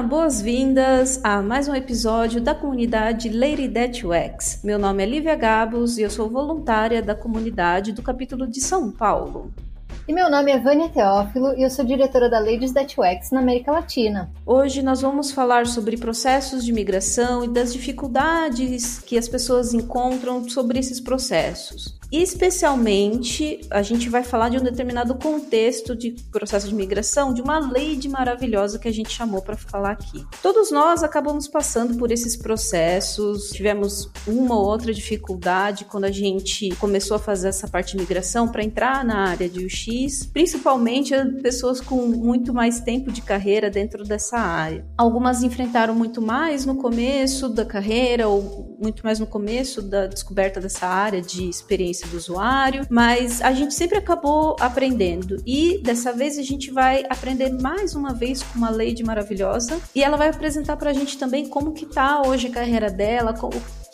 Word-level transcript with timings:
Olá, 0.00 0.08
boas-vindas 0.08 1.20
a 1.22 1.42
mais 1.42 1.68
um 1.68 1.74
episódio 1.74 2.40
da 2.40 2.54
comunidade 2.54 3.28
Lady 3.28 3.68
That 3.68 4.06
UX. 4.06 4.62
Meu 4.64 4.78
nome 4.78 5.02
é 5.02 5.06
Lívia 5.06 5.36
Gabos 5.36 5.98
e 5.98 6.02
eu 6.02 6.08
sou 6.08 6.26
voluntária 6.26 7.02
da 7.02 7.14
comunidade 7.14 7.92
do 7.92 8.00
capítulo 8.00 8.46
de 8.46 8.62
São 8.62 8.90
Paulo. 8.90 9.52
E 10.08 10.12
meu 10.14 10.30
nome 10.30 10.52
é 10.52 10.58
Vânia 10.58 10.88
Teófilo 10.88 11.52
e 11.54 11.62
eu 11.62 11.68
sou 11.68 11.84
diretora 11.84 12.30
da 12.30 12.38
Ladies 12.38 12.72
That 12.72 12.98
UX 12.98 13.30
na 13.30 13.40
América 13.40 13.72
Latina. 13.72 14.30
Hoje 14.46 14.80
nós 14.80 15.02
vamos 15.02 15.32
falar 15.32 15.66
sobre 15.66 15.98
processos 15.98 16.64
de 16.64 16.72
migração 16.72 17.44
e 17.44 17.48
das 17.48 17.70
dificuldades 17.70 19.00
que 19.00 19.18
as 19.18 19.28
pessoas 19.28 19.74
encontram 19.74 20.48
sobre 20.48 20.78
esses 20.78 20.98
processos. 20.98 21.99
Especialmente, 22.12 23.60
a 23.70 23.82
gente 23.82 24.08
vai 24.08 24.24
falar 24.24 24.48
de 24.48 24.58
um 24.58 24.62
determinado 24.62 25.14
contexto 25.14 25.94
de 25.94 26.10
processo 26.32 26.68
de 26.68 26.74
migração, 26.74 27.32
de 27.32 27.40
uma 27.40 27.60
lei 27.60 27.94
de 27.94 28.08
maravilhosa 28.08 28.80
que 28.80 28.88
a 28.88 28.92
gente 28.92 29.10
chamou 29.10 29.40
para 29.40 29.56
falar 29.56 29.92
aqui. 29.92 30.26
Todos 30.42 30.72
nós 30.72 31.04
acabamos 31.04 31.46
passando 31.46 31.96
por 31.96 32.10
esses 32.10 32.36
processos, 32.36 33.50
tivemos 33.50 34.10
uma 34.26 34.56
ou 34.56 34.66
outra 34.66 34.92
dificuldade 34.92 35.84
quando 35.84 36.04
a 36.04 36.10
gente 36.10 36.70
começou 36.76 37.16
a 37.16 37.20
fazer 37.20 37.48
essa 37.48 37.68
parte 37.68 37.92
de 37.92 37.98
migração 37.98 38.48
para 38.48 38.64
entrar 38.64 39.04
na 39.04 39.28
área 39.28 39.48
de 39.48 39.64
UX, 39.64 40.26
principalmente 40.26 41.14
pessoas 41.42 41.80
com 41.80 42.06
muito 42.06 42.52
mais 42.52 42.80
tempo 42.80 43.12
de 43.12 43.22
carreira 43.22 43.70
dentro 43.70 44.02
dessa 44.02 44.36
área. 44.36 44.84
Algumas 44.98 45.44
enfrentaram 45.44 45.94
muito 45.94 46.20
mais 46.20 46.66
no 46.66 46.74
começo 46.74 47.48
da 47.48 47.64
carreira 47.64 48.28
ou 48.28 48.76
muito 48.80 49.04
mais 49.04 49.20
no 49.20 49.26
começo 49.26 49.80
da 49.80 50.06
descoberta 50.06 50.60
dessa 50.60 50.88
área 50.88 51.22
de 51.22 51.48
experiência 51.48 51.99
experiência 52.00 52.08
do 52.08 52.16
usuário, 52.16 52.86
mas 52.88 53.40
a 53.42 53.52
gente 53.52 53.74
sempre 53.74 53.98
acabou 53.98 54.56
aprendendo. 54.58 55.36
E 55.46 55.78
dessa 55.82 56.12
vez 56.12 56.38
a 56.38 56.42
gente 56.42 56.70
vai 56.70 57.04
aprender 57.08 57.50
mais 57.50 57.94
uma 57.94 58.14
vez 58.14 58.42
com 58.42 58.58
uma 58.58 58.70
lady 58.70 59.04
maravilhosa 59.04 59.80
e 59.94 60.02
ela 60.02 60.16
vai 60.16 60.28
apresentar 60.28 60.76
para 60.76 60.90
a 60.90 60.92
gente 60.92 61.18
também 61.18 61.48
como 61.48 61.72
que 61.72 61.86
tá 61.86 62.22
hoje 62.26 62.48
a 62.48 62.50
carreira 62.50 62.90
dela, 62.90 63.34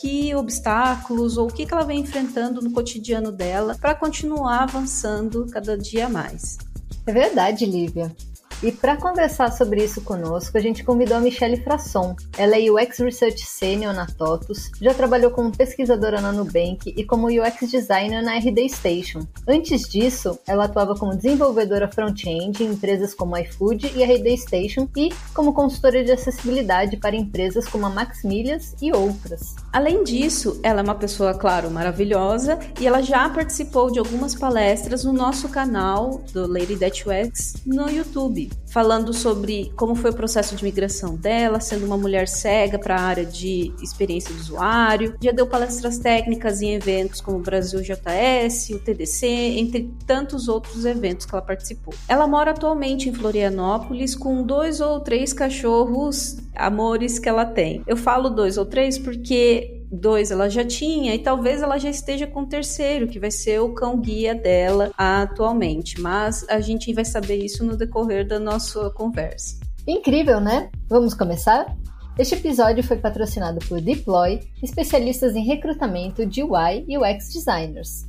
que 0.00 0.34
obstáculos 0.34 1.36
ou 1.36 1.48
o 1.48 1.52
que, 1.52 1.66
que 1.66 1.72
ela 1.72 1.84
vem 1.84 2.00
enfrentando 2.00 2.60
no 2.60 2.70
cotidiano 2.70 3.32
dela 3.32 3.76
para 3.80 3.94
continuar 3.94 4.64
avançando 4.64 5.46
cada 5.50 5.76
dia 5.76 6.08
mais. 6.08 6.58
É 7.06 7.12
verdade, 7.12 7.64
Lívia. 7.64 8.14
E 8.62 8.72
para 8.72 8.96
conversar 8.96 9.52
sobre 9.52 9.84
isso 9.84 10.00
conosco, 10.00 10.56
a 10.56 10.60
gente 10.60 10.82
convidou 10.82 11.18
a 11.18 11.20
Michelle 11.20 11.62
Frasson. 11.62 12.16
Ela 12.38 12.56
é 12.56 12.70
UX 12.70 12.98
Research 13.00 13.44
Senior 13.44 13.92
na 13.92 14.06
TOTUS, 14.06 14.70
já 14.80 14.94
trabalhou 14.94 15.30
como 15.30 15.54
pesquisadora 15.54 16.22
na 16.22 16.32
Nubank 16.32 16.94
e 16.96 17.04
como 17.04 17.26
UX 17.26 17.70
Designer 17.70 18.22
na 18.22 18.38
RD 18.38 18.66
Station. 18.70 19.26
Antes 19.46 19.82
disso, 19.82 20.38
ela 20.46 20.64
atuava 20.64 20.94
como 20.94 21.14
desenvolvedora 21.14 21.90
front-end 21.90 22.62
em 22.62 22.68
empresas 22.68 23.12
como 23.12 23.36
iFood 23.36 23.92
e 23.94 24.02
RD 24.02 24.38
Station 24.38 24.88
e 24.96 25.10
como 25.34 25.52
consultora 25.52 26.02
de 26.02 26.12
acessibilidade 26.12 26.96
para 26.96 27.14
empresas 27.14 27.68
como 27.68 27.84
a 27.84 27.90
Maxmilhas 27.90 28.74
e 28.80 28.90
outras. 28.90 29.54
Além 29.70 30.02
disso, 30.02 30.58
ela 30.62 30.80
é 30.80 30.82
uma 30.82 30.94
pessoa, 30.94 31.34
claro, 31.34 31.70
maravilhosa 31.70 32.58
e 32.80 32.86
ela 32.86 33.02
já 33.02 33.28
participou 33.28 33.90
de 33.90 33.98
algumas 33.98 34.34
palestras 34.34 35.04
no 35.04 35.12
nosso 35.12 35.50
canal 35.50 36.22
do 36.32 36.50
Lady 36.50 36.76
That 36.76 37.04
UX 37.06 37.54
no 37.66 37.90
YouTube 37.90 38.45
falando 38.70 39.12
sobre 39.12 39.72
como 39.76 39.94
foi 39.94 40.10
o 40.10 40.14
processo 40.14 40.54
de 40.54 40.62
migração 40.62 41.16
dela, 41.16 41.60
sendo 41.60 41.86
uma 41.86 41.96
mulher 41.96 42.28
cega 42.28 42.78
para 42.78 42.96
a 42.96 43.00
área 43.00 43.24
de 43.24 43.72
experiência 43.82 44.34
do 44.34 44.40
usuário. 44.40 45.14
Já 45.22 45.32
deu 45.32 45.46
palestras 45.46 45.98
técnicas 45.98 46.60
em 46.60 46.74
eventos 46.74 47.20
como 47.20 47.38
o 47.38 47.42
Brasil 47.42 47.80
JS, 47.80 48.70
o 48.70 48.78
TDC, 48.78 49.26
entre 49.26 49.90
tantos 50.06 50.48
outros 50.48 50.84
eventos 50.84 51.26
que 51.26 51.34
ela 51.34 51.42
participou. 51.42 51.94
Ela 52.08 52.26
mora 52.26 52.50
atualmente 52.50 53.08
em 53.08 53.14
Florianópolis 53.14 54.14
com 54.14 54.42
dois 54.42 54.80
ou 54.80 55.00
três 55.00 55.32
cachorros 55.32 56.36
amores 56.54 57.18
que 57.18 57.28
ela 57.28 57.44
tem. 57.44 57.82
Eu 57.86 57.96
falo 57.96 58.30
dois 58.30 58.58
ou 58.58 58.64
três 58.64 58.98
porque 58.98 59.75
dois 59.90 60.30
ela 60.30 60.48
já 60.48 60.64
tinha 60.64 61.14
e 61.14 61.18
talvez 61.18 61.62
ela 61.62 61.78
já 61.78 61.88
esteja 61.88 62.26
com 62.26 62.42
o 62.42 62.46
terceiro, 62.46 63.06
que 63.06 63.20
vai 63.20 63.30
ser 63.30 63.60
o 63.60 63.72
cão 63.72 63.98
guia 64.00 64.34
dela 64.34 64.92
atualmente. 64.96 66.00
Mas 66.00 66.44
a 66.48 66.60
gente 66.60 66.92
vai 66.92 67.04
saber 67.04 67.36
isso 67.36 67.64
no 67.64 67.76
decorrer 67.76 68.26
da 68.26 68.38
nossa 68.38 68.90
conversa. 68.90 69.58
Incrível, 69.86 70.40
né? 70.40 70.70
Vamos 70.88 71.14
começar? 71.14 71.76
Este 72.18 72.34
episódio 72.34 72.82
foi 72.82 72.96
patrocinado 72.96 73.58
por 73.66 73.80
Deploy, 73.80 74.40
especialistas 74.62 75.36
em 75.36 75.44
recrutamento 75.44 76.24
de 76.24 76.42
UI 76.42 76.84
e 76.88 76.96
UX 76.96 77.32
designers. 77.32 78.06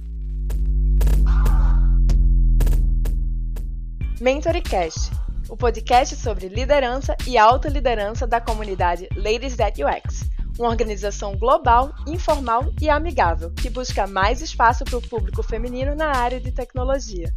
MentoryCast, 4.20 5.12
o 5.50 5.56
podcast 5.56 6.16
sobre 6.16 6.48
liderança 6.48 7.16
e 7.28 7.38
autoliderança 7.38 8.26
da 8.26 8.42
comunidade 8.42 9.08
Ladies 9.16 9.56
That 9.56 9.84
UX 9.84 10.37
uma 10.58 10.70
organização 10.70 11.36
global, 11.38 11.94
informal 12.08 12.72
e 12.82 12.90
amigável 12.90 13.52
que 13.52 13.70
busca 13.70 14.08
mais 14.08 14.42
espaço 14.42 14.84
para 14.84 14.98
o 14.98 15.02
público 15.02 15.44
feminino 15.44 15.96
na 15.96 16.08
área 16.16 16.40
de 16.40 16.52
tecnologia. 16.52 17.34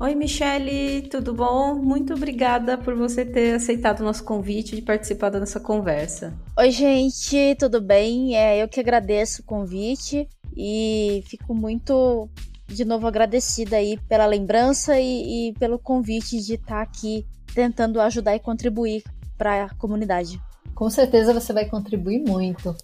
Oi, 0.00 0.14
Michele, 0.14 1.02
tudo 1.02 1.32
bom? 1.32 1.76
Muito 1.76 2.14
obrigada 2.14 2.76
por 2.76 2.96
você 2.96 3.24
ter 3.24 3.54
aceitado 3.54 4.00
o 4.00 4.04
nosso 4.04 4.24
convite 4.24 4.74
de 4.74 4.82
participar 4.82 5.30
da 5.30 5.38
nossa 5.38 5.60
conversa. 5.60 6.34
Oi, 6.58 6.70
gente, 6.70 7.54
tudo 7.58 7.80
bem? 7.80 8.36
É, 8.36 8.62
eu 8.62 8.68
que 8.68 8.80
agradeço 8.80 9.42
o 9.42 9.44
convite 9.44 10.28
e 10.56 11.22
fico 11.26 11.54
muito, 11.54 12.28
de 12.66 12.84
novo, 12.84 13.06
agradecida 13.06 13.76
aí 13.76 13.96
pela 14.08 14.26
lembrança 14.26 14.98
e, 14.98 15.50
e 15.50 15.52
pelo 15.54 15.78
convite 15.78 16.40
de 16.40 16.54
estar 16.54 16.82
aqui 16.82 17.24
tentando 17.54 18.00
ajudar 18.00 18.34
e 18.34 18.40
contribuir 18.40 19.02
para 19.38 19.64
a 19.64 19.74
comunidade. 19.74 20.40
Com 20.74 20.90
certeza 20.90 21.32
você 21.32 21.52
vai 21.52 21.66
contribuir 21.66 22.20
muito. 22.20 22.74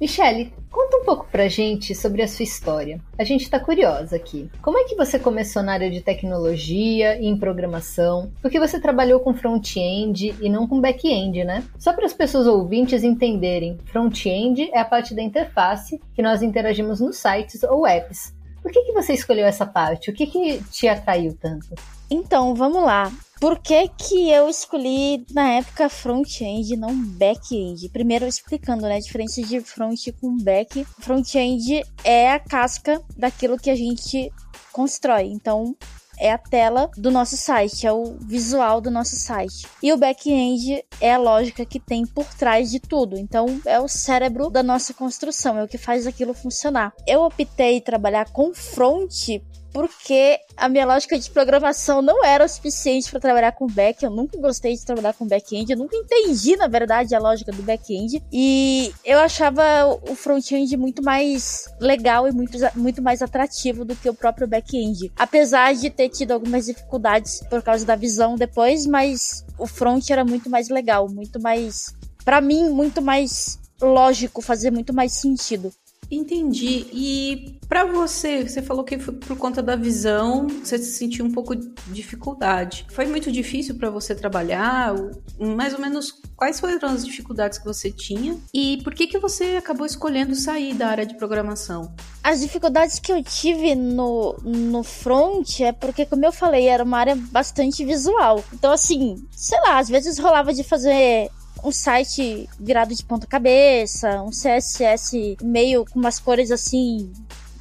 Michele, 0.00 0.52
conta 0.70 0.96
um 0.96 1.04
pouco 1.04 1.26
pra 1.26 1.48
gente 1.48 1.92
sobre 1.92 2.22
a 2.22 2.28
sua 2.28 2.44
história. 2.44 3.00
A 3.18 3.24
gente 3.24 3.50
tá 3.50 3.58
curiosa 3.58 4.14
aqui. 4.14 4.48
Como 4.62 4.78
é 4.78 4.84
que 4.84 4.94
você 4.94 5.18
começou 5.18 5.60
na 5.60 5.72
área 5.72 5.90
de 5.90 6.00
tecnologia 6.00 7.20
e 7.20 7.26
em 7.26 7.36
programação? 7.36 8.30
Porque 8.40 8.60
você 8.60 8.80
trabalhou 8.80 9.18
com 9.18 9.34
front-end 9.34 10.36
e 10.40 10.48
não 10.48 10.68
com 10.68 10.80
back-end, 10.80 11.42
né? 11.42 11.64
Só 11.76 11.92
para 11.92 12.06
as 12.06 12.12
pessoas 12.12 12.46
ouvintes 12.46 13.02
entenderem, 13.02 13.76
front-end 13.86 14.70
é 14.72 14.78
a 14.78 14.84
parte 14.84 15.14
da 15.14 15.22
interface 15.22 16.00
que 16.14 16.22
nós 16.22 16.42
interagimos 16.42 17.00
nos 17.00 17.16
sites 17.16 17.64
ou 17.64 17.84
apps. 17.84 18.32
Por 18.62 18.70
que, 18.70 18.84
que 18.84 18.92
você 18.92 19.12
escolheu 19.14 19.46
essa 19.46 19.66
parte? 19.66 20.10
O 20.10 20.14
que, 20.14 20.26
que 20.26 20.62
te 20.70 20.86
atraiu 20.86 21.36
tanto? 21.40 21.74
Então, 22.10 22.54
vamos 22.54 22.82
lá. 22.82 23.12
Por 23.40 23.60
que, 23.60 23.88
que 23.88 24.30
eu 24.30 24.48
escolhi 24.48 25.24
na 25.30 25.48
época 25.52 25.88
front-end 25.88 26.76
não 26.76 26.92
back-end? 26.92 27.88
Primeiro 27.90 28.26
explicando, 28.26 28.82
né? 28.82 28.96
A 28.96 29.00
diferença 29.00 29.40
de 29.42 29.60
front 29.60 30.08
com 30.20 30.36
back. 30.38 30.84
Front-end 30.98 31.84
é 32.02 32.32
a 32.32 32.40
casca 32.40 33.00
daquilo 33.16 33.56
que 33.56 33.70
a 33.70 33.76
gente 33.76 34.32
constrói. 34.72 35.26
Então, 35.26 35.76
é 36.18 36.32
a 36.32 36.38
tela 36.38 36.90
do 36.96 37.10
nosso 37.10 37.36
site, 37.36 37.86
é 37.86 37.92
o 37.92 38.16
visual 38.20 38.80
do 38.80 38.90
nosso 38.90 39.14
site. 39.14 39.66
E 39.82 39.92
o 39.92 39.96
back-end 39.96 40.84
é 41.00 41.14
a 41.14 41.18
lógica 41.18 41.64
que 41.64 41.78
tem 41.78 42.04
por 42.04 42.26
trás 42.34 42.70
de 42.70 42.80
tudo. 42.80 43.16
Então, 43.16 43.60
é 43.64 43.78
o 43.78 43.86
cérebro 43.86 44.50
da 44.50 44.62
nossa 44.62 44.92
construção, 44.92 45.56
é 45.56 45.62
o 45.62 45.68
que 45.68 45.78
faz 45.78 46.06
aquilo 46.06 46.34
funcionar. 46.34 46.92
Eu 47.06 47.22
optei 47.22 47.80
trabalhar 47.80 48.30
com 48.32 48.52
front 48.52 49.40
porque 49.72 50.38
a 50.56 50.68
minha 50.68 50.86
lógica 50.86 51.18
de 51.18 51.30
programação 51.30 52.02
não 52.02 52.24
era 52.24 52.44
o 52.44 52.48
suficiente 52.48 53.10
para 53.10 53.20
trabalhar 53.20 53.52
com 53.52 53.66
back. 53.66 54.04
Eu 54.04 54.10
nunca 54.10 54.38
gostei 54.38 54.74
de 54.74 54.84
trabalhar 54.84 55.14
com 55.14 55.26
back-end. 55.26 55.70
Eu 55.70 55.78
nunca 55.78 55.96
entendi, 55.96 56.56
na 56.56 56.66
verdade, 56.66 57.14
a 57.14 57.18
lógica 57.18 57.52
do 57.52 57.62
back-end. 57.62 58.22
E 58.32 58.92
eu 59.04 59.18
achava 59.18 59.62
o 60.08 60.14
front-end 60.14 60.76
muito 60.76 61.02
mais 61.02 61.64
legal 61.80 62.26
e 62.26 62.32
muito, 62.32 62.58
muito 62.74 63.02
mais 63.02 63.22
atrativo 63.22 63.84
do 63.84 63.94
que 63.94 64.08
o 64.08 64.14
próprio 64.14 64.46
back-end. 64.48 65.12
Apesar 65.16 65.74
de 65.74 65.90
ter 65.90 66.08
tido 66.08 66.32
algumas 66.32 66.66
dificuldades 66.66 67.40
por 67.48 67.62
causa 67.62 67.84
da 67.84 67.94
visão 67.96 68.36
depois, 68.36 68.86
mas 68.86 69.44
o 69.58 69.66
front 69.66 70.10
era 70.10 70.24
muito 70.24 70.50
mais 70.50 70.68
legal, 70.68 71.08
muito 71.08 71.40
mais. 71.40 71.94
para 72.24 72.40
mim, 72.40 72.70
muito 72.70 73.00
mais 73.00 73.58
lógico, 73.80 74.42
fazer 74.42 74.70
muito 74.70 74.92
mais 74.92 75.12
sentido. 75.12 75.72
Entendi. 76.10 76.86
E 76.92 77.58
para 77.68 77.84
você, 77.84 78.48
você 78.48 78.62
falou 78.62 78.82
que 78.82 78.98
foi 78.98 79.14
por 79.14 79.36
conta 79.36 79.62
da 79.62 79.76
visão, 79.76 80.46
você 80.46 80.78
se 80.78 80.92
sentiu 80.92 81.24
um 81.24 81.30
pouco 81.30 81.54
de 81.54 81.68
dificuldade. 81.88 82.86
Foi 82.90 83.06
muito 83.06 83.30
difícil 83.30 83.74
para 83.74 83.90
você 83.90 84.14
trabalhar? 84.14 84.94
Mais 85.38 85.74
ou 85.74 85.80
menos 85.80 86.14
quais 86.34 86.58
foram 86.58 86.78
as 86.88 87.04
dificuldades 87.04 87.58
que 87.58 87.64
você 87.66 87.90
tinha? 87.90 88.38
E 88.54 88.78
por 88.82 88.94
que 88.94 89.06
que 89.06 89.18
você 89.18 89.56
acabou 89.56 89.84
escolhendo 89.84 90.34
sair 90.34 90.72
da 90.72 90.88
área 90.88 91.04
de 91.04 91.14
programação? 91.16 91.94
As 92.22 92.40
dificuldades 92.40 92.98
que 92.98 93.12
eu 93.12 93.22
tive 93.22 93.74
no, 93.74 94.34
no 94.42 94.82
front 94.82 95.60
é 95.60 95.72
porque, 95.72 96.06
como 96.06 96.24
eu 96.24 96.32
falei, 96.32 96.68
era 96.68 96.84
uma 96.84 96.98
área 96.98 97.16
bastante 97.16 97.84
visual. 97.84 98.42
Então, 98.52 98.72
assim, 98.72 99.16
sei 99.30 99.60
lá, 99.60 99.78
às 99.78 99.88
vezes 99.88 100.18
rolava 100.18 100.54
de 100.54 100.64
fazer 100.64 101.30
um 101.64 101.72
site 101.72 102.48
virado 102.58 102.94
de 102.94 103.04
ponta 103.04 103.26
cabeça, 103.26 104.22
um 104.22 104.30
CSS 104.30 105.36
meio 105.42 105.84
com 105.84 105.98
umas 105.98 106.18
cores 106.18 106.50
assim, 106.50 107.12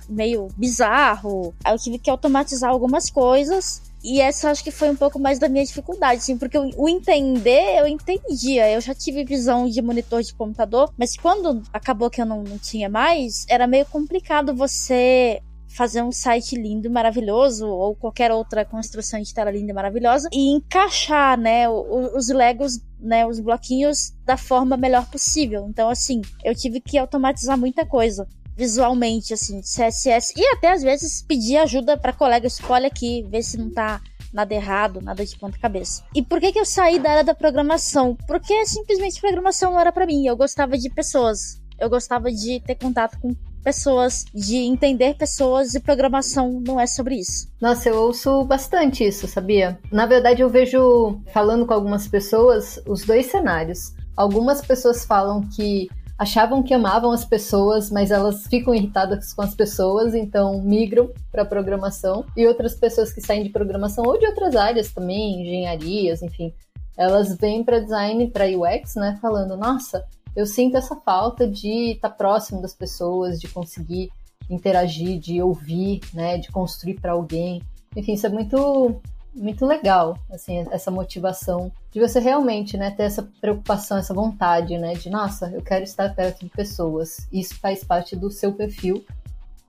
meio 0.10 0.48
bizarro. 0.56 1.54
Aí 1.64 1.74
eu 1.74 1.80
tive 1.80 2.00
que 2.00 2.10
automatizar 2.10 2.70
algumas 2.70 3.10
coisas. 3.10 3.82
E 4.04 4.22
essa 4.22 4.52
acho 4.52 4.64
que 4.64 4.72
foi 4.72 4.90
um 4.90 4.96
pouco 4.96 5.20
mais 5.20 5.40
da 5.40 5.50
minha 5.50 5.66
dificuldade, 5.66 6.22
assim, 6.22 6.38
porque 6.38 6.58
o 6.58 6.88
entender, 6.88 7.80
eu 7.80 7.88
entendia. 7.88 8.72
Eu 8.72 8.80
já 8.80 8.94
tive 8.94 9.26
visão 9.26 9.68
de 9.68 9.82
monitor 9.82 10.22
de 10.22 10.34
computador, 10.34 10.94
mas 10.98 11.18
quando 11.18 11.62
acabou 11.74 12.10
que 12.10 12.22
eu 12.22 12.26
não, 12.26 12.44
não 12.44 12.58
tinha 12.58 12.88
mais, 12.88 13.46
era 13.50 13.68
meio 13.68 13.86
complicado 13.88 14.56
você 14.56 15.42
fazer 15.68 16.02
um 16.02 16.12
site 16.12 16.56
lindo, 16.56 16.90
maravilhoso, 16.90 17.68
ou 17.68 17.96
qualquer 17.96 18.32
outra 18.32 18.66
construção 18.66 19.22
de 19.22 19.34
tela 19.34 19.52
linda 19.52 19.74
maravilhosa, 19.74 20.30
e 20.32 20.50
encaixar, 20.56 21.38
né, 21.38 21.70
os 21.70 22.30
Legos, 22.30 22.80
né, 23.00 23.26
os 23.28 23.40
bloquinhos 23.40 24.14
da 24.26 24.38
forma 24.38 24.78
melhor 24.78 25.10
possível. 25.10 25.68
Então, 25.70 25.90
assim, 25.90 26.22
eu 26.44 26.56
tive 26.56 26.80
que 26.80 26.98
automatizar 26.98 27.58
muita 27.58 27.86
coisa 27.86 28.28
visualmente, 28.56 29.34
assim, 29.34 29.62
CSS, 29.62 30.34
e 30.36 30.44
até 30.56 30.72
às 30.72 30.82
vezes 30.82 31.22
pedir 31.22 31.58
ajuda 31.58 31.96
para 31.96 32.12
colegas, 32.12 32.56
tipo, 32.58 32.74
olha 32.74 32.88
aqui, 32.88 33.24
vê 33.30 33.44
se 33.44 33.56
não 33.56 33.70
tá 33.70 34.02
nada 34.34 34.54
errado, 34.54 35.00
nada 35.00 35.24
de 35.24 35.38
ponta 35.38 35.60
cabeça. 35.60 36.04
E 36.14 36.24
por 36.24 36.40
que 36.40 36.52
que 36.52 36.60
eu 36.60 36.66
saí 36.66 37.00
da 37.00 37.12
área 37.12 37.24
da 37.24 37.36
programação? 37.36 38.18
Porque 38.28 38.66
simplesmente 38.66 39.22
programação 39.22 39.72
não 39.72 39.80
era 39.80 39.92
para 39.92 40.08
mim, 40.08 40.26
eu 40.26 40.36
gostava 40.36 40.78
de 40.78 40.90
pessoas. 40.90 41.62
Eu 41.80 41.90
gostava 41.90 42.32
de 42.32 42.60
ter 42.62 42.74
contato 42.76 43.20
com 43.20 43.36
pessoas, 43.68 44.24
de 44.34 44.56
entender 44.56 45.16
pessoas 45.16 45.76
e 45.76 45.82
programação 45.82 46.64
não 46.66 46.80
é 46.80 46.88
sobre 46.88 47.16
isso. 47.16 47.52
Nossa, 47.60 47.90
eu 47.90 47.98
ouço 47.98 48.46
bastante 48.46 49.06
isso, 49.06 49.28
sabia? 49.28 49.78
Na 49.92 50.06
verdade, 50.06 50.42
eu 50.42 50.50
vejo, 50.50 51.20
falando 51.34 51.66
com 51.66 51.74
algumas 51.74 52.08
pessoas, 52.08 52.82
os 52.88 53.04
dois 53.04 53.26
cenários. 53.26 53.94
Algumas 54.16 54.62
pessoas 54.62 55.04
falam 55.04 55.42
que 55.54 55.90
achavam 56.18 56.64
que 56.64 56.74
amavam 56.74 57.12
as 57.12 57.26
pessoas, 57.26 57.92
mas 57.92 58.10
elas 58.10 58.48
ficam 58.48 58.74
irritadas 58.74 59.34
com 59.34 59.42
as 59.42 59.54
pessoas, 59.54 60.16
então 60.16 60.62
migram 60.62 61.12
para 61.30 61.44
programação. 61.44 62.24
E 62.38 62.48
outras 62.48 62.74
pessoas 62.74 63.12
que 63.12 63.20
saem 63.20 63.44
de 63.44 63.50
programação 63.50 64.06
ou 64.06 64.18
de 64.18 64.26
outras 64.26 64.56
áreas 64.56 64.94
também, 64.94 65.42
engenharias, 65.42 66.22
enfim, 66.22 66.54
elas 66.98 67.36
vêm 67.36 67.66
para 67.66 67.82
design, 67.82 68.32
para 68.32 68.46
UX, 68.46 68.96
né, 68.96 69.18
falando: 69.22 69.58
"Nossa, 69.58 70.06
eu 70.38 70.46
sinto 70.46 70.78
essa 70.78 70.96
falta 70.96 71.48
de 71.48 71.94
estar 71.94 72.10
tá 72.10 72.16
próximo 72.16 72.62
das 72.62 72.76
pessoas, 72.76 73.42
de 73.42 73.48
conseguir 73.48 74.12
interagir, 74.48 75.20
de 75.20 75.42
ouvir, 75.42 76.00
né, 76.14 76.38
de 76.38 76.52
construir 76.52 77.02
para 77.02 77.14
alguém. 77.14 77.60
Enfim, 77.96 78.14
isso 78.14 78.28
é 78.28 78.30
muito 78.30 79.02
muito 79.34 79.66
legal, 79.68 80.18
assim, 80.32 80.66
essa 80.72 80.90
motivação 80.90 81.72
de 81.92 82.00
você 82.00 82.20
realmente, 82.20 82.76
né, 82.76 82.90
ter 82.92 83.04
essa 83.04 83.24
preocupação, 83.40 83.98
essa 83.98 84.14
vontade, 84.14 84.78
né, 84.78 84.94
de 84.94 85.10
nossa, 85.10 85.52
eu 85.52 85.62
quero 85.62 85.84
estar 85.84 86.14
perto 86.16 86.44
de 86.44 86.50
pessoas. 86.50 87.28
Isso 87.32 87.56
faz 87.60 87.84
parte 87.84 88.16
do 88.16 88.32
seu 88.32 88.54
perfil 88.54 89.04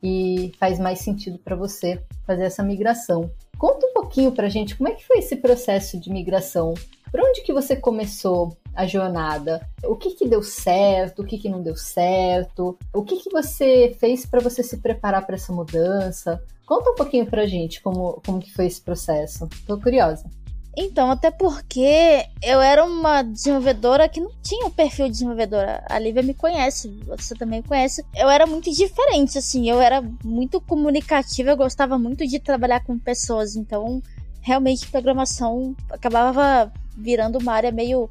e 0.02 0.52
faz 0.58 0.78
mais 0.78 1.00
sentido 1.00 1.38
para 1.38 1.56
você 1.56 2.02
fazer 2.26 2.44
essa 2.44 2.62
migração. 2.62 3.30
Conta 3.58 3.86
um 3.86 3.92
pouquinho 3.94 4.32
pra 4.32 4.48
gente 4.48 4.76
como 4.76 4.88
é 4.88 4.92
que 4.92 5.06
foi 5.06 5.18
esse 5.18 5.36
processo 5.36 5.98
de 5.98 6.10
migração. 6.10 6.74
Por 7.10 7.20
onde 7.20 7.42
que 7.42 7.52
você 7.52 7.74
começou 7.74 8.56
a 8.78 8.86
jornada? 8.86 9.60
O 9.82 9.96
que 9.96 10.12
que 10.12 10.28
deu 10.28 10.40
certo? 10.40 11.22
O 11.22 11.24
que 11.24 11.36
que 11.36 11.48
não 11.48 11.60
deu 11.60 11.74
certo? 11.74 12.78
O 12.94 13.02
que 13.02 13.16
que 13.16 13.28
você 13.28 13.96
fez 13.98 14.24
para 14.24 14.38
você 14.38 14.62
se 14.62 14.76
preparar 14.76 15.26
para 15.26 15.34
essa 15.34 15.52
mudança? 15.52 16.40
Conta 16.64 16.92
um 16.92 16.94
pouquinho 16.94 17.26
pra 17.26 17.44
gente 17.44 17.82
como, 17.82 18.22
como 18.24 18.38
que 18.38 18.52
foi 18.52 18.66
esse 18.66 18.80
processo. 18.80 19.48
Tô 19.66 19.80
curiosa. 19.80 20.30
Então, 20.76 21.10
até 21.10 21.28
porque 21.28 22.24
eu 22.40 22.60
era 22.60 22.84
uma 22.84 23.22
desenvolvedora 23.22 24.08
que 24.08 24.20
não 24.20 24.30
tinha 24.40 24.66
o 24.66 24.70
perfil 24.70 25.06
de 25.06 25.12
desenvolvedora. 25.12 25.84
A 25.90 25.98
Lívia 25.98 26.22
me 26.22 26.34
conhece, 26.34 26.88
você 27.04 27.34
também 27.34 27.62
conhece. 27.62 28.04
Eu 28.14 28.30
era 28.30 28.46
muito 28.46 28.70
diferente, 28.70 29.38
assim. 29.38 29.68
Eu 29.68 29.80
era 29.80 30.00
muito 30.22 30.60
comunicativa, 30.60 31.50
eu 31.50 31.56
gostava 31.56 31.98
muito 31.98 32.24
de 32.24 32.38
trabalhar 32.38 32.84
com 32.84 32.96
pessoas. 32.96 33.56
Então, 33.56 34.00
realmente, 34.40 34.88
programação 34.88 35.74
acabava 35.90 36.72
virando 36.96 37.38
uma 37.38 37.54
área 37.54 37.72
meio 37.72 38.08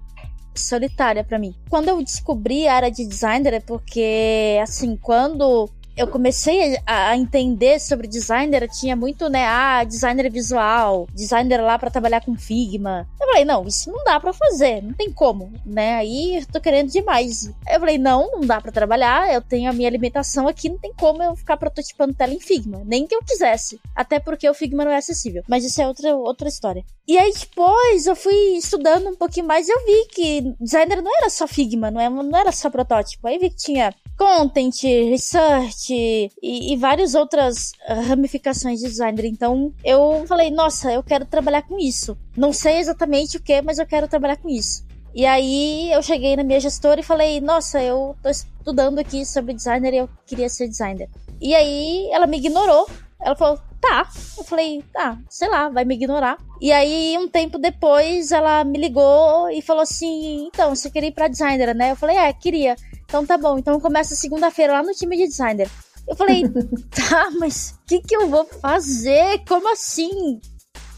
solitária 0.60 1.24
para 1.24 1.40
mim. 1.40 1.54
Quando 1.70 1.90
eu 1.90 2.02
descobri 2.04 2.68
a 2.68 2.76
área 2.76 2.92
de 2.92 3.06
designer 3.06 3.54
é 3.54 3.60
porque, 3.60 4.60
assim, 4.62 4.96
quando 4.98 5.70
eu 5.98 6.08
comecei 6.08 6.78
a, 6.86 7.18
entender 7.18 7.80
sobre 7.80 8.08
designer, 8.08 8.70
tinha 8.70 8.96
muito, 8.96 9.28
né, 9.30 9.46
ah, 9.46 9.84
designer 9.84 10.30
visual, 10.32 11.08
designer 11.14 11.60
lá 11.62 11.80
para 11.80 11.90
trabalhar 11.90 12.22
com 12.22 12.38
Figma. 12.38 13.08
Eu 13.20 13.28
falei, 13.28 13.44
não, 13.44 13.66
isso 13.66 13.92
não 13.92 14.04
dá 14.04 14.20
para 14.20 14.32
fazer, 14.32 14.82
não 14.84 14.94
tem 14.94 15.12
como, 15.12 15.52
né? 15.66 15.96
Aí 15.96 16.38
eu 16.38 16.46
tô 16.46 16.62
querendo 16.62 16.92
demais. 16.92 17.52
Eu 17.68 17.80
falei, 17.80 17.98
não, 17.98 18.30
não 18.32 18.42
dá 18.42 18.62
para 18.62 18.72
trabalhar, 18.72 19.34
eu 19.34 19.42
tenho 19.42 19.70
a 19.70 19.74
minha 19.74 19.90
alimentação 19.90 20.48
aqui, 20.48 20.70
não 20.70 20.78
tem 20.78 20.94
como 20.94 21.24
eu 21.24 21.36
ficar 21.36 21.58
prototipando 21.58 22.14
tela 22.14 22.34
em 22.34 22.40
Figma, 22.40 22.84
nem 22.86 23.08
que 23.08 23.16
eu 23.16 23.24
quisesse. 23.24 23.80
Até 23.96 24.20
porque 24.20 24.48
o 24.48 24.54
Figma 24.54 24.86
não 24.86 24.92
é 24.92 24.98
acessível. 24.98 25.44
Mas 25.48 25.66
isso 25.66 25.82
é 25.82 25.88
outra, 25.88 26.16
outra 26.16 26.48
história. 26.48 26.86
E 27.08 27.18
aí 27.18 27.32
depois 27.32 28.06
eu 28.06 28.16
fui 28.16 28.58
estudando 28.58 29.08
um 29.08 29.16
pouquinho 29.16 29.48
mais 29.48 29.68
e 29.68 29.72
eu 29.72 29.86
vi 29.86 30.08
que 30.10 30.42
designer 30.60 31.02
não 31.02 31.16
era 31.18 31.30
só 31.30 31.48
Figma, 31.48 31.90
não, 31.90 32.00
é, 32.02 32.10
não 32.10 32.38
era 32.38 32.52
só 32.52 32.70
protótipo. 32.70 33.28
Aí 33.28 33.40
vi 33.40 33.50
que 33.50 33.56
tinha 33.56 33.94
content, 34.18 34.82
research 35.10 35.94
e, 35.94 36.74
e 36.74 36.76
várias 36.76 37.14
outras 37.14 37.72
ramificações 38.08 38.80
de 38.80 38.88
designer. 38.88 39.26
Então 39.26 39.74
eu 39.84 40.26
falei, 40.28 40.50
nossa, 40.50 40.92
eu 40.92 41.04
quero 41.04 41.26
trabalhar 41.26 41.62
com 41.62 41.78
isso. 41.78 42.18
Não 42.36 42.52
sei 42.52 42.78
exatamente 42.80 43.38
o 43.38 43.42
que, 43.42 43.62
mas 43.62 43.78
eu 43.78 43.86
quero 43.86 44.08
trabalhar 44.08 44.38
com 44.38 44.50
isso. 44.50 44.86
E 45.14 45.26
aí 45.26 45.92
eu 45.92 46.02
cheguei 46.02 46.36
na 46.36 46.44
minha 46.44 46.60
gestora 46.60 47.00
e 47.00 47.04
falei, 47.04 47.40
nossa, 47.40 47.82
eu 47.82 48.16
tô 48.22 48.30
estudando 48.30 49.00
aqui 49.00 49.26
sobre 49.26 49.54
designer 49.54 49.94
e 49.94 49.98
eu 49.98 50.10
queria 50.26 50.50
ser 50.50 50.68
designer. 50.68 51.10
E 51.40 51.54
aí 51.56 52.10
ela 52.12 52.28
me 52.28 52.38
ignorou. 52.38 52.88
Ela 53.20 53.36
falou, 53.36 53.60
tá. 53.82 54.10
Eu 54.38 54.44
falei, 54.44 54.84
tá, 54.94 55.18
sei 55.30 55.50
lá, 55.50 55.70
vai 55.70 55.86
me 55.86 55.96
ignorar. 55.96 56.38
E 56.60 56.72
aí, 56.72 57.18
um 57.18 57.28
tempo 57.28 57.58
depois, 57.58 58.32
ela 58.32 58.64
me 58.64 58.80
ligou 58.80 59.50
e 59.50 59.62
falou 59.62 59.84
assim: 59.84 60.48
então, 60.48 60.76
você 60.76 60.90
queria 60.90 61.10
ir 61.10 61.14
pra 61.14 61.28
designer, 61.28 61.76
né? 61.76 61.92
Eu 61.92 61.96
falei, 61.96 62.18
é, 62.18 62.34
queria. 62.34 62.76
Então 63.08 63.26
tá 63.26 63.38
bom, 63.38 63.58
então 63.58 63.80
começa 63.80 64.16
segunda-feira 64.16 64.74
lá 64.74 64.84
no 64.84 64.92
time 64.92 65.16
de 65.16 65.28
designer. 65.28 65.70
Eu 66.06 66.16
falei, 66.16 66.44
tá, 66.92 67.32
mas 67.40 67.72
o 67.72 67.88
que, 67.88 68.02
que 68.02 68.16
eu 68.16 68.30
vou 68.30 68.46
fazer? 68.46 69.44
Como 69.48 69.72
assim? 69.72 70.42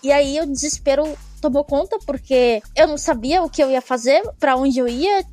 E 0.03 0.11
aí 0.11 0.39
o 0.41 0.47
desespero 0.47 1.03
tomou 1.39 1.63
conta 1.63 1.97
porque 2.05 2.61
eu 2.75 2.87
não 2.87 2.97
sabia 2.97 3.43
o 3.43 3.49
que 3.49 3.63
eu 3.63 3.69
ia 3.69 3.81
fazer, 3.81 4.23
para 4.39 4.55
onde 4.55 4.79
eu 4.79 4.87
ia, 4.87 5.23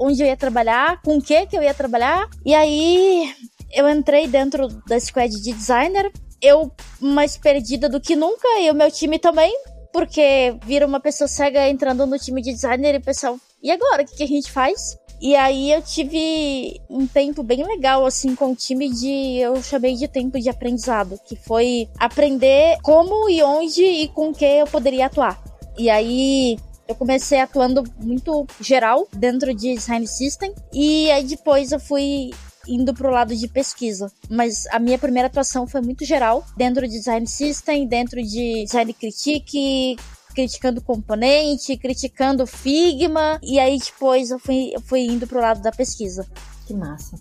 onde 0.00 0.22
eu 0.22 0.26
ia 0.26 0.36
trabalhar, 0.36 1.00
com 1.02 1.16
o 1.18 1.22
que 1.22 1.46
que 1.46 1.56
eu 1.56 1.62
ia 1.62 1.72
trabalhar. 1.72 2.28
E 2.44 2.52
aí 2.52 3.32
eu 3.72 3.88
entrei 3.88 4.26
dentro 4.26 4.68
da 4.86 4.98
squad 4.98 5.32
de 5.32 5.52
designer, 5.52 6.10
eu 6.42 6.70
mais 7.00 7.36
perdida 7.36 7.88
do 7.88 8.00
que 8.00 8.16
nunca 8.16 8.48
e 8.60 8.70
o 8.70 8.74
meu 8.74 8.90
time 8.90 9.20
também, 9.20 9.56
porque 9.92 10.56
vira 10.64 10.84
uma 10.84 11.00
pessoa 11.00 11.28
cega 11.28 11.68
entrando 11.68 12.04
no 12.06 12.18
time 12.18 12.42
de 12.42 12.52
designer 12.52 12.96
e 12.96 12.98
o 12.98 13.02
pessoal, 13.02 13.38
e 13.62 13.70
agora, 13.70 14.02
o 14.02 14.06
que, 14.06 14.16
que 14.16 14.22
a 14.24 14.28
gente 14.28 14.50
faz? 14.50 14.96
E 15.24 15.34
aí 15.34 15.72
eu 15.72 15.80
tive 15.80 16.82
um 16.90 17.06
tempo 17.06 17.42
bem 17.42 17.66
legal, 17.66 18.04
assim, 18.04 18.34
com 18.34 18.52
o 18.52 18.54
time 18.54 18.90
de. 18.90 19.38
Eu 19.38 19.62
chamei 19.62 19.94
de 19.96 20.06
tempo 20.06 20.38
de 20.38 20.50
aprendizado, 20.50 21.18
que 21.24 21.34
foi 21.34 21.88
aprender 21.98 22.76
como 22.82 23.30
e 23.30 23.42
onde 23.42 23.82
e 23.82 24.08
com 24.08 24.34
que 24.34 24.44
eu 24.44 24.66
poderia 24.66 25.06
atuar. 25.06 25.42
E 25.78 25.88
aí 25.88 26.58
eu 26.86 26.94
comecei 26.94 27.40
atuando 27.40 27.82
muito 27.96 28.46
geral 28.60 29.08
dentro 29.16 29.54
de 29.54 29.74
design 29.74 30.06
system 30.06 30.54
e 30.70 31.10
aí 31.10 31.24
depois 31.24 31.72
eu 31.72 31.80
fui 31.80 32.30
indo 32.68 32.92
pro 32.92 33.10
lado 33.10 33.34
de 33.34 33.48
pesquisa. 33.48 34.12
Mas 34.28 34.66
a 34.66 34.78
minha 34.78 34.98
primeira 34.98 35.28
atuação 35.28 35.66
foi 35.66 35.80
muito 35.80 36.04
geral, 36.04 36.44
dentro 36.54 36.86
de 36.86 36.98
design 36.98 37.26
system, 37.26 37.86
dentro 37.86 38.22
de 38.22 38.64
design 38.64 38.92
critique, 38.92 39.96
criticando 40.34 40.80
componente, 40.80 41.76
criticando 41.76 42.46
Figma, 42.46 43.38
e 43.42 43.58
aí 43.58 43.78
depois 43.78 44.30
eu 44.30 44.38
fui, 44.38 44.72
eu 44.74 44.80
fui 44.80 45.00
indo 45.00 45.26
pro 45.26 45.40
lado 45.40 45.62
da 45.62 45.70
pesquisa. 45.70 46.26
Que 46.66 46.74
massa. 46.74 47.16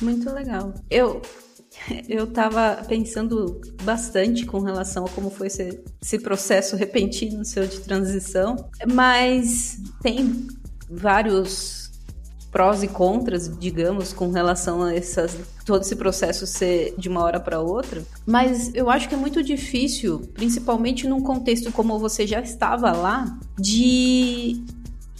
Muito 0.00 0.30
legal. 0.30 0.74
Eu 0.90 1.22
eu 2.08 2.26
tava 2.26 2.82
pensando 2.88 3.60
bastante 3.82 4.46
com 4.46 4.60
relação 4.60 5.04
a 5.04 5.08
como 5.10 5.30
foi 5.30 5.48
esse, 5.48 5.82
esse 6.02 6.18
processo 6.18 6.74
repentino 6.74 7.44
seu 7.44 7.66
de 7.66 7.80
transição, 7.80 8.56
mas 8.92 9.78
tem 10.02 10.46
vários 10.88 11.85
prós 12.56 12.82
e 12.82 12.88
contras, 12.88 13.50
digamos, 13.58 14.14
com 14.14 14.30
relação 14.30 14.82
a 14.82 14.94
essas, 14.94 15.36
todo 15.66 15.82
esse 15.82 15.94
processo 15.94 16.46
ser 16.46 16.94
de 16.96 17.06
uma 17.06 17.22
hora 17.22 17.38
para 17.38 17.60
outra. 17.60 18.02
Mas 18.24 18.74
eu 18.74 18.88
acho 18.88 19.10
que 19.10 19.14
é 19.14 19.18
muito 19.18 19.42
difícil, 19.42 20.22
principalmente 20.32 21.06
num 21.06 21.20
contexto 21.20 21.70
como 21.70 21.98
você 21.98 22.26
já 22.26 22.40
estava 22.40 22.92
lá, 22.92 23.38
de 23.58 24.64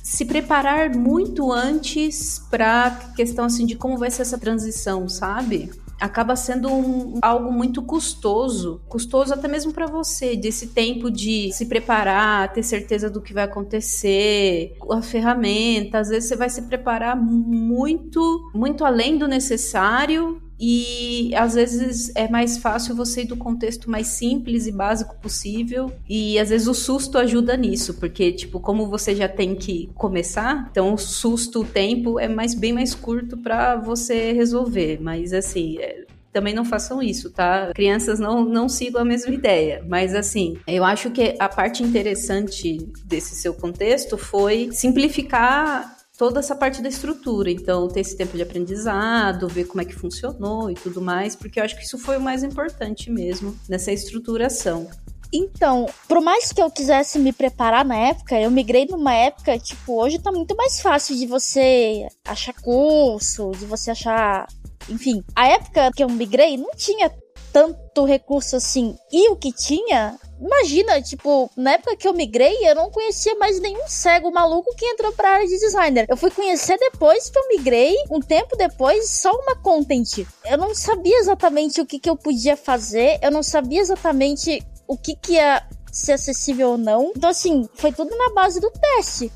se 0.02 0.24
preparar 0.24 0.96
muito 0.96 1.52
antes 1.52 2.40
para 2.50 3.12
questão 3.14 3.44
assim 3.44 3.66
de 3.66 3.76
como 3.76 3.98
vai 3.98 4.10
ser 4.10 4.22
essa 4.22 4.38
transição, 4.38 5.06
sabe? 5.06 5.70
Acaba 6.00 6.36
sendo 6.36 6.70
um, 6.72 7.18
algo 7.22 7.52
muito 7.52 7.82
custoso, 7.82 8.80
custoso 8.88 9.32
até 9.32 9.48
mesmo 9.48 9.72
para 9.72 9.86
você, 9.86 10.36
desse 10.36 10.68
tempo 10.68 11.10
de 11.10 11.50
se 11.52 11.66
preparar, 11.66 12.52
ter 12.52 12.62
certeza 12.62 13.08
do 13.08 13.20
que 13.20 13.32
vai 13.32 13.44
acontecer, 13.44 14.76
a 14.90 15.02
ferramenta, 15.02 15.98
às 15.98 16.08
vezes 16.08 16.28
você 16.28 16.36
vai 16.36 16.50
se 16.50 16.62
preparar 16.62 17.16
muito, 17.16 18.50
muito 18.54 18.84
além 18.84 19.18
do 19.18 19.26
necessário 19.26 20.42
e 20.58 21.34
às 21.34 21.54
vezes 21.54 22.10
é 22.14 22.28
mais 22.28 22.58
fácil 22.58 22.94
você 22.94 23.22
ir 23.22 23.26
do 23.26 23.36
contexto 23.36 23.90
mais 23.90 24.06
simples 24.06 24.66
e 24.66 24.72
básico 24.72 25.16
possível 25.16 25.92
e 26.08 26.38
às 26.38 26.48
vezes 26.48 26.66
o 26.66 26.74
susto 26.74 27.18
ajuda 27.18 27.56
nisso, 27.56 27.94
porque 27.94 28.32
tipo, 28.32 28.58
como 28.60 28.88
você 28.88 29.14
já 29.14 29.28
tem 29.28 29.54
que 29.54 29.90
começar, 29.94 30.68
então 30.70 30.94
o 30.94 30.98
susto, 30.98 31.60
o 31.60 31.64
tempo 31.64 32.18
é 32.18 32.28
mais 32.28 32.54
bem 32.54 32.72
mais 32.72 32.94
curto 32.94 33.36
para 33.36 33.76
você 33.76 34.32
resolver, 34.32 34.98
mas 35.00 35.32
assim, 35.32 35.78
é, 35.78 36.04
também 36.36 36.54
não 36.54 36.66
façam 36.66 37.02
isso, 37.02 37.30
tá? 37.30 37.72
Crianças 37.74 38.20
não, 38.20 38.44
não 38.44 38.68
sigam 38.68 39.00
a 39.00 39.04
mesma 39.06 39.32
ideia. 39.32 39.82
Mas 39.88 40.14
assim, 40.14 40.58
eu 40.68 40.84
acho 40.84 41.10
que 41.10 41.34
a 41.38 41.48
parte 41.48 41.82
interessante 41.82 42.76
desse 43.06 43.34
seu 43.34 43.54
contexto 43.54 44.18
foi 44.18 44.68
simplificar 44.70 45.95
toda 46.16 46.40
essa 46.40 46.54
parte 46.54 46.82
da 46.82 46.88
estrutura. 46.88 47.50
Então, 47.50 47.88
ter 47.88 48.00
esse 48.00 48.16
tempo 48.16 48.36
de 48.36 48.42
aprendizado, 48.42 49.48
ver 49.48 49.64
como 49.64 49.82
é 49.82 49.84
que 49.84 49.94
funcionou 49.94 50.70
e 50.70 50.74
tudo 50.74 51.00
mais, 51.00 51.36
porque 51.36 51.60
eu 51.60 51.64
acho 51.64 51.76
que 51.76 51.84
isso 51.84 51.98
foi 51.98 52.16
o 52.16 52.20
mais 52.20 52.42
importante 52.42 53.10
mesmo 53.10 53.56
nessa 53.68 53.92
estruturação. 53.92 54.88
Então, 55.32 55.86
por 56.08 56.20
mais 56.20 56.52
que 56.52 56.62
eu 56.62 56.70
quisesse 56.70 57.18
me 57.18 57.32
preparar 57.32 57.84
na 57.84 57.96
época, 57.96 58.40
eu 58.40 58.50
migrei 58.50 58.86
numa 58.86 59.12
época, 59.12 59.58
tipo, 59.58 60.00
hoje 60.00 60.20
tá 60.20 60.30
muito 60.30 60.56
mais 60.56 60.80
fácil 60.80 61.16
de 61.16 61.26
você 61.26 62.06
achar 62.24 62.54
curso, 62.54 63.50
de 63.58 63.66
você 63.66 63.90
achar 63.90 64.46
enfim, 64.88 65.22
a 65.34 65.48
época 65.48 65.90
que 65.94 66.02
eu 66.02 66.08
migrei 66.08 66.56
não 66.56 66.70
tinha 66.70 67.12
tanto 67.52 68.04
recurso 68.04 68.56
assim. 68.56 68.96
E 69.10 69.30
o 69.30 69.36
que 69.36 69.52
tinha, 69.52 70.18
imagina, 70.40 71.00
tipo, 71.02 71.50
na 71.56 71.72
época 71.72 71.96
que 71.96 72.06
eu 72.06 72.14
migrei, 72.14 72.56
eu 72.62 72.74
não 72.74 72.90
conhecia 72.90 73.34
mais 73.36 73.60
nenhum 73.60 73.86
cego 73.86 74.30
maluco 74.30 74.74
que 74.76 74.86
entrou 74.86 75.12
pra 75.12 75.32
área 75.32 75.46
de 75.46 75.58
designer. 75.58 76.06
Eu 76.08 76.16
fui 76.16 76.30
conhecer 76.30 76.78
depois 76.78 77.30
que 77.30 77.38
eu 77.38 77.48
migrei, 77.48 77.94
um 78.10 78.20
tempo 78.20 78.56
depois, 78.56 79.08
só 79.10 79.30
uma 79.30 79.56
content. 79.56 80.26
Eu 80.44 80.58
não 80.58 80.74
sabia 80.74 81.18
exatamente 81.18 81.80
o 81.80 81.86
que, 81.86 81.98
que 81.98 82.10
eu 82.10 82.16
podia 82.16 82.56
fazer, 82.56 83.18
eu 83.22 83.30
não 83.30 83.42
sabia 83.42 83.80
exatamente 83.80 84.62
o 84.86 84.96
que, 84.96 85.16
que 85.16 85.32
ia 85.34 85.62
ser 85.90 86.12
acessível 86.12 86.70
ou 86.70 86.78
não. 86.78 87.12
Então, 87.16 87.30
assim, 87.30 87.68
foi 87.74 87.92
tudo 87.92 88.16
na 88.16 88.30
base 88.30 88.60
do 88.60 88.70
teste 88.70 89.32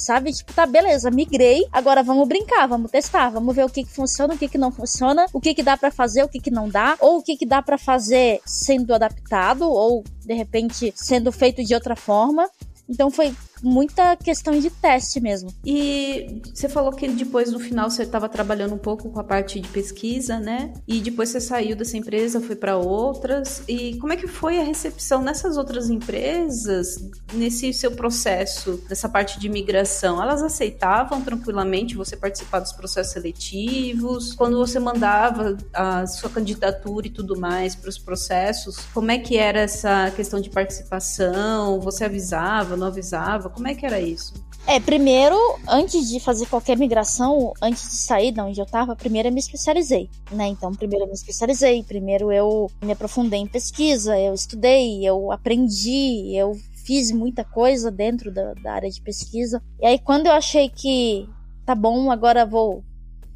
sabe? 0.00 0.32
Tipo, 0.32 0.52
tá, 0.52 0.66
beleza, 0.66 1.10
migrei, 1.10 1.66
agora 1.72 2.02
vamos 2.02 2.26
brincar, 2.26 2.66
vamos 2.66 2.90
testar, 2.90 3.30
vamos 3.30 3.54
ver 3.54 3.64
o 3.64 3.68
que 3.68 3.84
que 3.84 3.90
funciona, 3.90 4.34
o 4.34 4.38
que 4.38 4.48
que 4.48 4.58
não 4.58 4.70
funciona, 4.70 5.26
o 5.32 5.40
que 5.40 5.54
que 5.54 5.62
dá 5.62 5.76
para 5.76 5.90
fazer, 5.90 6.24
o 6.24 6.28
que 6.28 6.40
que 6.40 6.50
não 6.50 6.68
dá, 6.68 6.96
ou 7.00 7.18
o 7.18 7.22
que 7.22 7.36
que 7.36 7.46
dá 7.46 7.62
para 7.62 7.78
fazer 7.78 8.40
sendo 8.44 8.94
adaptado, 8.94 9.70
ou 9.70 10.04
de 10.24 10.34
repente 10.34 10.92
sendo 10.96 11.30
feito 11.30 11.64
de 11.64 11.74
outra 11.74 11.96
forma. 11.96 12.48
Então 12.88 13.10
foi 13.10 13.32
muita 13.62 14.16
questão 14.16 14.58
de 14.58 14.70
teste 14.70 15.20
mesmo. 15.20 15.52
E 15.64 16.40
você 16.54 16.68
falou 16.68 16.92
que 16.92 17.08
depois 17.08 17.52
no 17.52 17.60
final 17.60 17.90
você 17.90 18.02
estava 18.02 18.28
trabalhando 18.28 18.74
um 18.74 18.78
pouco 18.78 19.10
com 19.10 19.20
a 19.20 19.24
parte 19.24 19.60
de 19.60 19.68
pesquisa, 19.68 20.38
né? 20.38 20.72
E 20.86 21.00
depois 21.00 21.28
você 21.28 21.40
saiu 21.40 21.76
dessa 21.76 21.96
empresa, 21.96 22.40
foi 22.40 22.56
para 22.56 22.76
outras. 22.76 23.62
E 23.68 23.96
como 23.98 24.12
é 24.12 24.16
que 24.16 24.26
foi 24.26 24.58
a 24.60 24.64
recepção 24.64 25.22
nessas 25.22 25.56
outras 25.56 25.90
empresas 25.90 26.96
nesse 27.32 27.72
seu 27.72 27.92
processo, 27.92 28.82
dessa 28.88 29.08
parte 29.08 29.38
de 29.38 29.48
migração? 29.48 30.22
Elas 30.22 30.42
aceitavam 30.42 31.20
tranquilamente 31.22 31.96
você 31.96 32.16
participar 32.16 32.60
dos 32.60 32.72
processos 32.72 33.12
seletivos? 33.12 34.34
Quando 34.34 34.56
você 34.58 34.78
mandava 34.78 35.56
a 35.72 36.06
sua 36.06 36.30
candidatura 36.30 37.06
e 37.06 37.10
tudo 37.10 37.38
mais 37.38 37.74
para 37.74 37.88
os 37.90 37.98
processos, 37.98 38.76
como 38.94 39.10
é 39.10 39.18
que 39.18 39.36
era 39.36 39.60
essa 39.60 40.10
questão 40.12 40.40
de 40.40 40.50
participação? 40.50 41.80
Você 41.80 42.04
avisava, 42.04 42.76
não 42.76 42.86
avisava? 42.86 43.49
Como 43.52 43.68
é 43.68 43.74
que 43.74 43.84
era 43.84 44.00
isso? 44.00 44.34
É, 44.66 44.78
primeiro, 44.78 45.36
antes 45.68 46.08
de 46.08 46.20
fazer 46.20 46.46
qualquer 46.46 46.76
migração, 46.76 47.52
antes 47.60 47.82
de 47.82 47.96
sair 47.96 48.30
de 48.30 48.40
onde 48.40 48.60
eu 48.60 48.66
tava, 48.66 48.94
primeiro 48.94 49.28
eu 49.28 49.32
me 49.32 49.40
especializei, 49.40 50.08
né? 50.30 50.46
Então, 50.46 50.72
primeiro 50.72 51.04
eu 51.04 51.08
me 51.08 51.14
especializei, 51.14 51.82
primeiro 51.82 52.30
eu 52.30 52.70
me 52.82 52.92
aprofundei 52.92 53.40
em 53.40 53.46
pesquisa, 53.46 54.18
eu 54.18 54.34
estudei, 54.34 55.04
eu 55.04 55.32
aprendi, 55.32 56.36
eu 56.36 56.52
fiz 56.84 57.10
muita 57.10 57.42
coisa 57.42 57.90
dentro 57.90 58.32
da, 58.32 58.54
da 58.54 58.74
área 58.74 58.90
de 58.90 59.00
pesquisa. 59.00 59.62
E 59.80 59.86
aí, 59.86 59.98
quando 59.98 60.26
eu 60.26 60.32
achei 60.32 60.68
que 60.68 61.28
tá 61.64 61.74
bom, 61.74 62.10
agora 62.10 62.46
vou 62.46 62.84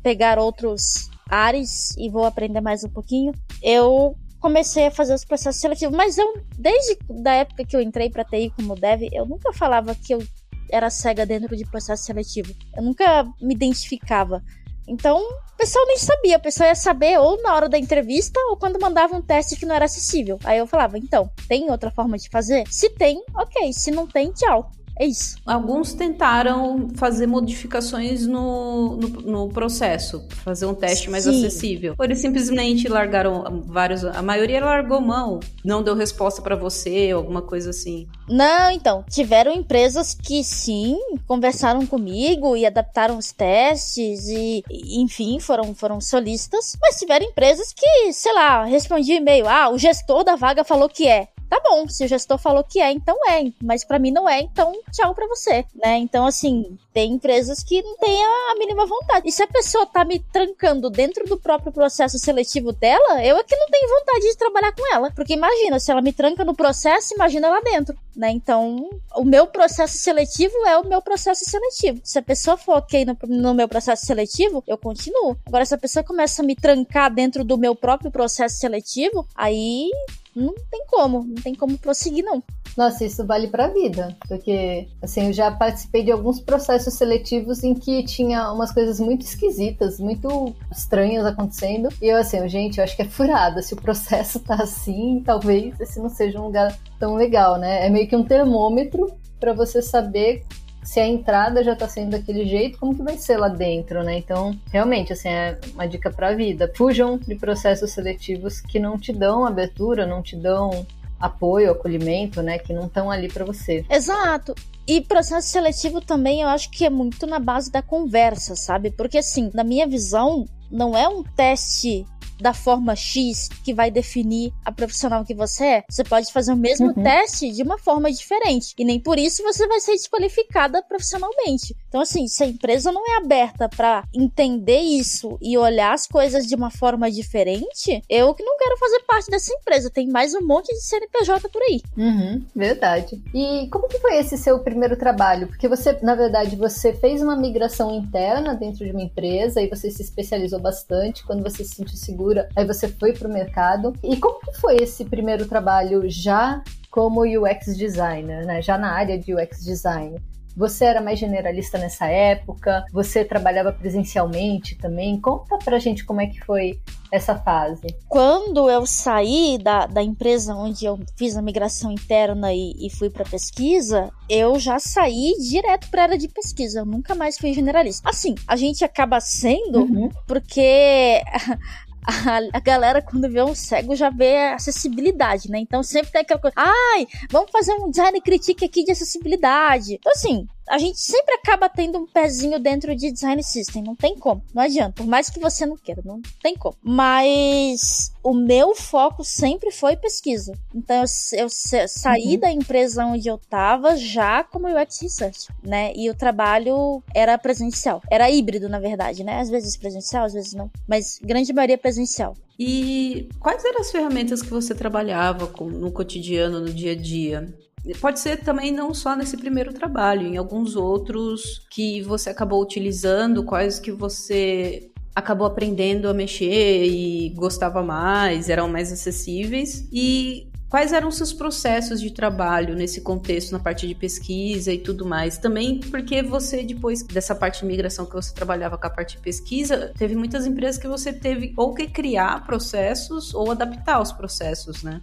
pegar 0.03 0.39
outros 0.39 1.11
áreas 1.29 1.97
e 1.97 2.11
vou 2.11 2.25
aprender 2.25 2.61
mais 2.61 2.85
um 2.85 2.91
pouquinho, 2.91 3.33
eu 3.63 4.15
comecei 4.45 4.89
a 4.89 4.91
fazer 4.91 5.15
os 5.15 5.25
processos 5.25 5.59
seletivos. 5.59 5.97
Mas 5.97 6.19
eu, 6.19 6.35
desde 6.59 6.99
da 7.09 7.33
época 7.33 7.65
que 7.65 7.75
eu 7.75 7.81
entrei 7.81 8.11
para 8.11 8.27
TI 8.27 8.53
como 8.55 8.75
dev, 8.75 9.09
eu 9.11 9.25
nunca 9.25 9.55
falava 9.55 9.95
que 9.95 10.13
eu 10.13 10.23
era 10.71 10.91
cega 10.91 11.25
dentro 11.25 11.57
de 11.57 11.65
processo 11.65 12.05
seletivo. 12.05 12.55
Eu 12.77 12.83
nunca 12.83 13.25
me 13.41 13.55
identificava. 13.55 14.43
Então, 14.87 15.17
o 15.17 15.57
pessoal 15.57 15.87
nem 15.87 15.97
sabia. 15.97 16.37
O 16.37 16.43
pessoal 16.43 16.69
ia 16.69 16.75
saber 16.75 17.19
ou 17.19 17.41
na 17.43 17.55
hora 17.55 17.71
da 17.71 17.79
entrevista 17.79 18.39
ou 18.51 18.59
quando 18.59 18.79
mandava 18.79 19.17
um 19.17 19.23
teste 19.23 19.57
que 19.57 19.65
não 19.65 19.75
era 19.75 19.87
acessível. 19.87 20.39
Aí 20.45 20.59
eu 20.59 20.67
falava, 20.67 20.99
então, 20.99 21.31
tem 21.49 21.71
outra 21.71 21.91
forma 21.91 22.19
de 22.19 22.29
fazer? 22.29 22.65
Se 22.69 22.91
tem, 22.91 23.25
ok. 23.35 23.73
Se 23.73 23.91
não 23.91 24.07
tem, 24.07 24.31
tchau. 24.31 24.71
É 24.99 25.07
isso. 25.07 25.37
Alguns 25.45 25.93
tentaram 25.93 26.89
fazer 26.95 27.27
modificações 27.27 28.27
no, 28.27 28.97
no, 28.97 29.09
no 29.09 29.49
processo, 29.49 30.27
fazer 30.45 30.67
um 30.67 30.75
teste 30.75 31.11
mais 31.11 31.25
Sim. 31.25 31.31
acessível. 31.31 31.95
Ou 31.99 32.05
eles 32.05 32.21
simplesmente 32.21 32.89
largaram 32.89 33.63
vários. 33.67 34.05
A 34.05 34.23
maioria 34.23 34.65
largou 34.65 35.01
mão, 35.01 35.41
não 35.65 35.83
deu 35.83 35.95
resposta 35.95 36.41
para 36.41 36.55
você, 36.55 37.11
alguma 37.11 37.43
coisa 37.43 37.71
assim. 37.71 38.07
Não, 38.29 38.71
então, 38.71 39.05
tiveram 39.11 39.53
empresas 39.53 40.15
que 40.15 40.45
sim, 40.45 40.99
conversaram 41.27 41.87
comigo 41.87 42.57
e 42.57 42.65
adaptaram 42.65 43.19
os 43.19 43.33
testes 43.33 44.29
e, 44.29 44.63
enfim, 44.71 45.41
foram, 45.41 45.75
foram 45.75 46.01
solistas. 46.01 46.77
Mas 46.81 46.99
tiveram 46.99 47.27
empresas 47.27 47.73
que, 47.73 48.13
sei 48.13 48.33
lá, 48.33 48.65
respondiam 48.65 49.19
e-mail: 49.19 49.49
ah, 49.49 49.71
o 49.71 49.79
gestor 49.79 50.23
da 50.25 50.37
vaga 50.37 50.63
falou 50.65 50.89
que 50.89 51.09
é 51.09 51.29
tá 51.55 51.61
bom, 51.63 51.89
se 51.89 52.05
o 52.05 52.09
gestor 52.09 52.39
falou 52.39 52.65
que 52.65 52.81
é, 52.81 52.91
então 52.91 53.17
é, 53.29 53.45
mas 53.63 53.85
para 53.85 53.99
mim 53.99 54.11
não 54.11 54.29
é, 54.29 54.41
então 54.41 54.73
tchau 54.91 55.15
para 55.15 55.29
você, 55.29 55.65
né? 55.75 55.99
Então 55.99 56.27
assim, 56.27 56.77
tem 56.93 57.13
empresas 57.13 57.63
que 57.63 57.81
não 57.83 57.97
têm 57.97 58.25
a 58.25 58.55
mínima 58.59 58.87
vontade. 58.87 59.29
E 59.29 59.33
se 59.33 59.43
a 59.43 59.47
pessoa 59.47 59.87
tá 59.87 60.05
me 60.05 60.19
trancando 60.19 60.91
dentro 60.91 61.25
do 61.27 61.37
próprio 61.37 61.73
processo 61.73 62.19
seletivo 62.19 62.73
dela, 62.73 63.25
eu 63.25 63.37
é 63.37 63.45
que 63.45 63.57
não 63.57 63.67
tenho 63.69 63.89
vontade 63.89 64.21
de 64.21 64.37
trabalhar 64.37 64.73
com 64.73 64.95
ela, 64.95 65.11
porque 65.13 65.35
imagina, 65.35 65.79
se 65.79 65.91
ela 65.91 66.03
me 66.03 66.13
tranca 66.13 66.45
no 66.45 66.55
processo, 66.55 67.15
imagina 67.15 67.49
lá 67.49 67.61
dentro, 67.61 67.97
né? 68.17 68.31
Então, 68.31 68.89
o 69.17 69.25
meu 69.25 69.47
processo 69.47 69.99
seletivo 69.99 70.55
é 70.67 70.79
o 70.79 70.87
meu 70.87 71.03
processo 71.03 71.45
seletivo. 71.45 72.01
Se 72.03 72.19
a 72.19 72.23
pessoa 72.23 72.57
for 72.57 72.79
ok 72.79 73.05
no, 73.05 73.17
no 73.29 73.55
meu 73.55 73.69
processo 73.69 74.07
seletivo, 74.07 74.63
eu 74.67 74.79
continuo. 74.79 75.37
Agora, 75.47 75.65
se 75.65 75.75
a 75.75 75.79
pessoa 75.79 76.05
começa 76.05 76.43
a 76.43 76.45
me 76.45 76.57
trancar 76.57 77.13
dentro 77.13 77.45
do 77.45 77.59
meu 77.59 77.75
próprio 77.75 78.11
processo 78.11 78.59
seletivo, 78.59 79.27
aí 79.35 79.91
não 80.35 80.55
tem 80.71 80.85
como, 80.89 81.25
não 81.25 81.35
tem 81.37 81.55
como 81.55 81.79
prosseguir, 81.79 82.25
não. 82.25 82.43
Nossa, 82.77 83.05
isso 83.05 83.25
vale 83.25 83.47
pra 83.47 83.69
vida, 83.69 84.17
porque, 84.27 84.89
assim, 85.01 85.29
eu 85.29 85.33
já 85.33 85.51
participei 85.51 86.03
de 86.03 86.11
alguns 86.11 86.41
processos 86.41 86.95
seletivos 86.95 87.63
em 87.63 87.73
que 87.73 88.03
tinha 88.05 88.51
umas 88.51 88.73
coisas 88.73 88.99
muito 88.99 89.23
esquisitas, 89.23 90.01
muito 90.01 90.55
estranhas 90.73 91.25
acontecendo, 91.25 91.89
e 92.03 92.09
eu, 92.09 92.17
assim, 92.17 92.47
gente, 92.49 92.79
eu 92.79 92.85
acho 92.85 92.97
que 92.97 93.03
é 93.03 93.09
furada, 93.09 93.63
se 93.63 93.75
o 93.75 93.81
processo 93.81 94.41
tá 94.41 94.57
assim, 94.57 95.23
talvez 95.25 95.79
esse 95.81 96.01
não 96.01 96.09
seja 96.09 96.41
um 96.41 96.47
lugar 96.47 96.77
tão 96.99 97.15
legal, 97.15 97.57
né? 97.57 97.87
É 97.87 97.91
meio 97.91 98.09
que 98.09 98.17
um 98.17 98.25
termômetro 98.25 99.13
para 99.39 99.53
você 99.53 99.81
saber 99.81 100.45
se 100.85 101.01
a 101.01 101.07
entrada 101.07 101.65
já 101.65 101.73
está 101.73 101.89
sendo 101.89 102.11
daquele 102.11 102.45
jeito, 102.47 102.79
como 102.79 102.95
que 102.95 103.03
vai 103.03 103.17
ser 103.17 103.39
lá 103.39 103.49
dentro, 103.49 104.05
né? 104.05 104.19
Então, 104.19 104.57
realmente, 104.71 105.13
assim, 105.13 105.29
é 105.29 105.59
uma 105.73 105.87
dica 105.89 106.11
para 106.11 106.29
a 106.29 106.35
vida. 106.35 106.71
Fujam 106.77 107.19
de 107.19 107.35
processos 107.35 107.91
seletivos 107.91 108.61
que 108.61 108.79
não 108.79 108.99
te 108.99 109.13
dão 109.13 109.47
abertura, 109.47 110.07
não 110.07 110.23
te 110.23 110.37
dão 110.37 110.87
apoio, 111.19 111.73
acolhimento, 111.73 112.43
né? 112.43 112.59
Que 112.59 112.75
não 112.75 112.87
estão 112.87 113.11
ali 113.11 113.29
para 113.29 113.45
você. 113.45 113.85
Exato. 113.89 114.55
E 114.87 115.01
processo 115.01 115.49
seletivo 115.49 116.03
também 116.03 116.43
eu 116.43 116.49
acho 116.49 116.71
que 116.71 116.85
é 116.85 116.91
muito 116.91 117.27
na 117.27 117.39
base 117.39 117.73
da 117.73 117.81
conversa, 117.81 118.55
sabe? 118.55 118.91
Porque 118.91 119.17
assim, 119.17 119.51
na 119.55 119.65
minha 119.65 119.87
visão, 119.87 120.47
não 120.71 120.97
é 120.97 121.09
um 121.09 121.23
teste 121.23 122.05
da 122.41 122.53
forma 122.53 122.95
X 122.97 123.49
que 123.65 123.75
vai 123.75 123.91
definir 123.91 124.53
a 124.65 124.73
profissional 124.73 125.25
que 125.25 125.35
você 125.35 125.65
é. 125.65 125.85
Você 125.89 126.05
pode 126.05 126.33
fazer 126.33 126.53
o 126.53 126.57
mesmo 126.57 126.89
uhum. 126.89 127.03
teste 127.03 127.51
de 127.51 127.63
uma 127.63 127.79
forma 127.79 128.11
diferente. 128.11 128.75
E 128.79 128.85
nem 128.85 129.01
por 129.01 129.19
isso 129.19 129.43
você 129.43 129.67
vai 129.67 129.81
ser 129.81 129.93
desqualificada 129.93 130.83
profissionalmente. 130.83 131.75
Então, 131.95 132.03
assim, 132.03 132.27
se 132.27 132.43
a 132.43 132.47
empresa 132.49 132.91
não 132.91 133.09
é 133.09 133.19
aberta 133.19 133.69
para 133.69 134.03
entender 134.13 134.81
isso 134.81 135.39
e 135.41 135.57
olhar 135.57 135.95
as 135.95 136.09
coisas 136.09 136.45
de 136.45 136.53
uma 136.57 136.69
forma 136.69 137.09
diferente, 137.09 138.03
eu 138.11 138.35
que 138.35 138.43
não 138.43 138.59
quero 138.59 138.77
fazer 138.79 138.99
parte 139.07 139.31
dessa 139.31 139.55
empresa. 139.55 139.89
Tem 139.89 140.09
mais 140.09 140.35
um 140.35 140.45
monte 140.45 140.75
de 140.75 140.83
CNPJ 140.83 141.49
por 141.49 141.63
aí. 141.63 141.81
Uhum, 141.97 142.45
verdade. 142.53 143.23
E 143.33 143.69
como 143.71 143.87
que 143.87 144.01
foi 144.01 144.17
esse 144.17 144.37
seu 144.37 144.59
primeiro 144.59 144.97
trabalho? 144.97 145.47
Porque 145.47 145.69
você, 145.69 145.97
na 146.03 146.17
verdade, 146.17 146.57
você 146.57 146.93
fez 146.93 147.23
uma 147.23 147.37
migração 147.37 147.95
interna 147.95 148.57
dentro 148.57 148.85
de 148.85 148.91
uma 148.91 149.05
empresa 149.05 149.63
e 149.63 149.69
você 149.69 149.89
se 149.89 150.03
especializou 150.03 150.59
bastante 150.59 151.25
quando 151.25 151.45
você 151.45 151.63
se 151.63 151.77
sentiu 151.77 151.97
seguro 151.97 152.45
aí 152.57 152.67
você 152.67 152.89
foi 152.89 153.13
para 153.13 153.29
o 153.29 153.33
mercado. 153.33 153.93
E 154.03 154.17
como 154.17 154.41
que 154.41 154.61
foi 154.61 154.79
esse 154.79 155.05
primeiro 155.05 155.47
trabalho 155.47 156.11
já 156.11 156.61
como 156.91 157.21
UX 157.21 157.77
designer, 157.77 158.45
né? 158.45 158.61
Já 158.61 158.77
na 158.77 158.91
área 158.91 159.17
de 159.17 159.33
UX 159.33 159.65
design? 159.65 160.21
Você 160.57 160.85
era 160.85 161.01
mais 161.01 161.19
generalista 161.19 161.79
nessa 161.79 162.07
época? 162.07 162.85
Você 162.93 163.25
trabalhava 163.25 163.73
presencialmente 163.73 164.77
também? 164.77 165.21
Conta 165.21 165.59
pra 165.59 165.79
gente 165.79 166.05
como 166.05 166.21
é 166.21 166.27
que 166.27 166.41
foi 166.45 166.81
essa 167.15 167.37
fase? 167.37 167.87
Quando 168.09 168.69
eu 168.69 168.85
saí 168.87 169.59
da, 169.63 169.87
da 169.87 170.03
empresa 170.03 170.55
onde 170.55 170.85
eu 170.85 170.99
fiz 171.17 171.37
a 171.37 171.43
migração 171.43 171.93
interna 171.93 172.53
e, 172.53 172.73
e 172.79 172.91
fui 172.91 173.09
para 173.09 173.25
pesquisa, 173.25 174.11
eu 174.29 174.59
já 174.59 174.79
saí 174.79 175.35
direto 175.39 175.89
para 175.91 176.03
área 176.03 176.19
de 176.19 176.29
pesquisa. 176.29 176.81
Eu 176.81 176.87
nunca 176.87 177.15
mais 177.15 177.39
fui 177.39 177.53
generalista. 177.53 178.09
Assim, 178.09 178.35
a 178.49 178.57
gente 178.57 178.85
acaba 178.85 179.21
sendo 179.21 179.81
uhum. 179.81 180.09
porque 180.27 181.23
a, 182.05 182.39
a, 182.53 182.61
galera, 182.61 183.03
quando 183.03 183.31
vê 183.31 183.43
um 183.43 183.55
cego, 183.55 183.97
já 183.97 184.11
vê 184.11 184.37
a 184.37 184.55
acessibilidade, 184.57 185.51
né? 185.51 185.59
Então 185.59 185.83
sempre 185.83 186.13
tem 186.13 186.21
aquela 186.21 186.41
coisa, 186.41 186.55
ai, 186.57 187.07
vamos 187.31 187.51
fazer 187.51 187.73
um 187.75 187.91
design 187.91 188.21
critique 188.21 188.65
aqui 188.65 188.85
de 188.85 188.93
acessibilidade. 188.93 189.95
Então, 189.95 190.13
assim, 190.13 190.47
a 190.69 190.79
gente 190.79 190.99
sempre 190.99 191.35
acaba 191.35 191.69
tendo 191.69 191.99
um 191.99 192.07
pezinho 192.07 192.59
dentro 192.59 192.95
de 192.95 193.11
design 193.11 193.43
system, 193.43 193.83
não 193.83 193.95
tem 193.95 194.17
como, 194.19 194.43
não 194.55 194.63
adianta, 194.63 194.93
por 194.93 195.07
mais 195.07 195.29
que 195.29 195.39
você 195.39 195.67
não 195.67 195.77
queira, 195.77 196.03
não 196.05 196.21
tem 196.43 196.57
como. 196.57 196.77
Mas 196.83 198.13
o 198.23 198.33
meu 198.33 198.75
foco 198.75 199.23
sempre 199.23 199.71
foi 199.71 199.97
pesquisa. 199.97 200.53
Então 200.75 200.97
eu, 200.97 201.05
eu 201.39 201.49
saí 201.89 202.35
uhum. 202.35 202.41
da 202.41 202.51
empresa 202.51 203.05
onde 203.05 203.29
eu 203.29 203.39
tava 203.39 203.97
já 203.97 204.43
como 204.43 204.69
UX 204.69 205.01
Research, 205.03 205.49
né? 205.63 205.93
E 205.95 206.09
o 206.09 206.15
trabalho 206.15 207.03
era 207.15 207.37
presencial, 207.37 208.03
era 208.11 208.31
híbrido 208.31 208.69
na 208.69 208.79
verdade, 208.79 209.23
né? 209.23 209.41
Às 209.41 209.51
vezes 209.51 209.77
presencial, 209.77 210.25
às 210.25 210.33
vezes 210.33 210.55
não, 210.55 210.71
mas 210.89 211.19
grande 211.23 211.53
maioria 211.53 211.79
presencial. 211.79 212.35
E 212.59 213.29
quais 213.41 213.65
eram 213.65 213.81
as 213.81 213.91
ferramentas 213.91 214.41
que 214.41 214.51
você 214.51 214.75
trabalhava 214.75 215.47
com, 215.49 215.65
no 215.65 215.91
cotidiano, 215.91 216.61
no 216.61 216.73
dia 216.73 216.93
a 216.93 216.97
dia? 216.97 217.53
Pode 218.01 218.21
ser 218.21 218.39
também 218.39 218.73
não 218.73 218.95
só 218.95 219.15
nesse 219.15 219.37
primeiro 219.37 219.73
trabalho, 219.73 220.27
em 220.27 220.37
alguns 220.37 220.77
outros 220.77 221.67
que 221.71 222.03
você 222.03 222.31
acabou 222.31 222.63
utilizando, 222.63 223.45
quais 223.45 223.79
que 223.79 223.93
você 223.93 224.91
acabou 225.15 225.47
aprendendo 225.47 226.09
a 226.09 226.15
mexer 226.15 226.87
e 226.87 227.31
gostava 227.31 227.83
mais, 227.83 228.49
eram 228.49 228.69
mais 228.69 228.91
acessíveis. 228.91 229.87
E 229.93 230.49
quais 230.69 230.93
eram 230.93 231.11
seus 231.11 231.33
processos 231.33 232.01
de 232.01 232.11
trabalho 232.11 232.75
nesse 232.75 233.01
contexto, 233.01 233.53
na 233.53 233.61
parte 233.61 233.87
de 233.87 233.95
pesquisa 233.95 234.73
e 234.73 234.79
tudo 234.79 235.07
mais? 235.07 235.39
Também 235.39 235.79
porque 235.79 236.21
você, 236.21 236.65
depois 236.65 237.03
dessa 237.05 237.35
parte 237.35 237.61
de 237.61 237.67
migração 237.67 238.05
que 238.05 238.15
você 238.15 238.35
trabalhava 238.35 238.77
com 238.77 238.87
a 238.87 238.91
parte 238.91 239.17
de 239.17 239.23
pesquisa, 239.23 239.93
teve 239.97 240.17
muitas 240.17 240.47
empresas 240.47 240.81
que 240.81 240.89
você 240.89 241.13
teve 241.13 241.55
ou 241.57 241.75
que 241.75 241.87
criar 241.87 242.45
processos 242.45 243.33
ou 243.35 243.53
adaptar 243.53 244.03
os 244.03 244.11
processos, 244.11 244.83
né? 244.83 245.01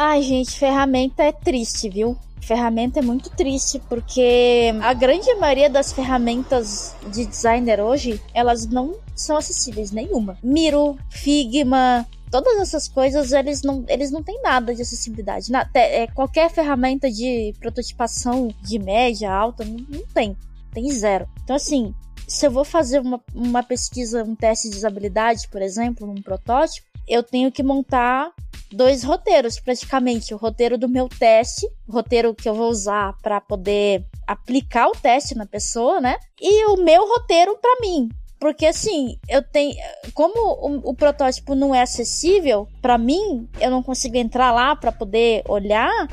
Ai, 0.00 0.22
gente, 0.22 0.56
ferramenta 0.56 1.24
é 1.24 1.32
triste, 1.32 1.88
viu? 1.88 2.16
Ferramenta 2.40 3.00
é 3.00 3.02
muito 3.02 3.30
triste 3.30 3.82
porque 3.88 4.72
a 4.80 4.94
grande 4.94 5.34
maioria 5.34 5.68
das 5.68 5.92
ferramentas 5.92 6.94
de 7.10 7.26
designer 7.26 7.80
hoje, 7.80 8.22
elas 8.32 8.64
não 8.64 8.94
são 9.16 9.36
acessíveis 9.36 9.90
nenhuma. 9.90 10.38
Miro, 10.40 10.96
Figma, 11.10 12.06
todas 12.30 12.60
essas 12.60 12.86
coisas 12.86 13.32
eles 13.32 13.62
não, 13.62 13.84
eles 13.88 14.12
não 14.12 14.22
têm 14.22 14.40
nada 14.40 14.72
de 14.72 14.82
acessibilidade. 14.82 15.50
Na, 15.50 15.68
é, 15.74 16.06
qualquer 16.06 16.48
ferramenta 16.48 17.10
de 17.10 17.52
prototipação 17.58 18.54
de 18.62 18.78
média, 18.78 19.32
alta, 19.32 19.64
não, 19.64 19.84
não, 19.88 20.06
tem. 20.14 20.36
Tem 20.72 20.88
zero. 20.92 21.28
Então, 21.42 21.56
assim, 21.56 21.92
se 22.28 22.46
eu 22.46 22.52
vou 22.52 22.64
fazer 22.64 23.00
uma, 23.00 23.20
uma 23.34 23.64
pesquisa, 23.64 24.22
um 24.22 24.36
teste 24.36 24.70
de 24.70 24.76
usabilidade, 24.76 25.48
por 25.48 25.60
exemplo, 25.60 26.06
num 26.06 26.22
protótipo, 26.22 26.87
eu 27.08 27.22
tenho 27.22 27.50
que 27.50 27.62
montar 27.62 28.32
dois 28.72 29.02
roteiros, 29.02 29.58
praticamente. 29.58 30.34
O 30.34 30.36
roteiro 30.36 30.76
do 30.76 30.88
meu 30.88 31.08
teste, 31.08 31.66
o 31.86 31.92
roteiro 31.92 32.34
que 32.34 32.48
eu 32.48 32.54
vou 32.54 32.70
usar 32.70 33.14
para 33.22 33.40
poder 33.40 34.04
aplicar 34.26 34.88
o 34.88 34.92
teste 34.92 35.34
na 35.34 35.46
pessoa, 35.46 36.00
né? 36.00 36.16
E 36.40 36.66
o 36.66 36.76
meu 36.76 37.08
roteiro 37.08 37.56
para 37.56 37.80
mim. 37.80 38.08
Porque 38.38 38.66
assim, 38.66 39.18
eu 39.28 39.42
tenho. 39.42 39.74
Como 40.14 40.34
o, 40.36 40.90
o 40.90 40.94
protótipo 40.94 41.54
não 41.54 41.74
é 41.74 41.82
acessível, 41.82 42.68
para 42.80 42.96
mim, 42.96 43.48
eu 43.60 43.70
não 43.70 43.82
consigo 43.82 44.16
entrar 44.16 44.52
lá 44.52 44.76
para 44.76 44.92
poder 44.92 45.42
olhar 45.48 46.08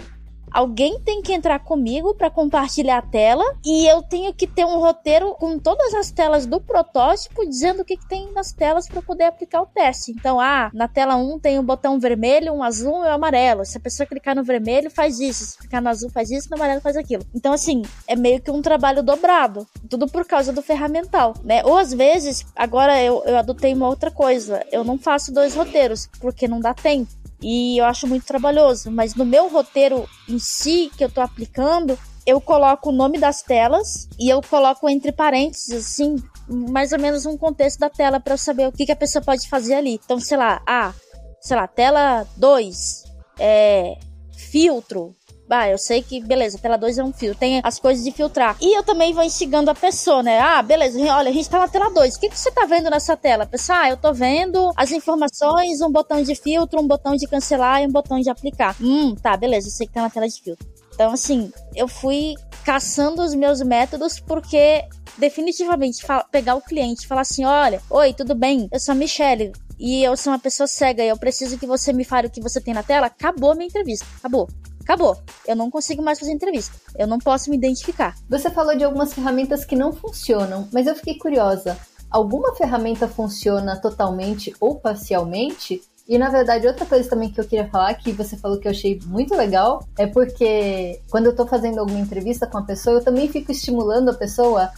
alguém 0.56 0.98
tem 1.02 1.22
que 1.22 1.34
entrar 1.34 1.60
comigo 1.60 2.16
para 2.16 2.30
compartilhar 2.30 3.00
a 3.00 3.02
tela 3.02 3.44
e 3.66 3.86
eu 3.86 4.02
tenho 4.02 4.34
que 4.34 4.48
ter 4.48 4.64
um 4.64 4.80
roteiro 4.80 5.36
com 5.36 5.60
todas 5.60 5.94
as 5.94 6.12
telas 6.12 6.46
do 6.46 6.62
protótipo 6.62 7.46
dizendo 7.46 7.82
o 7.82 7.86
que, 7.86 7.98
que 7.98 8.08
tem 8.08 8.32
nas 8.32 8.54
telas 8.54 8.88
para 8.88 9.02
poder 9.02 9.26
aplicar 9.26 9.62
o 9.62 9.66
teste. 9.66 10.14
Então, 10.14 10.40
ah, 10.40 10.72
na 10.74 10.88
tela 10.88 11.18
1 11.18 11.40
tem 11.40 11.60
um 11.60 11.64
botão 11.64 12.00
vermelho, 12.00 12.54
um 12.54 12.64
azul 12.64 13.04
e 13.04 13.08
um 13.08 13.12
amarelo. 13.12 13.66
Se 13.66 13.78
a 13.78 13.82
pessoa 13.82 14.08
clicar 14.08 14.34
no 14.34 14.46
vermelho, 14.46 14.90
faz 14.90 15.20
isso. 15.20 15.46
Se 15.46 15.58
clicar 15.58 15.82
no 15.82 15.90
azul, 15.90 16.10
faz 16.10 16.32
isso, 16.32 16.50
no 16.50 16.56
amarelo, 16.56 16.80
faz 16.80 16.96
aquilo. 16.96 17.26
Então, 17.36 17.52
assim, 17.52 17.82
é 18.08 18.16
meio 18.16 18.40
que 18.40 18.50
um 18.50 18.62
trabalho 18.62 19.04
dobrado. 19.04 19.68
Tudo 19.90 20.08
por 20.08 20.26
causa 20.26 20.54
do 20.54 20.62
ferramental, 20.62 21.34
né? 21.44 21.66
Ou 21.66 21.78
às 21.78 21.94
vezes, 21.94 22.46
agora 22.56 23.04
eu, 23.04 23.22
eu 23.26 23.36
adotei 23.38 23.74
uma 23.74 23.90
outra 23.90 24.10
coisa. 24.10 24.66
Eu 24.72 24.86
não 24.86 24.98
faço 24.98 25.34
dois 25.34 25.54
roteiros, 25.54 26.08
porque 26.22 26.48
não 26.48 26.62
dá 26.62 26.74
tempo 26.74 27.12
e 27.42 27.78
eu 27.78 27.86
acho 27.86 28.08
muito 28.08 28.26
trabalhoso. 28.26 28.92
Mas 28.92 29.16
no 29.16 29.26
meu 29.26 29.48
roteiro 29.50 30.08
em 30.28 30.40
si, 30.40 30.92
que 30.98 31.04
eu 31.04 31.10
tô 31.10 31.22
aplicando, 31.22 31.98
eu 32.26 32.42
coloco 32.42 32.90
o 32.90 32.94
nome 32.94 33.18
das 33.18 33.42
telas 33.42 34.08
e 34.20 34.30
eu 34.30 34.42
coloco 34.42 34.90
entre 34.90 35.12
parênteses, 35.12 35.72
assim, 35.72 36.16
mais 36.48 36.92
ou 36.92 37.00
menos 37.00 37.26
um 37.26 37.38
contexto 37.38 37.80
da 37.80 37.90
tela 37.90 38.20
para 38.20 38.34
eu 38.34 38.38
saber 38.38 38.68
o 38.68 38.72
que, 38.72 38.86
que 38.86 38.92
a 38.92 38.96
pessoa 38.96 39.24
pode 39.24 39.48
fazer 39.48 39.76
ali. 39.76 40.00
Então, 40.04 40.20
sei 40.20 40.38
lá, 40.38 40.62
ah, 40.66 40.94
sei 41.40 41.56
lá, 41.56 41.68
tela 41.68 42.28
2, 42.38 43.04
é, 43.40 43.98
filtro, 44.36 45.16
ah, 45.50 45.70
eu 45.70 45.78
sei 45.78 46.02
que, 46.02 46.22
beleza, 46.22 46.58
tela 46.58 46.78
2 46.78 46.98
é 46.98 47.04
um 47.04 47.14
filtro, 47.14 47.40
tem 47.40 47.62
as 47.64 47.80
coisas 47.80 48.04
de 48.04 48.12
filtrar. 48.12 48.58
E 48.60 48.78
eu 48.78 48.84
também 48.84 49.14
vou 49.14 49.24
instigando 49.24 49.70
a 49.70 49.76
pessoa, 49.76 50.24
né? 50.24 50.40
Ah, 50.40 50.62
beleza, 50.62 51.00
olha, 51.00 51.30
a 51.30 51.34
gente 51.34 51.50
tá 51.50 51.60
na 51.60 51.68
tela 51.68 51.90
2. 51.92 52.16
O 52.16 52.20
que, 52.20 52.30
que 52.30 52.38
você 52.38 52.52
tá 52.52 52.66
vendo 52.66 52.90
nessa 52.90 53.16
tela? 53.16 53.46
Pessoal, 53.46 53.80
ah, 53.82 53.90
eu 53.90 53.98
tô 53.98 54.14
vendo 54.14 54.72
as 54.76 54.92
informações, 54.92 55.82
um 55.82 55.92
botão 55.92 56.22
de 56.24 56.34
filtro, 56.36 56.80
um 56.80 56.88
botão 56.88 57.16
de 57.16 57.28
cancelar 57.28 57.82
e 57.82 57.88
um 57.88 57.92
botão 57.92 58.20
de 58.20 58.30
aplicar. 58.30 58.76
Hum, 58.82 59.16
tá, 59.16 59.38
beleza, 59.38 59.68
eu 59.68 59.72
sei 59.72 59.88
que 59.88 59.94
tá 59.94 60.02
na 60.02 60.10
tela 60.10 60.28
de 60.28 60.42
filtro. 60.42 60.66
Então, 60.94 61.12
assim, 61.12 61.52
eu 61.76 61.88
fui 61.88 62.36
caçando 62.64 63.22
os 63.22 63.36
meus 63.36 63.62
métodos 63.62 64.20
porque 64.20 64.84
definitivamente 65.18 66.06
pegar 66.32 66.56
o 66.56 66.62
cliente 66.62 67.04
e 67.04 67.08
falar 67.08 67.22
assim: 67.22 67.46
olha, 67.46 67.82
oi, 67.90 68.14
tudo 68.14 68.34
bem? 68.34 68.68
Eu 68.72 68.80
sou 68.80 68.94
a 68.94 68.96
Michelle 68.96 69.52
e 69.78 70.04
eu 70.04 70.16
sou 70.16 70.32
uma 70.32 70.40
pessoa 70.40 70.68
cega 70.68 71.04
e 71.04 71.10
eu 71.10 71.18
preciso 71.18 71.58
que 71.58 71.68
você 71.68 71.92
me 71.92 72.06
fale 72.06 72.28
o 72.28 72.32
que 72.32 72.42
você 72.42 72.62
tem 72.62 72.74
na 72.74 72.82
tela. 72.82 73.08
Acabou 73.08 73.52
a 73.52 73.56
minha 73.56 73.68
entrevista. 73.68 74.06
Acabou. 74.20 74.48
Acabou. 74.86 75.18
Eu 75.48 75.56
não 75.56 75.72
consigo 75.72 76.04
mais 76.04 76.20
fazer 76.20 76.32
entrevista. 76.32 76.76
Eu 76.96 77.08
não 77.08 77.18
posso 77.18 77.50
me 77.50 77.58
identificar. 77.58 78.16
Você 78.30 78.52
falou 78.52 78.78
de 78.78 78.84
algumas 78.84 79.14
ferramentas 79.14 79.66
que 79.66 79.76
não 79.76 79.92
funcionam, 79.92 80.70
mas 80.72 80.86
eu 80.86 80.96
fiquei 80.96 81.18
curiosa. 81.18 81.76
Alguma 82.10 82.56
ferramenta 82.56 83.08
funciona 83.08 83.76
totalmente 83.76 84.56
ou 84.60 84.76
parcialmente? 84.76 85.82
E 86.08 86.20
na 86.20 86.30
verdade, 86.30 86.68
outra 86.68 86.86
coisa 86.86 87.10
também 87.10 87.32
que 87.32 87.42
eu 87.42 87.48
queria 87.48 87.68
falar, 87.68 87.96
que 87.96 88.12
você 88.12 88.38
falou 88.38 88.60
que 88.60 88.68
eu 88.68 88.72
achei 88.72 89.00
muito 89.08 89.36
legal, 89.36 89.84
é 89.98 90.06
porque 90.06 91.02
quando 91.10 91.26
eu 91.26 91.36
tô 91.36 91.48
fazendo 91.48 91.80
alguma 91.80 92.00
entrevista 92.00 92.46
com 92.46 92.60
a 92.60 92.64
pessoa, 92.64 92.98
eu 92.98 93.04
também 93.04 93.28
fico 93.28 93.52
estimulando 93.52 94.10
a 94.10 94.14
pessoa 94.14 94.72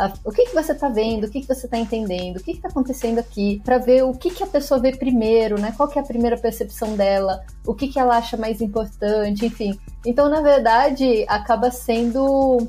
a, 0.00 0.12
o 0.24 0.32
que, 0.32 0.46
que 0.46 0.54
você 0.54 0.72
está 0.72 0.88
vendo, 0.88 1.24
o 1.24 1.30
que, 1.30 1.42
que 1.42 1.46
você 1.46 1.66
está 1.66 1.76
entendendo, 1.76 2.38
o 2.38 2.42
que 2.42 2.52
está 2.52 2.68
acontecendo 2.68 3.18
aqui, 3.18 3.60
para 3.62 3.76
ver 3.76 4.02
o 4.02 4.12
que, 4.12 4.30
que 4.30 4.42
a 4.42 4.46
pessoa 4.46 4.80
vê 4.80 4.96
primeiro, 4.96 5.60
né? 5.60 5.74
Qual 5.76 5.88
que 5.88 5.98
é 5.98 6.02
a 6.02 6.04
primeira 6.04 6.38
percepção 6.38 6.96
dela, 6.96 7.44
o 7.66 7.74
que, 7.74 7.88
que 7.88 7.98
ela 7.98 8.16
acha 8.16 8.36
mais 8.36 8.62
importante, 8.62 9.44
enfim. 9.44 9.78
Então, 10.06 10.28
na 10.30 10.40
verdade, 10.40 11.26
acaba 11.28 11.70
sendo 11.70 12.66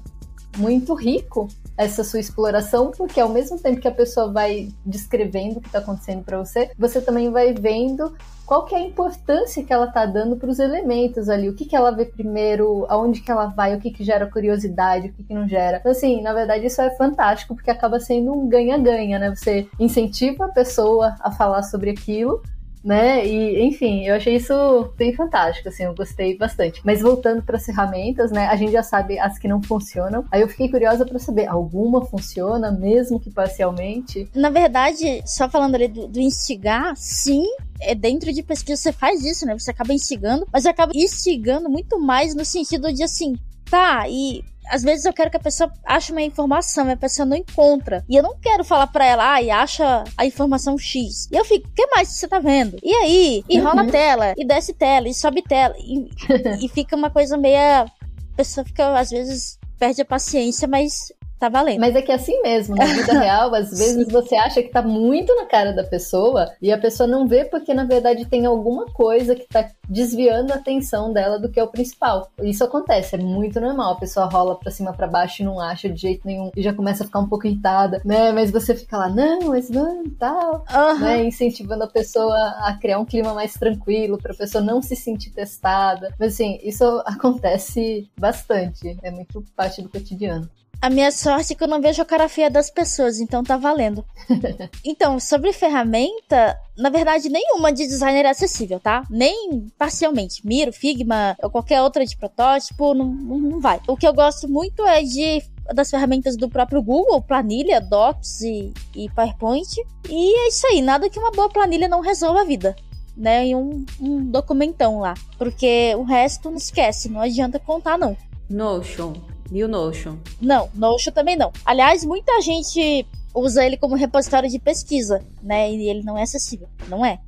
muito 0.57 0.93
rico 0.93 1.47
essa 1.77 2.03
sua 2.03 2.19
exploração, 2.19 2.91
porque 2.91 3.19
ao 3.19 3.29
mesmo 3.29 3.57
tempo 3.57 3.79
que 3.79 3.87
a 3.87 3.93
pessoa 3.93 4.31
vai 4.31 4.69
descrevendo 4.85 5.57
o 5.57 5.61
que 5.61 5.67
está 5.67 5.79
acontecendo 5.79 6.23
para 6.23 6.37
você, 6.37 6.69
você 6.77 6.99
também 6.99 7.31
vai 7.31 7.53
vendo 7.53 8.13
qual 8.51 8.65
que 8.65 8.75
é 8.75 8.79
a 8.79 8.81
importância 8.81 9.63
que 9.63 9.71
ela 9.71 9.85
está 9.85 10.05
dando 10.05 10.35
para 10.35 10.49
os 10.49 10.59
elementos 10.59 11.29
ali, 11.29 11.47
o 11.47 11.55
que, 11.55 11.63
que 11.63 11.73
ela 11.73 11.89
vê 11.89 12.03
primeiro, 12.03 12.85
aonde 12.89 13.21
que 13.21 13.31
ela 13.31 13.45
vai, 13.45 13.73
o 13.73 13.79
que, 13.79 13.89
que 13.91 14.03
gera 14.03 14.29
curiosidade, 14.29 15.07
o 15.07 15.13
que, 15.13 15.23
que 15.23 15.33
não 15.33 15.47
gera. 15.47 15.77
Então, 15.77 15.89
assim, 15.89 16.21
na 16.21 16.33
verdade, 16.33 16.65
isso 16.65 16.81
é 16.81 16.89
fantástico, 16.97 17.55
porque 17.55 17.71
acaba 17.71 17.97
sendo 17.97 18.33
um 18.33 18.49
ganha-ganha, 18.49 19.17
né? 19.17 19.33
Você 19.33 19.69
incentiva 19.79 20.47
a 20.47 20.49
pessoa 20.49 21.15
a 21.21 21.31
falar 21.31 21.63
sobre 21.63 21.91
aquilo, 21.91 22.43
né? 22.83 23.25
E, 23.25 23.63
enfim, 23.63 24.05
eu 24.05 24.15
achei 24.15 24.35
isso 24.35 24.91
bem 24.97 25.13
fantástico, 25.13 25.69
assim, 25.69 25.83
eu 25.83 25.95
gostei 25.95 26.37
bastante. 26.37 26.81
Mas 26.83 27.01
voltando 27.01 27.41
para 27.43 27.55
as 27.55 27.65
ferramentas, 27.65 28.31
né? 28.31 28.47
A 28.47 28.57
gente 28.57 28.73
já 28.73 28.83
sabe 28.83 29.17
as 29.17 29.39
que 29.39 29.47
não 29.47 29.63
funcionam. 29.63 30.25
Aí 30.29 30.41
eu 30.41 30.49
fiquei 30.49 30.67
curiosa 30.67 31.05
para 31.05 31.19
saber, 31.19 31.47
alguma 31.47 32.03
funciona, 32.03 32.69
mesmo 32.69 33.17
que 33.17 33.31
parcialmente? 33.31 34.29
Na 34.35 34.49
verdade, 34.49 35.23
só 35.25 35.47
falando 35.47 35.75
ali 35.75 35.87
do, 35.87 36.05
do 36.05 36.19
instigar, 36.19 36.97
sim, 36.97 37.45
é 37.81 37.95
dentro 37.95 38.31
de 38.31 38.43
pesquisa 38.43 38.81
você 38.81 38.91
faz 38.91 39.23
isso, 39.25 39.45
né? 39.45 39.57
Você 39.57 39.71
acaba 39.71 39.93
instigando, 39.93 40.47
mas 40.51 40.65
acaba 40.65 40.91
instigando 40.95 41.69
muito 41.69 41.99
mais 41.99 42.35
no 42.35 42.45
sentido 42.45 42.93
de 42.93 43.03
assim, 43.03 43.35
tá, 43.69 44.07
e 44.07 44.43
às 44.69 44.83
vezes 44.83 45.05
eu 45.05 45.13
quero 45.13 45.29
que 45.29 45.37
a 45.37 45.41
pessoa 45.41 45.71
ache 45.85 46.11
uma 46.11 46.21
informação 46.21 46.87
e 46.87 46.93
a 46.93 46.97
pessoa 46.97 47.25
não 47.25 47.35
encontra. 47.35 48.05
E 48.07 48.15
eu 48.15 48.23
não 48.23 48.37
quero 48.39 48.63
falar 48.63 48.87
pra 48.87 49.05
ela, 49.05 49.33
ah, 49.33 49.41
e 49.41 49.49
acha 49.49 50.03
a 50.17 50.25
informação 50.25 50.77
X. 50.77 51.27
E 51.31 51.35
eu 51.35 51.43
fico, 51.43 51.67
o 51.67 51.73
que 51.73 51.87
mais 51.87 52.07
você 52.07 52.27
tá 52.27 52.39
vendo? 52.39 52.77
E 52.81 52.93
aí? 52.93 53.43
E 53.49 53.59
rola 53.59 53.83
uhum. 53.83 53.89
tela, 53.89 54.33
e 54.37 54.45
desce 54.45 54.73
tela, 54.73 55.09
e 55.09 55.13
sobe 55.13 55.41
tela. 55.41 55.75
E, 55.77 56.09
e 56.65 56.69
fica 56.69 56.95
uma 56.95 57.09
coisa 57.09 57.37
meia. 57.37 57.81
A 57.83 58.35
pessoa 58.37 58.65
fica, 58.65 58.97
às 58.97 59.09
vezes, 59.09 59.59
perde 59.77 60.01
a 60.01 60.05
paciência, 60.05 60.67
mas 60.67 61.11
tá 61.41 61.49
valendo. 61.49 61.79
Mas 61.79 61.95
é 61.95 62.03
que 62.03 62.11
é 62.11 62.15
assim 62.15 62.39
mesmo, 62.43 62.75
na 62.75 62.85
vida 62.85 63.19
real, 63.19 63.53
às 63.55 63.71
vezes 63.75 64.07
você 64.07 64.35
acha 64.35 64.61
que 64.61 64.69
tá 64.69 64.83
muito 64.83 65.35
na 65.35 65.45
cara 65.47 65.73
da 65.73 65.83
pessoa 65.83 66.51
e 66.61 66.71
a 66.71 66.77
pessoa 66.77 67.07
não 67.07 67.27
vê 67.27 67.43
porque 67.43 67.73
na 67.73 67.83
verdade 67.83 68.25
tem 68.25 68.45
alguma 68.45 68.85
coisa 68.85 69.35
que 69.35 69.47
tá 69.47 69.67
desviando 69.89 70.53
a 70.53 70.57
atenção 70.57 71.11
dela 71.11 71.39
do 71.39 71.49
que 71.49 71.59
é 71.59 71.63
o 71.63 71.67
principal. 71.67 72.31
Isso 72.43 72.63
acontece, 72.63 73.15
é 73.15 73.17
muito 73.17 73.59
normal. 73.59 73.93
A 73.93 73.99
pessoa 73.99 74.27
rola 74.27 74.55
pra 74.55 74.69
cima 74.69 74.93
para 74.93 75.07
baixo 75.07 75.41
e 75.41 75.45
não 75.45 75.59
acha 75.59 75.89
de 75.89 75.99
jeito 75.99 76.27
nenhum 76.27 76.51
e 76.55 76.61
já 76.61 76.73
começa 76.73 77.03
a 77.03 77.07
ficar 77.07 77.19
um 77.19 77.27
pouco 77.27 77.47
irritada, 77.47 78.01
né? 78.05 78.31
Mas 78.31 78.51
você 78.51 78.75
fica 78.75 78.97
lá, 78.97 79.09
não, 79.09 79.49
mas 79.49 79.69
não, 79.69 80.03
tal, 80.19 80.63
uhum. 80.71 80.99
né? 80.99 81.23
Incentivando 81.23 81.83
a 81.83 81.87
pessoa 81.87 82.37
a 82.59 82.77
criar 82.79 82.99
um 82.99 83.05
clima 83.05 83.33
mais 83.33 83.53
tranquilo, 83.53 84.19
pra 84.19 84.35
pessoa 84.35 84.63
não 84.63 84.79
se 84.81 84.95
sentir 84.95 85.31
testada. 85.31 86.13
Mas 86.19 86.33
assim, 86.33 86.59
isso 86.63 86.85
acontece 87.05 88.07
bastante. 88.17 88.95
É 89.01 89.09
muito 89.09 89.43
parte 89.55 89.81
do 89.81 89.89
cotidiano. 89.89 90.47
A 90.81 90.89
minha 90.89 91.11
sorte 91.11 91.53
é 91.53 91.55
que 91.55 91.63
eu 91.63 91.67
não 91.67 91.79
vejo 91.79 92.01
a 92.01 92.05
cara 92.05 92.27
feia 92.27 92.49
das 92.49 92.71
pessoas, 92.71 93.19
então 93.19 93.43
tá 93.43 93.55
valendo. 93.55 94.03
então, 94.83 95.19
sobre 95.19 95.53
ferramenta, 95.53 96.57
na 96.75 96.89
verdade, 96.89 97.29
nenhuma 97.29 97.71
de 97.71 97.85
designer 97.85 98.25
é 98.25 98.31
acessível, 98.31 98.79
tá? 98.79 99.03
Nem 99.07 99.67
parcialmente. 99.77 100.45
Miro, 100.45 100.73
Figma 100.73 101.37
ou 101.43 101.51
qualquer 101.51 101.83
outra 101.83 102.03
de 102.03 102.17
protótipo, 102.17 102.95
não, 102.95 103.05
não 103.13 103.59
vai. 103.59 103.79
O 103.87 103.95
que 103.95 104.07
eu 104.07 104.13
gosto 104.13 104.49
muito 104.49 104.83
é 104.83 105.03
de 105.03 105.43
das 105.71 105.91
ferramentas 105.91 106.35
do 106.35 106.49
próprio 106.49 106.81
Google, 106.81 107.21
planilha, 107.21 107.79
Docs 107.79 108.41
e, 108.41 108.73
e 108.95 109.07
PowerPoint. 109.11 109.69
E 110.09 110.39
é 110.39 110.47
isso 110.47 110.65
aí, 110.65 110.81
nada 110.81 111.09
que 111.11 111.19
uma 111.19 111.31
boa 111.31 111.47
planilha 111.47 111.87
não 111.87 112.01
resolva 112.01 112.41
a 112.41 112.45
vida. 112.45 112.75
Né, 113.15 113.47
em 113.47 113.55
um, 113.55 113.85
um 113.99 114.25
documentão 114.31 114.99
lá. 114.99 115.13
Porque 115.37 115.93
o 115.95 116.03
resto 116.03 116.49
não 116.49 116.57
esquece, 116.57 117.09
não 117.09 117.21
adianta 117.21 117.59
contar, 117.59 117.97
não. 117.97 118.17
Notion. 118.49 119.13
E 119.51 119.63
o 119.63 119.67
Notion? 119.67 120.17
Não, 120.39 120.69
Notion 120.73 121.11
também 121.11 121.35
não. 121.35 121.51
Aliás, 121.65 122.05
muita 122.05 122.39
gente 122.41 123.05
usa 123.33 123.65
ele 123.65 123.77
como 123.77 123.95
repositório 123.95 124.49
de 124.49 124.59
pesquisa, 124.59 125.23
né? 125.41 125.71
E 125.71 125.89
ele 125.89 126.03
não 126.03 126.17
é 126.17 126.23
acessível. 126.23 126.67
Não 126.87 127.05
é. 127.05 127.19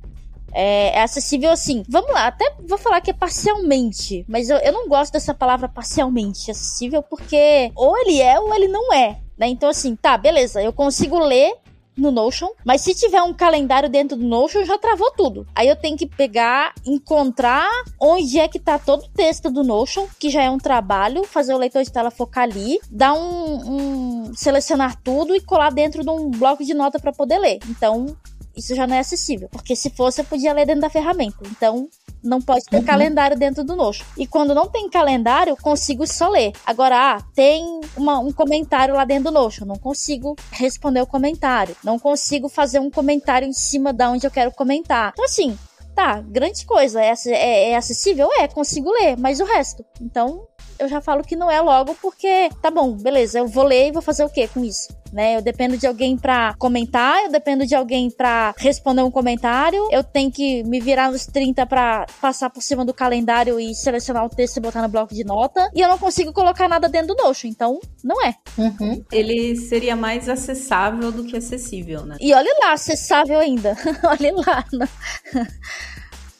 É, 0.52 0.96
é, 0.96 1.02
acessível 1.02 1.50
assim. 1.50 1.82
Vamos 1.88 2.12
lá, 2.12 2.28
até 2.28 2.54
vou 2.66 2.78
falar 2.78 3.00
que 3.00 3.10
é 3.10 3.14
parcialmente, 3.14 4.24
mas 4.28 4.48
eu, 4.48 4.56
eu 4.58 4.72
não 4.72 4.88
gosto 4.88 5.12
dessa 5.12 5.34
palavra 5.34 5.68
parcialmente 5.68 6.48
acessível 6.48 7.02
porque 7.02 7.72
ou 7.74 7.98
ele 7.98 8.22
é 8.22 8.38
ou 8.38 8.54
ele 8.54 8.68
não 8.68 8.92
é. 8.92 9.18
Né? 9.36 9.48
Então, 9.48 9.68
assim, 9.68 9.96
tá, 9.96 10.16
beleza, 10.16 10.62
eu 10.62 10.72
consigo 10.72 11.18
ler 11.18 11.52
no 11.96 12.10
Notion, 12.10 12.48
mas 12.64 12.80
se 12.80 12.94
tiver 12.94 13.22
um 13.22 13.32
calendário 13.32 13.88
dentro 13.88 14.16
do 14.16 14.24
Notion, 14.24 14.64
já 14.64 14.78
travou 14.78 15.10
tudo. 15.12 15.46
Aí 15.54 15.68
eu 15.68 15.76
tenho 15.76 15.96
que 15.96 16.06
pegar, 16.06 16.74
encontrar 16.86 17.68
onde 18.00 18.38
é 18.38 18.48
que 18.48 18.58
tá 18.58 18.78
todo 18.78 19.04
o 19.04 19.08
texto 19.08 19.50
do 19.50 19.62
Notion, 19.62 20.06
que 20.18 20.30
já 20.30 20.42
é 20.42 20.50
um 20.50 20.58
trabalho, 20.58 21.24
fazer 21.24 21.54
o 21.54 21.58
leitor 21.58 21.82
de 21.82 21.92
tela 21.92 22.10
focar 22.10 22.44
ali, 22.44 22.78
dar 22.90 23.14
um, 23.14 24.28
um 24.28 24.34
selecionar 24.34 25.00
tudo 25.02 25.34
e 25.34 25.40
colar 25.40 25.70
dentro 25.70 26.02
de 26.02 26.10
um 26.10 26.30
bloco 26.30 26.64
de 26.64 26.74
nota 26.74 26.98
para 26.98 27.12
poder 27.12 27.38
ler. 27.38 27.58
Então, 27.68 28.16
isso 28.56 28.74
já 28.74 28.86
não 28.86 28.96
é 28.96 29.00
acessível, 29.00 29.48
porque 29.50 29.74
se 29.74 29.90
fosse 29.90 30.20
eu 30.20 30.24
podia 30.24 30.52
ler 30.52 30.66
dentro 30.66 30.82
da 30.82 30.90
ferramenta. 30.90 31.38
Então, 31.50 31.88
não 32.24 32.40
pode 32.40 32.64
ter 32.64 32.78
uhum. 32.78 32.84
calendário 32.84 33.38
dentro 33.38 33.62
do 33.62 33.76
Notion. 33.76 34.04
E 34.16 34.26
quando 34.26 34.54
não 34.54 34.66
tem 34.66 34.88
calendário, 34.88 35.50
eu 35.50 35.56
consigo 35.56 36.06
só 36.06 36.28
ler. 36.28 36.52
Agora, 36.66 37.16
ah, 37.16 37.22
tem 37.34 37.80
uma, 37.96 38.18
um 38.18 38.32
comentário 38.32 38.94
lá 38.94 39.04
dentro 39.04 39.24
do 39.24 39.30
Notion, 39.32 39.66
não 39.66 39.76
consigo 39.76 40.34
responder 40.50 41.02
o 41.02 41.06
comentário, 41.06 41.76
não 41.84 41.98
consigo 41.98 42.48
fazer 42.48 42.78
um 42.78 42.90
comentário 42.90 43.46
em 43.46 43.52
cima 43.52 43.92
da 43.92 44.10
onde 44.10 44.26
eu 44.26 44.30
quero 44.30 44.50
comentar. 44.50 45.12
Então, 45.12 45.24
assim, 45.24 45.56
tá, 45.94 46.20
grande 46.20 46.64
coisa, 46.64 47.00
é, 47.00 47.14
é, 47.26 47.70
é 47.70 47.76
acessível? 47.76 48.28
É, 48.38 48.48
consigo 48.48 48.90
ler, 48.90 49.16
mas 49.16 49.40
o 49.40 49.44
resto? 49.44 49.84
Então, 50.00 50.46
eu 50.78 50.88
já 50.88 51.00
falo 51.00 51.22
que 51.22 51.36
não 51.36 51.50
é 51.50 51.60
logo 51.60 51.94
porque, 52.00 52.48
tá 52.60 52.70
bom, 52.70 52.92
beleza, 52.92 53.38
eu 53.38 53.46
vou 53.46 53.64
ler 53.64 53.88
e 53.88 53.92
vou 53.92 54.02
fazer 54.02 54.24
o 54.24 54.28
que 54.28 54.46
com 54.48 54.64
isso? 54.64 54.88
Né? 55.12 55.36
Eu 55.36 55.42
dependo 55.42 55.76
de 55.76 55.86
alguém 55.86 56.16
para 56.16 56.54
comentar, 56.54 57.22
eu 57.24 57.30
dependo 57.30 57.64
de 57.64 57.74
alguém 57.74 58.10
para 58.10 58.52
responder 58.58 59.02
um 59.02 59.10
comentário, 59.10 59.88
eu 59.92 60.02
tenho 60.02 60.30
que 60.30 60.64
me 60.64 60.80
virar 60.80 61.10
nos 61.12 61.24
30 61.26 61.64
para 61.66 62.04
passar 62.20 62.50
por 62.50 62.60
cima 62.60 62.84
do 62.84 62.92
calendário 62.92 63.60
e 63.60 63.74
selecionar 63.76 64.24
o 64.24 64.28
texto 64.28 64.56
e 64.56 64.60
botar 64.60 64.82
no 64.82 64.88
bloco 64.88 65.14
de 65.14 65.22
nota, 65.22 65.70
e 65.72 65.80
eu 65.80 65.88
não 65.88 65.98
consigo 65.98 66.32
colocar 66.32 66.68
nada 66.68 66.88
dentro 66.88 67.14
do 67.14 67.22
Notion, 67.22 67.48
então 67.48 67.78
não 68.02 68.24
é. 68.24 68.34
Uhum. 68.58 69.04
Ele 69.12 69.54
seria 69.54 69.94
mais 69.94 70.28
acessável 70.28 71.12
do 71.12 71.22
que 71.22 71.36
acessível, 71.36 72.04
né? 72.04 72.16
E 72.20 72.34
olha 72.34 72.52
lá, 72.60 72.72
acessável 72.72 73.38
ainda. 73.38 73.76
olha 74.02 74.34
lá. 74.34 74.64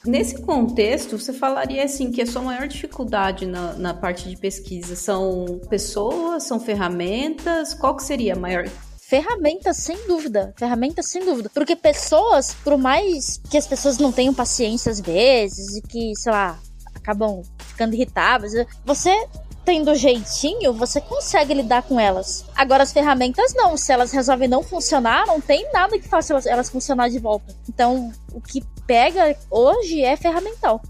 Nesse 0.06 0.42
contexto, 0.42 1.18
você 1.18 1.32
falaria 1.32 1.82
assim 1.84 2.10
que 2.10 2.20
a 2.20 2.26
sua 2.26 2.42
maior 2.42 2.68
dificuldade 2.68 3.46
na, 3.46 3.72
na 3.74 3.94
parte 3.94 4.28
de 4.28 4.36
pesquisa 4.36 4.94
são 4.94 5.60
pessoas, 5.70 6.44
são 6.44 6.60
ferramentas? 6.60 7.72
Qual 7.72 7.96
que 7.96 8.02
seria 8.02 8.34
a 8.34 8.38
maior 8.38 8.68
ferramentas, 9.06 9.76
sem 9.76 10.08
dúvida. 10.08 10.52
Ferramentas, 10.56 11.06
sem 11.06 11.24
dúvida. 11.24 11.50
Porque 11.54 11.76
pessoas, 11.76 12.54
por 12.64 12.76
mais 12.76 13.40
que 13.50 13.56
as 13.56 13.66
pessoas 13.66 13.98
não 13.98 14.10
tenham 14.10 14.34
paciência 14.34 14.90
às 14.90 15.00
vezes 15.00 15.76
e 15.76 15.82
que, 15.82 16.16
sei 16.16 16.32
lá, 16.32 16.58
acabam 16.94 17.42
ficando 17.58 17.94
irritáveis, 17.94 18.52
você 18.84 19.10
tendo 19.64 19.94
jeitinho, 19.94 20.72
você 20.72 21.00
consegue 21.00 21.54
lidar 21.54 21.82
com 21.82 21.98
elas. 21.98 22.44
Agora, 22.54 22.82
as 22.82 22.92
ferramentas 22.92 23.54
não. 23.54 23.76
Se 23.76 23.92
elas 23.92 24.12
resolvem 24.12 24.48
não 24.48 24.62
funcionar, 24.62 25.26
não 25.26 25.40
tem 25.40 25.70
nada 25.72 25.98
que 25.98 26.08
faça 26.08 26.32
elas, 26.32 26.46
elas 26.46 26.68
funcionar 26.68 27.08
de 27.08 27.18
volta. 27.18 27.54
Então, 27.68 28.12
o 28.32 28.40
que 28.40 28.62
pega 28.86 29.36
hoje 29.50 30.02
é 30.02 30.16
ferramental. 30.16 30.82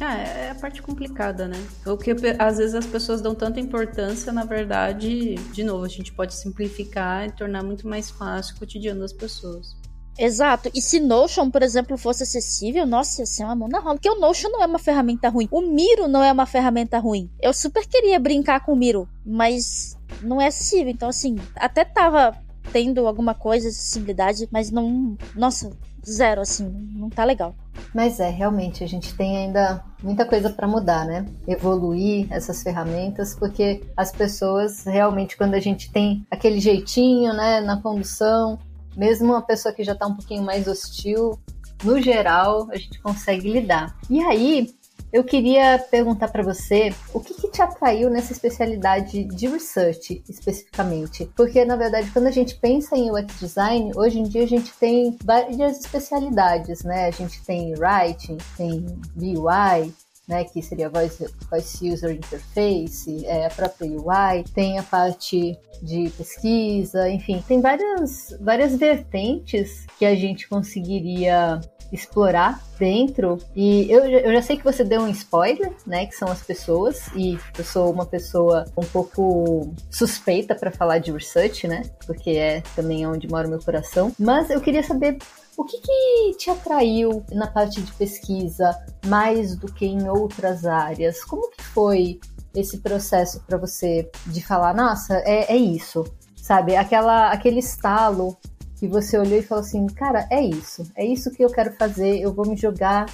Ah, 0.00 0.16
é 0.18 0.50
a 0.50 0.54
parte 0.54 0.82
complicada, 0.82 1.46
né? 1.46 1.56
O 1.86 1.96
que 1.96 2.10
às 2.38 2.58
vezes 2.58 2.74
as 2.74 2.86
pessoas 2.86 3.20
dão 3.20 3.34
tanta 3.34 3.60
importância, 3.60 4.32
na 4.32 4.44
verdade, 4.44 5.36
de 5.52 5.62
novo, 5.62 5.84
a 5.84 5.88
gente 5.88 6.12
pode 6.12 6.34
simplificar 6.34 7.26
e 7.26 7.30
tornar 7.30 7.62
muito 7.62 7.88
mais 7.88 8.10
fácil 8.10 8.56
o 8.56 8.58
cotidiano 8.58 9.00
das 9.00 9.12
pessoas. 9.12 9.76
Exato. 10.18 10.70
E 10.74 10.80
se 10.80 10.98
Notion, 10.98 11.50
por 11.50 11.62
exemplo, 11.62 11.96
fosse 11.96 12.22
acessível, 12.22 12.86
nossa, 12.86 13.22
ia 13.22 13.26
ser 13.26 13.44
uma 13.44 13.54
mão 13.54 13.68
na 13.68 13.78
roda. 13.78 13.96
Porque 13.96 14.10
o 14.10 14.18
Notion 14.18 14.50
não 14.50 14.62
é 14.62 14.66
uma 14.66 14.78
ferramenta 14.78 15.28
ruim. 15.28 15.48
O 15.50 15.60
Miro 15.60 16.08
não 16.08 16.22
é 16.22 16.32
uma 16.32 16.46
ferramenta 16.46 16.98
ruim. 16.98 17.30
Eu 17.40 17.52
super 17.52 17.86
queria 17.86 18.18
brincar 18.18 18.64
com 18.64 18.72
o 18.72 18.76
Miro, 18.76 19.08
mas 19.24 19.96
não 20.22 20.40
é 20.40 20.46
acessível. 20.46 20.88
Então, 20.88 21.08
assim, 21.08 21.36
até 21.56 21.84
tava 21.84 22.36
tendo 22.72 23.06
alguma 23.06 23.34
coisa, 23.34 23.68
acessibilidade, 23.68 24.48
mas 24.50 24.70
não. 24.70 25.16
Nossa, 25.34 25.70
zero, 26.08 26.40
assim, 26.40 26.68
não 26.94 27.10
tá 27.10 27.24
legal. 27.24 27.54
Mas 27.94 28.20
é, 28.20 28.30
realmente, 28.30 28.82
a 28.84 28.86
gente 28.86 29.14
tem 29.14 29.36
ainda 29.36 29.82
muita 30.02 30.24
coisa 30.24 30.50
para 30.50 30.68
mudar, 30.68 31.04
né? 31.04 31.26
Evoluir 31.46 32.26
essas 32.30 32.62
ferramentas, 32.62 33.34
porque 33.34 33.82
as 33.96 34.12
pessoas 34.12 34.84
realmente, 34.84 35.36
quando 35.36 35.54
a 35.54 35.60
gente 35.60 35.90
tem 35.90 36.26
aquele 36.30 36.60
jeitinho, 36.60 37.32
né, 37.32 37.60
na 37.60 37.80
condução, 37.80 38.58
mesmo 38.96 39.32
uma 39.32 39.42
pessoa 39.42 39.74
que 39.74 39.84
já 39.84 39.92
está 39.92 40.06
um 40.06 40.14
pouquinho 40.14 40.42
mais 40.42 40.66
hostil, 40.66 41.38
no 41.84 42.00
geral, 42.00 42.68
a 42.70 42.76
gente 42.76 43.00
consegue 43.00 43.52
lidar. 43.52 43.94
E 44.08 44.22
aí, 44.22 44.74
eu 45.12 45.22
queria 45.22 45.78
perguntar 45.78 46.28
para 46.28 46.42
você 46.42 46.92
o 47.14 47.20
que, 47.20 47.32
que, 47.34 47.48
te 47.50 47.62
atraiu 47.62 48.10
nessa 48.10 48.32
especialidade 48.32 49.24
de 49.24 49.46
research 49.46 50.22
especificamente? 50.28 51.30
Porque, 51.36 51.64
na 51.64 51.76
verdade, 51.76 52.10
quando 52.10 52.26
a 52.26 52.30
gente 52.30 52.56
pensa 52.56 52.96
em 52.96 53.10
UX 53.10 53.38
design, 53.38 53.92
hoje 53.94 54.18
em 54.18 54.24
dia 54.24 54.42
a 54.42 54.48
gente 54.48 54.72
tem 54.74 55.16
várias 55.24 55.80
especialidades, 55.80 56.82
né? 56.82 57.06
A 57.06 57.10
gente 57.10 57.42
tem 57.44 57.72
writing, 57.74 58.36
tem 58.56 58.84
UI, 59.16 59.94
né, 60.26 60.44
que 60.44 60.60
seria 60.60 60.88
Voice, 60.88 61.26
Voice 61.50 61.90
User 61.90 62.10
Interface, 62.10 63.24
é, 63.26 63.46
a 63.46 63.50
própria 63.50 63.90
UI, 63.90 64.44
tem 64.54 64.78
a 64.78 64.82
parte 64.82 65.58
de 65.82 66.10
pesquisa, 66.10 67.08
enfim, 67.08 67.42
tem 67.46 67.60
várias, 67.60 68.36
várias 68.40 68.76
vertentes 68.76 69.86
que 69.98 70.04
a 70.04 70.14
gente 70.14 70.48
conseguiria 70.48 71.60
explorar 71.92 72.60
dentro. 72.78 73.38
E 73.54 73.90
eu, 73.90 74.04
eu 74.04 74.32
já 74.32 74.42
sei 74.42 74.56
que 74.56 74.64
você 74.64 74.84
deu 74.84 75.02
um 75.02 75.08
spoiler, 75.08 75.72
né? 75.86 76.06
Que 76.06 76.14
são 76.14 76.28
as 76.28 76.42
pessoas. 76.42 77.08
E 77.14 77.38
eu 77.56 77.64
sou 77.64 77.92
uma 77.92 78.06
pessoa 78.06 78.64
um 78.76 78.84
pouco 78.84 79.72
suspeita 79.90 80.54
para 80.54 80.70
falar 80.70 80.98
de 80.98 81.12
research, 81.12 81.66
né? 81.66 81.82
Porque 82.06 82.30
é 82.30 82.60
também 82.74 83.06
onde 83.06 83.28
mora 83.28 83.46
o 83.46 83.50
meu 83.50 83.60
coração. 83.60 84.12
Mas 84.18 84.50
eu 84.50 84.60
queria 84.60 84.82
saber 84.82 85.18
o 85.56 85.64
que, 85.64 85.78
que, 85.80 86.34
te 86.36 86.50
atraiu 86.50 87.24
na 87.32 87.46
parte 87.46 87.80
de 87.80 87.92
pesquisa 87.92 88.78
mais 89.06 89.56
do 89.56 89.72
que 89.72 89.86
em 89.86 90.08
outras 90.08 90.66
áreas? 90.66 91.24
Como 91.24 91.50
que 91.50 91.62
foi 91.62 92.20
esse 92.54 92.78
processo 92.78 93.40
para 93.46 93.56
você 93.56 94.10
de 94.26 94.44
falar, 94.44 94.74
nossa, 94.74 95.16
é, 95.24 95.52
é, 95.52 95.56
isso, 95.56 96.04
sabe? 96.36 96.76
Aquela, 96.76 97.30
aquele 97.30 97.60
estalo 97.60 98.36
que 98.78 98.86
você 98.86 99.18
olhou 99.18 99.38
e 99.38 99.42
falou 99.42 99.64
assim, 99.64 99.86
cara, 99.86 100.26
é 100.30 100.42
isso, 100.42 100.90
é 100.94 101.04
isso 101.04 101.30
que 101.30 101.42
eu 101.42 101.50
quero 101.50 101.72
fazer, 101.72 102.20
eu 102.20 102.32
vou 102.32 102.46
me 102.46 102.56
jogar 102.56 103.06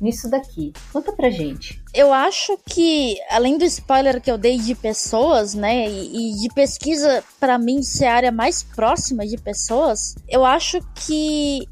nisso 0.00 0.28
daqui. 0.28 0.74
Conta 0.92 1.12
pra 1.12 1.30
gente. 1.30 1.82
Eu 1.94 2.12
acho 2.12 2.58
que, 2.66 3.16
além 3.30 3.56
do 3.56 3.64
spoiler 3.64 4.20
que 4.20 4.30
eu 4.30 4.36
dei 4.36 4.58
de 4.58 4.74
pessoas, 4.74 5.54
né, 5.54 5.88
e, 5.88 6.32
e 6.32 6.36
de 6.36 6.48
pesquisa, 6.54 7.24
para 7.40 7.58
mim, 7.58 7.82
ser 7.82 8.06
a 8.06 8.14
área 8.14 8.32
mais 8.32 8.62
próxima 8.62 9.26
de 9.26 9.38
pessoas, 9.38 10.14
eu 10.28 10.44
acho 10.44 10.80
que 10.94 11.66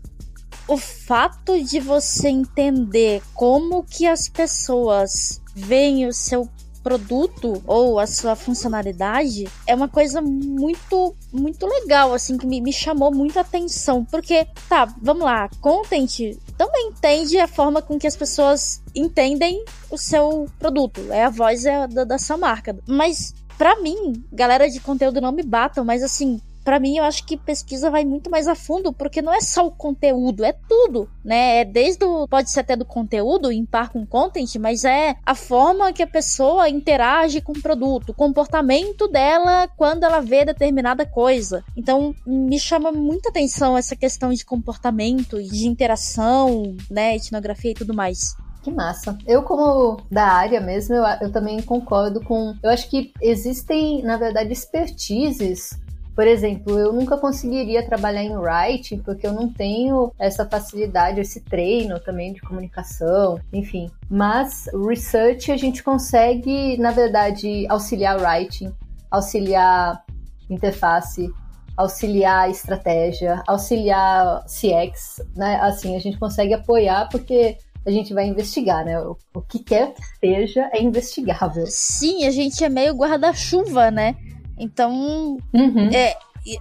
o 0.67 0.77
fato 0.77 1.63
de 1.63 1.81
você 1.81 2.29
entender 2.29 3.23
como 3.35 3.85
que 3.85 4.07
as 4.07 4.29
pessoas 4.29 5.41
veem 5.55 6.07
o 6.07 6.13
seu 6.13 6.49
produto 6.85 7.63
ou 7.67 7.99
a 7.99 8.07
sua 8.07 8.37
funcionalidade 8.37 9.49
é 9.67 9.75
uma 9.75 9.89
coisa 9.89 10.21
muito, 10.21 11.17
muito 11.33 11.67
legal, 11.67 12.13
assim, 12.13 12.37
que 12.37 12.47
me, 12.47 12.61
me 12.61 12.73
chamou 12.73 13.11
muita 13.11 13.41
atenção. 13.41 14.05
Porque, 14.05 14.47
tá, 14.69 14.95
vamos 15.01 15.25
lá, 15.25 15.49
content 15.63 16.37
também 16.59 16.89
entende 16.89 17.39
a 17.39 17.49
forma 17.49 17.81
com 17.81 17.99
que 17.99 18.07
as 18.07 18.17
pessoas 18.17 18.83
entendem 18.95 19.65
o 19.91 19.97
seu 19.97 20.47
produto. 20.59 21.01
É 21.11 21.25
a 21.25 21.31
voz 21.31 21.65
é 21.65 21.89
da, 21.89 22.05
da 22.05 22.19
sua 22.19 22.37
marca. 22.37 22.77
Mas, 22.87 23.35
para 23.57 23.81
mim, 23.81 24.23
galera 24.31 24.69
de 24.69 24.79
conteúdo 24.79 25.21
não 25.21 25.33
me 25.33 25.43
batam, 25.43 25.85
mas 25.85 26.03
assim, 26.03 26.41
para 26.65 26.81
mim, 26.81 26.97
eu 26.97 27.05
acho 27.05 27.25
que 27.27 27.37
pesquisa 27.37 27.91
vai 27.91 28.05
muito 28.05 28.31
mais 28.31 28.49
a 28.49 28.55
fundo, 28.55 28.93
porque 28.93 29.21
não 29.21 29.33
é 29.33 29.41
só 29.41 29.67
o 29.67 29.71
conteúdo, 29.71 30.45
é 30.45 30.53
tudo, 30.53 31.09
né? 31.23 31.61
É 31.61 31.65
desde 31.65 32.05
o, 32.05 32.27
pode 32.27 32.51
ser 32.51 32.61
até 32.61 32.75
do 32.75 32.85
conteúdo, 32.85 33.53
em 33.53 33.65
par 33.67 33.91
com 33.91 34.07
content, 34.07 34.57
mas 34.57 34.85
é 34.85 35.17
a 35.25 35.35
forma 35.35 35.93
que 35.93 36.03
a 36.03 36.07
pessoa 36.07 36.69
interage 36.69 37.41
com 37.41 37.53
o 37.53 37.61
produto, 37.61 38.11
o 38.11 38.15
comportamento 38.15 39.07
dela 39.07 39.69
quando 39.77 40.05
ela 40.05 40.21
vê 40.21 40.45
determinada 40.45 41.05
coisa. 41.05 41.63
Então, 41.77 42.15
me 42.27 42.59
chama 42.59 42.91
muita 42.91 43.29
atenção 43.29 43.77
essa 43.77 43.95
questão 43.95 44.33
de 44.33 44.45
comportamento, 44.45 45.43
de 45.43 45.69
interação, 45.69 46.75
né? 46.91 47.17
Etnografia 47.17 47.73
e 47.73 47.75
tudo 47.75 47.93
mais. 47.93 48.35
Que 48.63 48.71
massa. 48.71 49.19
Eu, 49.27 49.43
como 49.43 49.99
da 50.11 50.25
área 50.25 50.59
mesmo, 50.59 50.95
eu, 50.95 51.05
eu 51.21 51.31
também 51.31 51.61
concordo 51.61 52.25
com. 52.25 52.55
Eu 52.63 52.71
acho 52.71 52.89
que 52.89 53.13
existem, 53.21 54.03
na 54.03 54.17
verdade, 54.17 54.51
expertises 54.51 55.79
por 56.15 56.27
exemplo, 56.27 56.79
eu 56.79 56.93
nunca 56.93 57.17
conseguiria 57.17 57.85
trabalhar 57.85 58.23
em 58.23 58.37
writing 58.37 58.99
porque 58.99 59.27
eu 59.27 59.33
não 59.33 59.53
tenho 59.53 60.13
essa 60.19 60.47
facilidade, 60.47 61.21
esse 61.21 61.41
treino 61.41 61.99
também 61.99 62.33
de 62.33 62.41
comunicação, 62.41 63.41
enfim. 63.53 63.91
Mas 64.09 64.67
research 64.87 65.51
a 65.51 65.57
gente 65.57 65.83
consegue, 65.83 66.77
na 66.79 66.93
verdade, 66.93 67.67
auxiliar 67.69 68.21
writing, 68.21 68.73
auxiliar 69.11 70.05
interface, 70.49 71.33
auxiliar 71.77 72.49
estratégia, 72.49 73.43
auxiliar 73.47 74.45
CX, 74.45 75.21
né? 75.35 75.57
Assim, 75.63 75.97
a 75.97 75.99
gente 75.99 76.19
consegue 76.19 76.55
apoiar 76.55 77.09
porque 77.09 77.59
a 77.85 77.91
gente 77.91 78.15
vai 78.15 78.27
investigar, 78.27 78.85
né? 78.85 79.01
O, 79.01 79.17
o 79.35 79.41
que 79.41 79.59
quer 79.59 79.93
que 79.93 80.03
seja 80.21 80.71
é 80.73 80.81
investigável. 80.81 81.65
Sim, 81.67 82.25
a 82.25 82.31
gente 82.31 82.63
é 82.63 82.69
meio 82.69 82.95
guarda-chuva, 82.95 83.91
né? 83.91 84.15
Então, 84.59 85.39
uhum. 85.53 85.89
é, 85.93 86.17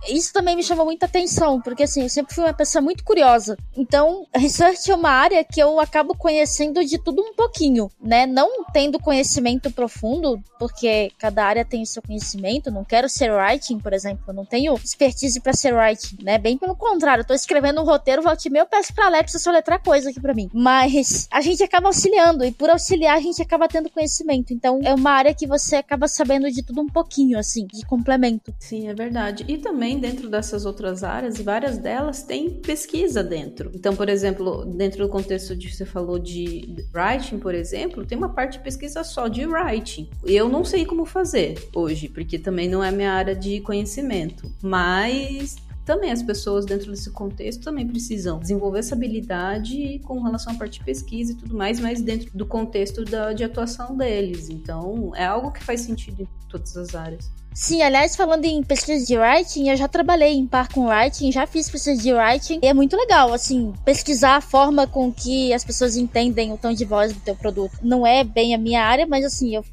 isso 0.09 0.33
também 0.33 0.55
me 0.55 0.63
chamou 0.63 0.85
muita 0.85 1.05
atenção, 1.05 1.61
porque 1.61 1.83
assim, 1.83 2.03
eu 2.03 2.09
sempre 2.09 2.33
fui 2.33 2.43
uma 2.43 2.53
pessoa 2.53 2.81
muito 2.81 3.03
curiosa. 3.03 3.57
Então, 3.75 4.25
research 4.33 4.89
é 4.89 4.95
uma 4.95 5.09
área 5.09 5.43
que 5.43 5.59
eu 5.59 5.79
acabo 5.79 6.15
conhecendo 6.17 6.83
de 6.83 6.97
tudo 6.97 7.21
um 7.21 7.33
pouquinho, 7.33 7.89
né? 8.01 8.25
Não 8.25 8.63
tendo 8.71 8.99
conhecimento 8.99 9.69
profundo, 9.71 10.41
porque 10.57 11.11
cada 11.19 11.45
área 11.45 11.65
tem 11.65 11.83
o 11.83 11.85
seu 11.85 12.01
conhecimento. 12.01 12.71
Não 12.71 12.83
quero 12.83 13.09
ser 13.09 13.31
writing, 13.31 13.79
por 13.79 13.93
exemplo, 13.93 14.23
eu 14.27 14.33
não 14.33 14.45
tenho 14.45 14.73
expertise 14.75 15.39
para 15.39 15.53
ser 15.53 15.73
writing, 15.73 16.17
né? 16.23 16.37
Bem 16.37 16.57
pelo 16.57 16.75
contrário, 16.75 17.21
eu 17.21 17.27
tô 17.27 17.33
escrevendo 17.33 17.81
um 17.81 17.85
roteiro, 17.85 18.21
volte 18.21 18.49
meu, 18.49 18.65
peço 18.65 18.93
pra 18.93 19.07
Alexa 19.07 19.37
soletrar 19.39 19.83
coisa 19.83 20.09
aqui 20.09 20.21
para 20.21 20.33
mim. 20.33 20.49
Mas 20.53 21.27
a 21.29 21.41
gente 21.41 21.61
acaba 21.63 21.87
auxiliando, 21.87 22.45
e 22.45 22.51
por 22.51 22.69
auxiliar 22.69 23.17
a 23.17 23.21
gente 23.21 23.41
acaba 23.41 23.67
tendo 23.67 23.89
conhecimento. 23.89 24.53
Então, 24.53 24.79
é 24.83 24.93
uma 24.93 25.11
área 25.11 25.33
que 25.33 25.45
você 25.45 25.75
acaba 25.75 26.07
sabendo 26.07 26.49
de 26.49 26.63
tudo 26.63 26.81
um 26.81 26.87
pouquinho, 26.87 27.37
assim, 27.37 27.65
de 27.67 27.85
complemento. 27.85 28.53
Sim, 28.59 28.87
é 28.87 28.93
verdade. 28.93 29.43
E 29.47 29.57
também 29.57 29.72
também 29.73 29.97
dentro 29.97 30.29
dessas 30.29 30.67
outras 30.67 31.03
áreas, 31.03 31.41
várias 31.41 31.79
delas 31.79 32.21
têm 32.21 32.47
pesquisa 32.51 33.23
dentro. 33.23 33.71
Então, 33.73 33.95
por 33.95 34.07
exemplo, 34.07 34.63
dentro 34.65 35.03
do 35.03 35.09
contexto 35.09 35.55
de 35.55 35.73
você 35.73 35.83
falou 35.83 36.19
de 36.19 36.85
writing, 36.93 37.39
por 37.39 37.55
exemplo, 37.55 38.05
tem 38.05 38.15
uma 38.15 38.29
parte 38.29 38.59
de 38.59 38.63
pesquisa 38.63 39.03
só 39.03 39.27
de 39.27 39.47
writing. 39.47 40.11
Eu 40.23 40.47
não 40.47 40.63
sei 40.63 40.85
como 40.85 41.05
fazer 41.05 41.57
hoje, 41.73 42.07
porque 42.07 42.37
também 42.37 42.69
não 42.69 42.83
é 42.83 42.91
minha 42.91 43.11
área 43.11 43.35
de 43.35 43.61
conhecimento, 43.61 44.47
mas 44.61 45.55
também 45.85 46.11
as 46.11 46.23
pessoas 46.23 46.65
dentro 46.65 46.91
desse 46.91 47.11
contexto 47.11 47.63
também 47.63 47.87
precisam 47.87 48.39
desenvolver 48.39 48.79
essa 48.79 48.95
habilidade 48.95 49.99
com 50.03 50.21
relação 50.21 50.53
à 50.53 50.55
parte 50.55 50.79
de 50.79 50.85
pesquisa 50.85 51.33
e 51.33 51.35
tudo 51.35 51.55
mais, 51.55 51.79
mas 51.79 52.01
dentro 52.01 52.29
do 52.35 52.45
contexto 52.45 53.03
da, 53.03 53.33
de 53.33 53.43
atuação 53.43 53.95
deles. 53.97 54.49
Então, 54.49 55.11
é 55.15 55.25
algo 55.25 55.51
que 55.51 55.63
faz 55.63 55.81
sentido 55.81 56.21
em 56.21 56.27
todas 56.49 56.75
as 56.77 56.95
áreas. 56.95 57.29
Sim, 57.53 57.83
aliás, 57.83 58.15
falando 58.15 58.45
em 58.45 58.63
pesquisa 58.63 59.05
de 59.05 59.15
writing, 59.15 59.69
eu 59.69 59.77
já 59.77 59.87
trabalhei 59.87 60.33
em 60.33 60.47
par 60.47 60.69
com 60.69 60.87
writing, 60.87 61.31
já 61.31 61.45
fiz 61.45 61.69
pesquisa 61.69 62.01
de 62.01 62.11
writing, 62.11 62.59
e 62.63 62.65
é 62.65 62.73
muito 62.73 62.97
legal, 62.97 63.31
assim, 63.31 63.73
pesquisar 63.85 64.37
a 64.37 64.41
forma 64.41 64.87
com 64.87 65.13
que 65.13 65.53
as 65.53 65.63
pessoas 65.63 65.95
entendem 65.95 66.51
o 66.51 66.57
tom 66.57 66.73
de 66.73 66.83
voz 66.83 67.13
do 67.13 67.19
teu 67.19 67.35
produto. 67.35 67.77
Não 67.83 68.07
é 68.07 68.23
bem 68.23 68.55
a 68.55 68.57
minha 68.57 68.83
área, 68.83 69.05
mas 69.05 69.23
assim, 69.23 69.55
eu 69.55 69.63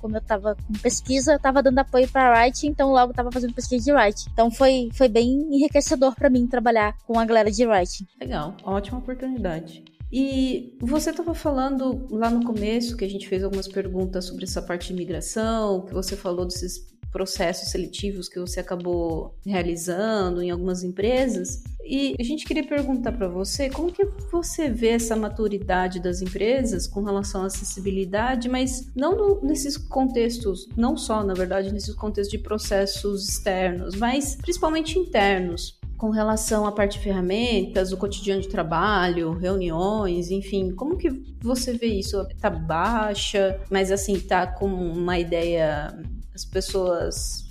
como 0.00 0.16
eu 0.16 0.20
tava 0.20 0.54
com 0.54 0.72
pesquisa, 0.74 1.32
eu 1.34 1.38
tava 1.38 1.62
dando 1.62 1.78
apoio 1.78 2.08
para 2.08 2.32
writing, 2.32 2.68
então 2.68 2.90
logo 2.90 3.12
tava 3.12 3.30
fazendo 3.30 3.54
pesquisa 3.54 3.84
de 3.84 3.92
writing. 3.92 4.30
Então 4.32 4.50
foi, 4.50 4.88
foi 4.92 5.08
bem 5.08 5.28
enriquecedor 5.52 6.14
para 6.14 6.30
mim 6.30 6.46
trabalhar 6.46 6.96
com 7.06 7.18
a 7.18 7.24
galera 7.24 7.50
de 7.50 7.66
writing. 7.66 8.06
Legal, 8.20 8.56
ótima 8.64 8.98
oportunidade. 8.98 9.84
E 10.12 10.76
você 10.80 11.10
estava 11.10 11.34
falando 11.34 12.06
lá 12.10 12.30
no 12.30 12.44
começo 12.44 12.96
que 12.96 13.04
a 13.04 13.10
gente 13.10 13.28
fez 13.28 13.42
algumas 13.42 13.66
perguntas 13.66 14.26
sobre 14.26 14.44
essa 14.44 14.62
parte 14.62 14.88
de 14.88 14.94
imigração, 14.94 15.84
que 15.84 15.92
você 15.92 16.16
falou 16.16 16.46
desses 16.46 16.94
processos 17.16 17.70
seletivos 17.70 18.28
que 18.28 18.38
você 18.38 18.60
acabou 18.60 19.34
realizando 19.44 20.42
em 20.42 20.50
algumas 20.50 20.82
empresas. 20.82 21.62
E 21.88 22.16
a 22.18 22.22
gente 22.22 22.44
queria 22.44 22.66
perguntar 22.66 23.12
para 23.12 23.28
você 23.28 23.70
como 23.70 23.92
que 23.92 24.04
você 24.30 24.68
vê 24.68 24.88
essa 24.88 25.14
maturidade 25.14 26.00
das 26.00 26.20
empresas 26.20 26.86
com 26.86 27.02
relação 27.02 27.42
à 27.42 27.46
acessibilidade, 27.46 28.48
mas 28.48 28.90
não 28.94 29.16
no, 29.16 29.40
nesses 29.42 29.76
contextos, 29.76 30.68
não 30.76 30.96
só, 30.96 31.22
na 31.22 31.34
verdade, 31.34 31.72
nesses 31.72 31.94
contextos 31.94 32.36
de 32.36 32.38
processos 32.38 33.28
externos, 33.28 33.94
mas 33.94 34.36
principalmente 34.36 34.98
internos 34.98 35.78
com 35.96 36.10
relação 36.10 36.66
à 36.66 36.72
parte 36.72 36.98
de 36.98 37.04
ferramentas, 37.04 37.90
o 37.90 37.96
cotidiano 37.96 38.42
de 38.42 38.48
trabalho, 38.48 39.32
reuniões, 39.32 40.30
enfim, 40.30 40.72
como 40.72 40.96
que 40.96 41.08
você 41.40 41.72
vê 41.72 41.86
isso? 41.86 42.26
Tá 42.40 42.50
baixa, 42.50 43.58
mas 43.70 43.90
assim, 43.90 44.20
tá 44.20 44.46
com 44.46 44.66
uma 44.66 45.18
ideia 45.18 45.96
as 46.34 46.44
pessoas, 46.44 47.45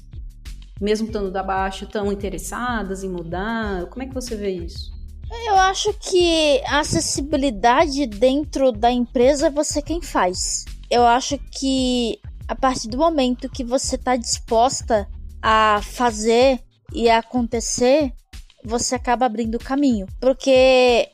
mesmo 0.80 1.08
estando 1.08 1.32
da 1.32 1.44
baixa, 1.44 1.86
estão 1.86 2.12
interessadas 2.12 3.04
em 3.04 3.10
mudar? 3.10 3.86
Como 3.88 4.04
é 4.04 4.08
que 4.08 4.14
você 4.14 4.36
vê 4.36 4.52
isso? 4.52 4.94
Eu 5.46 5.56
acho 5.56 5.94
que 5.94 6.62
a 6.68 6.80
acessibilidade 6.80 8.06
dentro 8.06 8.72
da 8.72 8.92
empresa 8.92 9.48
é 9.48 9.50
você 9.50 9.82
quem 9.82 10.02
faz. 10.02 10.66
Eu 10.90 11.06
acho 11.06 11.38
que 11.52 12.20
a 12.48 12.56
partir 12.56 12.88
do 12.90 12.98
momento 12.98 13.50
que 13.50 13.64
você 13.64 13.96
está 13.96 14.16
disposta 14.16 15.08
a 15.42 15.82
fazer 15.84 16.60
e 16.94 17.10
a 17.10 17.20
acontecer, 17.20 18.14
você 18.64 18.96
acaba 18.96 19.26
abrindo 19.26 19.56
o 19.56 19.64
caminho. 19.64 20.06
Porque 20.20 21.10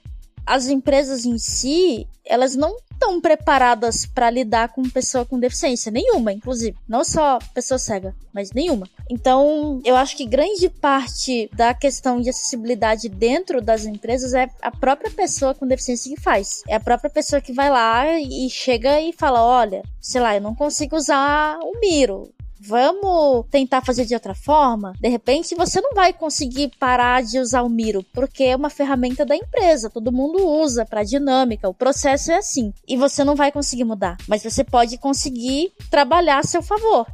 as 0.46 0.68
empresas 0.68 1.26
em 1.26 1.38
si, 1.38 2.08
elas 2.26 2.56
não 2.56 2.76
estão 3.02 3.20
preparadas 3.20 4.06
para 4.06 4.30
lidar 4.30 4.70
com 4.70 4.84
pessoa 4.84 5.26
com 5.26 5.40
deficiência, 5.40 5.92
nenhuma, 5.92 6.32
inclusive. 6.32 6.78
Não 6.88 7.04
só 7.04 7.40
pessoa 7.54 7.80
cega, 7.80 8.16
mas 8.32 8.52
nenhuma. 8.52 8.88
Então, 9.10 9.82
eu 9.84 9.96
acho 9.96 10.16
que 10.16 10.26
grande 10.26 10.70
parte 10.70 11.50
da 11.54 11.74
questão 11.74 12.22
de 12.22 12.30
acessibilidade 12.30 13.10
dentro 13.10 13.60
das 13.60 13.86
empresas 13.86 14.34
é 14.34 14.48
a 14.62 14.70
própria 14.70 15.10
pessoa 15.10 15.56
com 15.56 15.66
deficiência 15.66 16.14
que 16.14 16.22
faz. 16.22 16.62
É 16.68 16.76
a 16.76 16.80
própria 16.80 17.10
pessoa 17.10 17.42
que 17.42 17.52
vai 17.52 17.70
lá 17.72 18.20
e 18.20 18.48
chega 18.50 19.02
e 19.02 19.12
fala: 19.12 19.44
olha, 19.44 19.82
sei 20.00 20.22
lá, 20.22 20.36
eu 20.36 20.42
não 20.42 20.54
consigo 20.54 20.96
usar 20.96 21.58
o 21.60 21.80
Miro 21.80 22.32
vamos 22.62 23.46
tentar 23.50 23.82
fazer 23.82 24.06
de 24.06 24.14
outra 24.14 24.36
forma. 24.36 24.94
De 25.00 25.10
repente, 25.10 25.56
você 25.56 25.82
não 25.82 25.94
vai 25.94 26.14
conseguir 26.14 26.72
parar 26.80 27.24
de 27.24 27.40
usar 27.40 27.64
o 27.64 27.70
Miro, 27.70 28.04
porque 28.14 28.44
é 28.44 28.56
uma 28.56 28.70
ferramenta 28.70 29.26
da 29.26 29.36
empresa, 29.36 29.90
todo 29.90 30.12
mundo 30.12 30.48
usa 30.48 30.86
para 30.86 31.04
dinâmica, 31.04 31.68
o 31.68 31.74
processo 31.74 32.32
é 32.32 32.38
assim. 32.38 32.74
E 32.88 32.96
você 32.96 33.24
não 33.24 33.36
vai 33.36 33.52
conseguir 33.52 33.84
mudar, 33.84 34.18
mas 34.28 34.44
você 34.44 34.64
pode 34.64 34.98
conseguir 34.98 35.74
trabalhar 35.90 36.40
a 36.40 36.44
seu 36.44 36.62
favor 36.62 37.08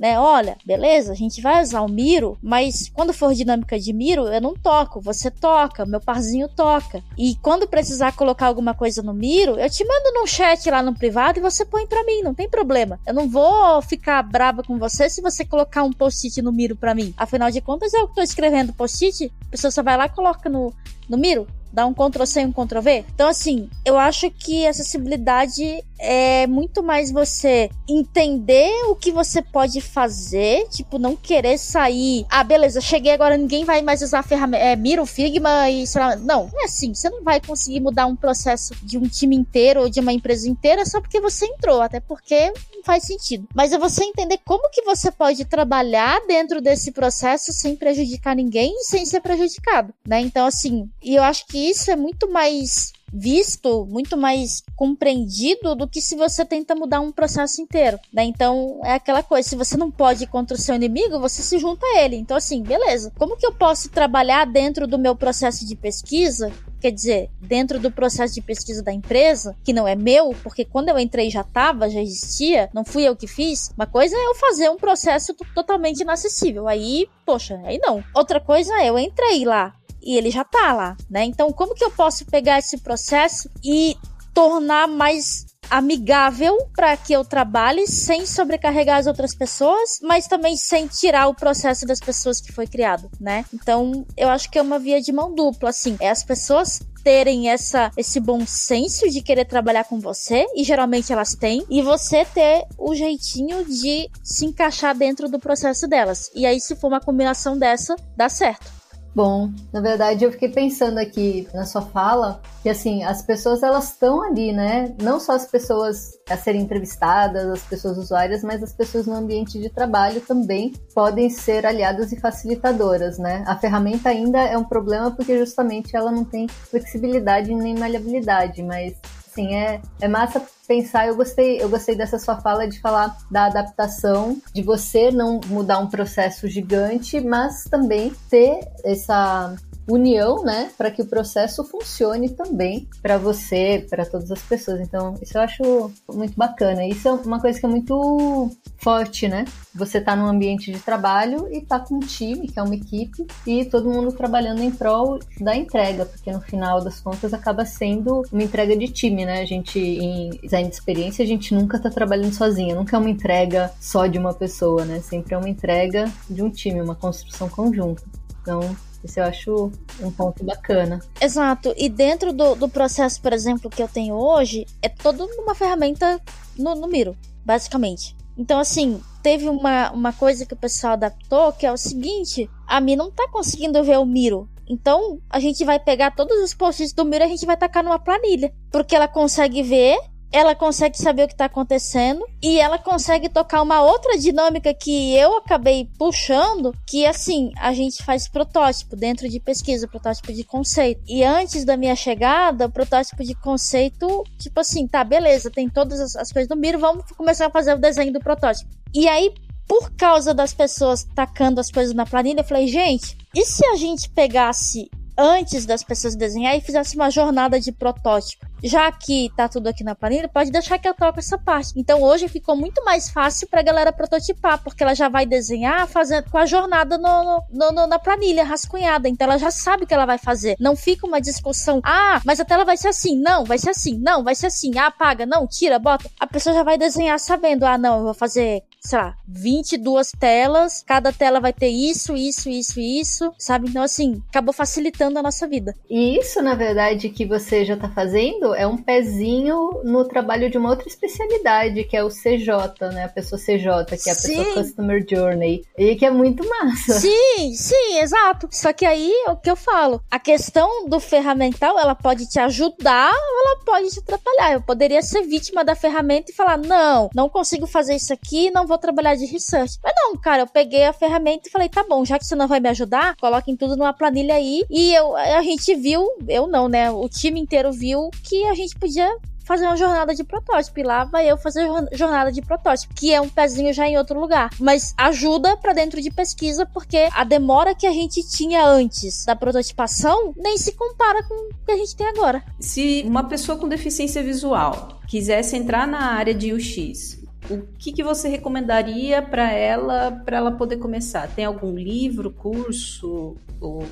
né? 0.00 0.18
Olha, 0.18 0.56
beleza, 0.64 1.12
a 1.12 1.14
gente 1.14 1.42
vai 1.42 1.62
usar 1.62 1.82
o 1.82 1.88
Miro, 1.88 2.38
mas 2.42 2.90
quando 2.94 3.12
for 3.12 3.34
dinâmica 3.34 3.78
de 3.78 3.92
Miro, 3.92 4.28
eu 4.28 4.40
não 4.40 4.54
toco, 4.54 4.98
você 4.98 5.30
toca, 5.30 5.84
meu 5.84 6.00
parzinho 6.00 6.48
toca. 6.48 7.04
E 7.18 7.36
quando 7.42 7.68
precisar 7.68 8.16
colocar 8.16 8.46
alguma 8.46 8.72
coisa 8.72 9.02
no 9.02 9.12
Miro, 9.12 9.60
eu 9.60 9.68
te 9.68 9.84
mando 9.84 10.14
num 10.14 10.26
chat 10.26 10.70
lá 10.70 10.82
no 10.82 10.94
privado 10.94 11.38
e 11.38 11.42
você 11.42 11.66
põe 11.66 11.86
para 11.86 12.02
mim, 12.04 12.22
não 12.22 12.32
tem 12.32 12.48
problema. 12.48 12.98
Eu 13.06 13.12
não 13.12 13.28
vou 13.28 13.82
ficar 13.82 14.22
brava 14.22 14.62
com 14.62 14.78
você 14.78 15.10
se 15.10 15.20
você 15.20 15.44
colocar 15.44 15.82
um 15.82 15.92
post-it 15.92 16.40
no 16.40 16.50
Miro 16.50 16.74
para 16.74 16.94
mim. 16.94 17.12
Afinal 17.14 17.50
de 17.50 17.60
contas, 17.60 17.92
eu 17.92 18.08
tô 18.08 18.22
escrevendo 18.22 18.72
post-it, 18.72 19.30
a 19.48 19.50
pessoa 19.50 19.70
só 19.70 19.82
vai 19.82 19.98
lá 19.98 20.06
e 20.06 20.10
coloca 20.10 20.48
no, 20.48 20.72
no 21.10 21.18
Miro 21.18 21.46
dá 21.72 21.86
um 21.86 21.94
Ctrl 21.94 22.24
C 22.24 22.42
e 22.42 22.46
um 22.46 22.52
Ctrl 22.52 22.80
V. 22.80 23.04
Então, 23.14 23.28
assim, 23.28 23.68
eu 23.84 23.98
acho 23.98 24.30
que 24.30 24.66
acessibilidade 24.66 25.84
é 25.98 26.46
muito 26.46 26.82
mais 26.82 27.12
você 27.12 27.70
entender 27.88 28.70
o 28.88 28.96
que 28.96 29.12
você 29.12 29.42
pode 29.42 29.80
fazer, 29.80 30.66
tipo, 30.68 30.98
não 30.98 31.14
querer 31.14 31.58
sair. 31.58 32.26
Ah, 32.30 32.42
beleza, 32.42 32.80
cheguei 32.80 33.12
agora, 33.12 33.36
ninguém 33.36 33.64
vai 33.64 33.82
mais 33.82 34.00
usar 34.02 34.22
ferramenta. 34.22 34.64
É, 34.64 34.74
Miro, 34.76 35.04
Figma 35.04 35.68
e 35.68 35.86
sei 35.86 36.00
lá. 36.00 36.16
Não, 36.16 36.48
não 36.52 36.62
é 36.62 36.64
assim. 36.64 36.94
Você 36.94 37.10
não 37.10 37.22
vai 37.22 37.40
conseguir 37.40 37.80
mudar 37.80 38.06
um 38.06 38.16
processo 38.16 38.74
de 38.82 38.96
um 38.96 39.02
time 39.02 39.36
inteiro 39.36 39.82
ou 39.82 39.90
de 39.90 40.00
uma 40.00 40.12
empresa 40.12 40.48
inteira 40.48 40.84
só 40.86 41.00
porque 41.00 41.20
você 41.20 41.46
entrou, 41.46 41.82
até 41.82 42.00
porque 42.00 42.52
não 42.74 42.82
faz 42.82 43.04
sentido. 43.04 43.46
Mas 43.54 43.72
é 43.72 43.78
você 43.78 44.04
entender 44.04 44.38
como 44.44 44.70
que 44.70 44.82
você 44.82 45.10
pode 45.10 45.44
trabalhar 45.44 46.20
dentro 46.26 46.60
desse 46.60 46.92
processo 46.92 47.52
sem 47.52 47.76
prejudicar 47.76 48.34
ninguém 48.34 48.72
e 48.74 48.84
sem 48.84 49.04
ser 49.04 49.20
prejudicado, 49.20 49.92
né? 50.06 50.20
Então, 50.20 50.46
assim, 50.46 50.88
e 51.02 51.14
eu 51.14 51.22
acho 51.22 51.46
que 51.46 51.59
isso 51.68 51.90
é 51.90 51.96
muito 51.96 52.30
mais 52.30 52.92
visto, 53.12 53.84
muito 53.86 54.16
mais 54.16 54.62
compreendido 54.76 55.74
do 55.74 55.88
que 55.88 56.00
se 56.00 56.14
você 56.14 56.44
tenta 56.44 56.74
mudar 56.74 57.00
um 57.00 57.10
processo 57.10 57.60
inteiro, 57.60 57.98
né? 58.12 58.24
Então 58.24 58.80
é 58.84 58.94
aquela 58.94 59.22
coisa, 59.22 59.48
se 59.48 59.56
você 59.56 59.76
não 59.76 59.90
pode 59.90 60.24
ir 60.24 60.28
contra 60.28 60.56
o 60.56 60.60
seu 60.60 60.74
inimigo, 60.74 61.18
você 61.18 61.42
se 61.42 61.58
junta 61.58 61.84
a 61.84 62.02
ele. 62.02 62.16
Então 62.16 62.36
assim, 62.36 62.62
beleza. 62.62 63.12
Como 63.18 63.36
que 63.36 63.46
eu 63.46 63.52
posso 63.52 63.90
trabalhar 63.90 64.46
dentro 64.46 64.86
do 64.86 64.98
meu 64.98 65.16
processo 65.16 65.66
de 65.66 65.74
pesquisa 65.74 66.52
quer 66.80 66.90
dizer, 66.90 67.30
dentro 67.38 67.78
do 67.78 67.90
processo 67.90 68.34
de 68.34 68.40
pesquisa 68.40 68.82
da 68.82 68.92
empresa, 68.92 69.54
que 69.62 69.72
não 69.72 69.86
é 69.86 69.94
meu, 69.94 70.34
porque 70.42 70.64
quando 70.64 70.88
eu 70.88 70.98
entrei 70.98 71.28
já 71.28 71.42
estava, 71.42 71.90
já 71.90 72.00
existia, 72.00 72.70
não 72.72 72.84
fui 72.84 73.02
eu 73.06 73.14
que 73.14 73.26
fiz. 73.26 73.70
Uma 73.76 73.86
coisa 73.86 74.16
é 74.16 74.26
eu 74.26 74.34
fazer 74.34 74.70
um 74.70 74.76
processo 74.76 75.34
totalmente 75.54 76.00
inacessível. 76.00 76.66
Aí, 76.66 77.06
poxa, 77.26 77.60
aí 77.64 77.78
não. 77.78 78.02
Outra 78.14 78.40
coisa 78.40 78.72
é 78.80 78.88
eu 78.88 78.98
entrei 78.98 79.44
lá, 79.44 79.74
e 80.02 80.16
ele 80.16 80.30
já 80.30 80.44
tá 80.44 80.72
lá, 80.72 80.96
né? 81.08 81.24
Então, 81.24 81.52
como 81.52 81.74
que 81.74 81.84
eu 81.84 81.90
posso 81.90 82.24
pegar 82.26 82.58
esse 82.58 82.78
processo 82.78 83.50
e 83.64 83.96
tornar 84.34 84.86
mais 84.88 85.46
amigável 85.70 86.56
para 86.74 86.96
que 86.96 87.12
eu 87.12 87.24
trabalhe 87.24 87.86
sem 87.86 88.26
sobrecarregar 88.26 88.98
as 88.98 89.06
outras 89.06 89.34
pessoas, 89.34 90.00
mas 90.02 90.26
também 90.26 90.56
sem 90.56 90.88
tirar 90.88 91.28
o 91.28 91.34
processo 91.34 91.86
das 91.86 92.00
pessoas 92.00 92.40
que 92.40 92.52
foi 92.52 92.66
criado, 92.66 93.08
né? 93.20 93.44
Então, 93.54 94.04
eu 94.16 94.28
acho 94.28 94.50
que 94.50 94.58
é 94.58 94.62
uma 94.62 94.78
via 94.78 95.00
de 95.00 95.12
mão 95.12 95.32
dupla, 95.32 95.70
assim, 95.70 95.96
é 96.00 96.10
as 96.10 96.24
pessoas 96.24 96.80
terem 97.02 97.48
essa 97.48 97.90
esse 97.96 98.20
bom 98.20 98.44
senso 98.46 99.08
de 99.08 99.22
querer 99.22 99.46
trabalhar 99.46 99.84
com 99.84 99.98
você 99.98 100.44
e 100.54 100.62
geralmente 100.62 101.10
elas 101.10 101.34
têm 101.34 101.64
e 101.70 101.80
você 101.80 102.26
ter 102.26 102.66
o 102.76 102.94
jeitinho 102.94 103.64
de 103.64 104.10
se 104.22 104.44
encaixar 104.44 104.94
dentro 104.94 105.26
do 105.26 105.38
processo 105.38 105.88
delas. 105.88 106.30
E 106.34 106.44
aí 106.44 106.60
se 106.60 106.76
for 106.76 106.88
uma 106.88 107.00
combinação 107.00 107.56
dessa, 107.56 107.96
dá 108.16 108.28
certo. 108.28 108.79
Bom, 109.14 109.50
na 109.72 109.80
verdade 109.80 110.24
eu 110.24 110.30
fiquei 110.30 110.48
pensando 110.48 110.98
aqui 110.98 111.48
na 111.52 111.64
sua 111.64 111.82
fala 111.82 112.40
que 112.62 112.68
assim, 112.68 113.02
as 113.02 113.22
pessoas 113.22 113.62
elas 113.62 113.90
estão 113.90 114.22
ali, 114.22 114.52
né? 114.52 114.94
Não 115.02 115.18
só 115.18 115.32
as 115.32 115.46
pessoas 115.46 116.12
a 116.28 116.36
serem 116.36 116.62
entrevistadas, 116.62 117.44
as 117.46 117.62
pessoas 117.62 117.98
usuárias, 117.98 118.44
mas 118.44 118.62
as 118.62 118.72
pessoas 118.72 119.06
no 119.06 119.14
ambiente 119.14 119.58
de 119.58 119.68
trabalho 119.68 120.20
também 120.20 120.72
podem 120.94 121.28
ser 121.28 121.66
aliadas 121.66 122.12
e 122.12 122.20
facilitadoras, 122.20 123.18
né? 123.18 123.42
A 123.46 123.56
ferramenta 123.56 124.10
ainda 124.10 124.38
é 124.40 124.56
um 124.56 124.64
problema 124.64 125.10
porque 125.10 125.36
justamente 125.38 125.96
ela 125.96 126.12
não 126.12 126.24
tem 126.24 126.46
flexibilidade 126.46 127.52
nem 127.52 127.76
maleabilidade, 127.76 128.62
mas 128.62 128.94
assim, 129.30 129.54
é, 129.54 129.80
é 130.00 130.08
massa 130.08 130.42
pensar, 130.66 131.06
eu 131.06 131.16
gostei, 131.16 131.62
eu 131.62 131.68
gostei 131.68 131.96
dessa 131.96 132.18
sua 132.18 132.40
fala 132.40 132.68
de 132.68 132.80
falar 132.80 133.16
da 133.30 133.46
adaptação, 133.46 134.40
de 134.52 134.62
você 134.62 135.10
não 135.10 135.40
mudar 135.46 135.78
um 135.78 135.88
processo 135.88 136.48
gigante, 136.48 137.20
mas 137.20 137.64
também 137.64 138.12
ter 138.28 138.60
essa 138.84 139.54
união, 139.92 140.42
né, 140.42 140.70
para 140.76 140.90
que 140.90 141.02
o 141.02 141.06
processo 141.06 141.64
funcione 141.64 142.30
também 142.30 142.88
para 143.02 143.18
você, 143.18 143.86
para 143.88 144.04
todas 144.06 144.30
as 144.30 144.42
pessoas. 144.42 144.80
Então, 144.80 145.14
isso 145.20 145.36
eu 145.36 145.42
acho 145.42 145.90
muito 146.12 146.34
bacana. 146.36 146.86
Isso 146.86 147.08
é 147.08 147.12
uma 147.12 147.40
coisa 147.40 147.58
que 147.58 147.66
é 147.66 147.68
muito 147.68 148.50
forte, 148.78 149.28
né? 149.28 149.44
Você 149.74 150.00
tá 150.00 150.16
num 150.16 150.26
ambiente 150.26 150.72
de 150.72 150.78
trabalho 150.78 151.48
e 151.52 151.60
tá 151.60 151.78
com 151.78 151.96
um 151.96 152.00
time, 152.00 152.48
que 152.48 152.58
é 152.58 152.62
uma 152.62 152.74
equipe, 152.74 153.26
e 153.46 153.64
todo 153.64 153.90
mundo 153.90 154.12
trabalhando 154.12 154.62
em 154.62 154.70
prol 154.70 155.18
da 155.40 155.54
entrega, 155.54 156.06
porque 156.06 156.32
no 156.32 156.40
final 156.40 156.82
das 156.82 157.00
contas 157.00 157.32
acaba 157.34 157.64
sendo 157.64 158.22
uma 158.32 158.42
entrega 158.42 158.76
de 158.76 158.88
time, 158.88 159.24
né? 159.24 159.40
A 159.40 159.44
gente, 159.44 159.78
em 159.78 160.30
design 160.42 160.68
de 160.68 160.74
experiência, 160.74 161.24
a 161.24 161.28
gente 161.28 161.54
nunca 161.54 161.78
tá 161.78 161.90
trabalhando 161.90 162.32
sozinha, 162.32 162.74
nunca 162.74 162.96
é 162.96 162.98
uma 162.98 163.10
entrega 163.10 163.70
só 163.80 164.06
de 164.06 164.18
uma 164.18 164.34
pessoa, 164.34 164.84
né? 164.84 165.00
Sempre 165.00 165.34
é 165.34 165.38
uma 165.38 165.48
entrega 165.48 166.10
de 166.28 166.42
um 166.42 166.50
time, 166.50 166.80
uma 166.80 166.94
construção 166.94 167.48
conjunta. 167.48 168.02
Então, 168.42 168.60
isso 169.02 169.18
eu 169.18 169.24
acho 169.24 169.72
um 170.00 170.10
ponto 170.10 170.44
bacana. 170.44 171.00
Exato. 171.20 171.74
E 171.76 171.88
dentro 171.88 172.32
do, 172.32 172.54
do 172.54 172.68
processo, 172.68 173.20
por 173.20 173.32
exemplo, 173.32 173.70
que 173.70 173.82
eu 173.82 173.88
tenho 173.88 174.14
hoje, 174.14 174.66
é 174.82 174.88
toda 174.88 175.24
uma 175.24 175.54
ferramenta 175.54 176.20
no, 176.56 176.74
no 176.74 176.88
Miro, 176.88 177.16
basicamente. 177.44 178.16
Então, 178.36 178.58
assim, 178.58 179.00
teve 179.22 179.48
uma, 179.48 179.90
uma 179.90 180.12
coisa 180.12 180.46
que 180.46 180.54
o 180.54 180.56
pessoal 180.56 180.94
adaptou, 180.94 181.52
que 181.52 181.66
é 181.66 181.72
o 181.72 181.76
seguinte: 181.76 182.48
a 182.66 182.80
Mi 182.80 182.96
não 182.96 183.10
tá 183.10 183.28
conseguindo 183.28 183.82
ver 183.82 183.98
o 183.98 184.06
Miro. 184.06 184.48
Então, 184.68 185.18
a 185.28 185.40
gente 185.40 185.64
vai 185.64 185.80
pegar 185.80 186.14
todos 186.14 186.38
os 186.38 186.54
posts 186.54 186.92
do 186.92 187.04
Miro 187.04 187.24
e 187.24 187.26
a 187.26 187.28
gente 187.28 187.44
vai 187.44 187.56
tacar 187.56 187.82
numa 187.82 187.98
planilha. 187.98 188.52
Porque 188.70 188.94
ela 188.94 189.08
consegue 189.08 189.62
ver 189.62 189.98
ela 190.32 190.54
consegue 190.54 190.96
saber 190.96 191.24
o 191.24 191.26
que 191.26 191.34
está 191.34 191.46
acontecendo 191.46 192.24
e 192.42 192.60
ela 192.60 192.78
consegue 192.78 193.28
tocar 193.28 193.62
uma 193.62 193.82
outra 193.82 194.16
dinâmica 194.16 194.72
que 194.72 195.14
eu 195.16 195.36
acabei 195.38 195.88
puxando, 195.98 196.72
que 196.86 197.04
assim, 197.04 197.50
a 197.56 197.72
gente 197.72 198.02
faz 198.04 198.28
protótipo 198.28 198.94
dentro 198.94 199.28
de 199.28 199.40
pesquisa, 199.40 199.88
protótipo 199.88 200.32
de 200.32 200.44
conceito. 200.44 201.02
E 201.06 201.24
antes 201.24 201.64
da 201.64 201.76
minha 201.76 201.96
chegada, 201.96 202.66
o 202.66 202.70
protótipo 202.70 203.24
de 203.24 203.34
conceito, 203.34 204.24
tipo 204.38 204.60
assim, 204.60 204.86
tá, 204.86 205.02
beleza, 205.02 205.50
tem 205.50 205.68
todas 205.68 206.00
as, 206.00 206.16
as 206.16 206.32
coisas 206.32 206.48
do 206.48 206.56
Miro, 206.56 206.78
vamos 206.78 207.04
começar 207.16 207.46
a 207.46 207.50
fazer 207.50 207.74
o 207.74 207.78
desenho 207.78 208.12
do 208.12 208.20
protótipo. 208.20 208.70
E 208.94 209.08
aí, 209.08 209.32
por 209.66 209.92
causa 209.92 210.32
das 210.32 210.54
pessoas 210.54 211.06
tacando 211.14 211.60
as 211.60 211.70
coisas 211.70 211.94
na 211.94 212.06
planilha, 212.06 212.40
eu 212.40 212.44
falei, 212.44 212.66
gente, 212.68 213.16
e 213.34 213.44
se 213.44 213.64
a 213.66 213.76
gente 213.76 214.10
pegasse 214.10 214.90
antes 215.20 215.66
das 215.66 215.84
pessoas 215.84 216.16
desenhar 216.16 216.56
e 216.56 216.60
fizesse 216.62 216.96
uma 216.96 217.10
jornada 217.10 217.60
de 217.60 217.70
protótipo. 217.70 218.46
Já 218.62 218.90
que 218.90 219.30
tá 219.36 219.48
tudo 219.48 219.68
aqui 219.68 219.82
na 219.84 219.94
planilha, 219.94 220.28
pode 220.28 220.50
deixar 220.50 220.78
que 220.78 220.88
eu 220.88 220.94
toque 220.94 221.18
essa 221.18 221.38
parte. 221.38 221.72
Então 221.76 222.02
hoje 222.02 222.28
ficou 222.28 222.56
muito 222.56 222.84
mais 222.84 223.10
fácil 223.10 223.48
pra 223.48 223.62
galera 223.62 223.92
prototipar, 223.92 224.62
porque 224.62 224.82
ela 224.82 224.94
já 224.94 225.08
vai 225.08 225.24
desenhar 225.24 225.86
fazendo 225.86 226.30
com 226.30 226.38
a 226.38 226.46
jornada 226.46 226.98
no, 226.98 227.42
no, 227.50 227.72
no, 227.72 227.86
na 227.86 227.98
planilha 227.98 228.44
rascunhada. 228.44 229.08
Então 229.08 229.26
ela 229.26 229.38
já 229.38 229.50
sabe 229.50 229.84
o 229.84 229.86
que 229.86 229.94
ela 229.94 230.06
vai 230.06 230.18
fazer. 230.18 230.56
Não 230.58 230.76
fica 230.76 231.06
uma 231.06 231.20
discussão, 231.20 231.80
ah, 231.84 232.20
mas 232.24 232.40
a 232.40 232.44
tela 232.44 232.64
vai 232.64 232.76
ser 232.76 232.88
assim, 232.88 233.16
não, 233.16 233.44
vai 233.44 233.58
ser 233.58 233.70
assim, 233.70 233.98
não, 233.98 234.22
vai 234.22 234.34
ser 234.34 234.46
assim, 234.46 234.78
ah, 234.78 234.86
apaga, 234.86 235.24
não, 235.26 235.46
tira, 235.46 235.78
bota. 235.78 236.10
A 236.18 236.26
pessoa 236.26 236.54
já 236.54 236.62
vai 236.62 236.76
desenhar 236.76 237.18
sabendo, 237.18 237.64
ah, 237.64 237.78
não, 237.78 237.98
eu 237.98 238.04
vou 238.04 238.14
fazer, 238.14 238.62
sei 238.80 238.98
lá, 238.98 239.14
22 239.28 240.12
telas, 240.18 240.82
cada 240.86 241.12
tela 241.12 241.38
vai 241.38 241.52
ter 241.52 241.68
isso, 241.68 242.16
isso, 242.16 242.48
isso, 242.48 242.80
isso, 242.80 243.32
sabe? 243.38 243.68
Então 243.68 243.82
assim, 243.82 244.22
acabou 244.30 244.52
facilitando 244.52 245.18
a 245.18 245.22
nossa 245.22 245.46
vida. 245.46 245.74
E 245.88 246.18
isso, 246.18 246.40
na 246.42 246.54
verdade, 246.54 247.10
que 247.10 247.26
você 247.26 247.64
já 247.64 247.76
tá 247.76 247.88
fazendo 247.88 248.54
é 248.54 248.66
um 248.66 248.76
pezinho 248.76 249.82
no 249.84 250.04
trabalho 250.04 250.50
de 250.50 250.56
uma 250.56 250.70
outra 250.70 250.88
especialidade, 250.88 251.84
que 251.84 251.96
é 251.96 252.02
o 252.02 252.08
CJ, 252.08 252.88
né? 252.92 253.04
A 253.04 253.08
pessoa 253.08 253.38
CJ, 253.38 253.96
que 254.02 254.08
é 254.08 254.12
a 254.12 254.14
sim. 254.14 254.36
pessoa 254.36 254.54
Customer 254.54 255.04
Journey. 255.08 255.64
E 255.76 255.96
que 255.96 256.06
é 256.06 256.10
muito 256.10 256.48
massa. 256.48 256.94
Sim, 256.94 257.54
sim, 257.54 257.98
exato. 257.98 258.48
Só 258.50 258.72
que 258.72 258.86
aí 258.86 259.12
é 259.26 259.30
o 259.30 259.36
que 259.36 259.50
eu 259.50 259.56
falo. 259.56 260.02
A 260.10 260.18
questão 260.18 260.88
do 260.88 260.98
ferramental, 260.98 261.78
ela 261.78 261.94
pode 261.94 262.28
te 262.28 262.38
ajudar 262.38 263.12
ou 263.12 263.40
ela 263.40 263.64
pode 263.64 263.90
te 263.90 264.00
atrapalhar. 264.00 264.52
Eu 264.52 264.62
poderia 264.62 265.02
ser 265.02 265.22
vítima 265.22 265.64
da 265.64 265.74
ferramenta 265.74 266.30
e 266.30 266.34
falar: 266.34 266.56
não, 266.56 267.10
não 267.14 267.28
consigo 267.28 267.66
fazer 267.66 267.96
isso 267.96 268.12
aqui, 268.12 268.50
não 268.50 268.66
vou 268.70 268.78
trabalhar 268.78 269.16
de 269.16 269.26
research. 269.26 269.78
Mas 269.82 269.92
não, 269.96 270.16
cara, 270.16 270.42
eu 270.42 270.46
peguei 270.46 270.84
a 270.84 270.92
ferramenta 270.92 271.48
e 271.48 271.50
falei: 271.50 271.68
tá 271.68 271.84
bom, 271.86 272.04
já 272.04 272.18
que 272.18 272.24
você 272.24 272.34
não 272.34 272.48
vai 272.48 272.60
me 272.60 272.68
ajudar, 272.68 273.16
coloquem 273.16 273.56
tudo 273.56 273.76
numa 273.76 273.92
planilha 273.92 274.34
aí. 274.34 274.64
E 274.70 274.94
eu, 274.94 275.16
a 275.16 275.42
gente 275.42 275.74
viu, 275.74 276.06
eu 276.28 276.46
não, 276.46 276.68
né? 276.68 276.90
O 276.90 277.08
time 277.08 277.40
inteiro 277.40 277.72
viu 277.72 278.10
que 278.22 278.46
a 278.46 278.54
gente 278.54 278.78
podia 278.78 279.10
fazer 279.50 279.66
uma 279.66 279.76
jornada 279.76 280.14
de 280.14 280.22
protótipo. 280.22 280.78
E 280.78 280.84
lá 280.84 281.02
vai 281.02 281.28
eu 281.28 281.36
fazer 281.36 281.68
jornada 281.92 282.30
de 282.30 282.40
protótipo, 282.40 282.94
que 282.94 283.12
é 283.12 283.20
um 283.20 283.28
pezinho 283.28 283.74
já 283.74 283.84
em 283.84 283.98
outro 283.98 284.20
lugar. 284.20 284.50
Mas 284.60 284.94
ajuda 284.96 285.56
para 285.56 285.72
dentro 285.72 286.00
de 286.00 286.08
pesquisa, 286.08 286.64
porque 286.64 287.08
a 287.12 287.24
demora 287.24 287.74
que 287.74 287.84
a 287.84 287.92
gente 287.92 288.22
tinha 288.30 288.64
antes 288.64 289.24
da 289.24 289.34
prototipação 289.34 290.32
nem 290.36 290.56
se 290.56 290.70
compara 290.72 291.24
com 291.24 291.34
o 291.34 291.64
que 291.66 291.72
a 291.72 291.76
gente 291.76 291.96
tem 291.96 292.06
agora. 292.06 292.44
Se 292.60 293.02
uma 293.04 293.24
pessoa 293.24 293.58
com 293.58 293.66
deficiência 293.66 294.22
visual 294.22 295.00
quisesse 295.08 295.56
entrar 295.56 295.88
na 295.88 296.12
área 296.12 296.32
de 296.32 296.52
UX, 296.52 297.19
o 297.48 297.66
que, 297.78 297.92
que 297.92 298.02
você 298.02 298.28
recomendaria 298.28 299.22
para 299.22 299.50
ela, 299.52 300.12
para 300.24 300.36
ela 300.36 300.52
poder 300.52 300.76
começar? 300.76 301.28
Tem 301.28 301.44
algum 301.44 301.74
livro, 301.74 302.30
curso 302.30 303.36
ou 303.60 303.84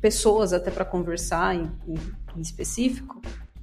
pessoas 0.00 0.52
até 0.52 0.70
para 0.70 0.84
conversar 0.84 1.54
em, 1.54 1.70
em, 1.88 2.40
específico? 2.40 3.20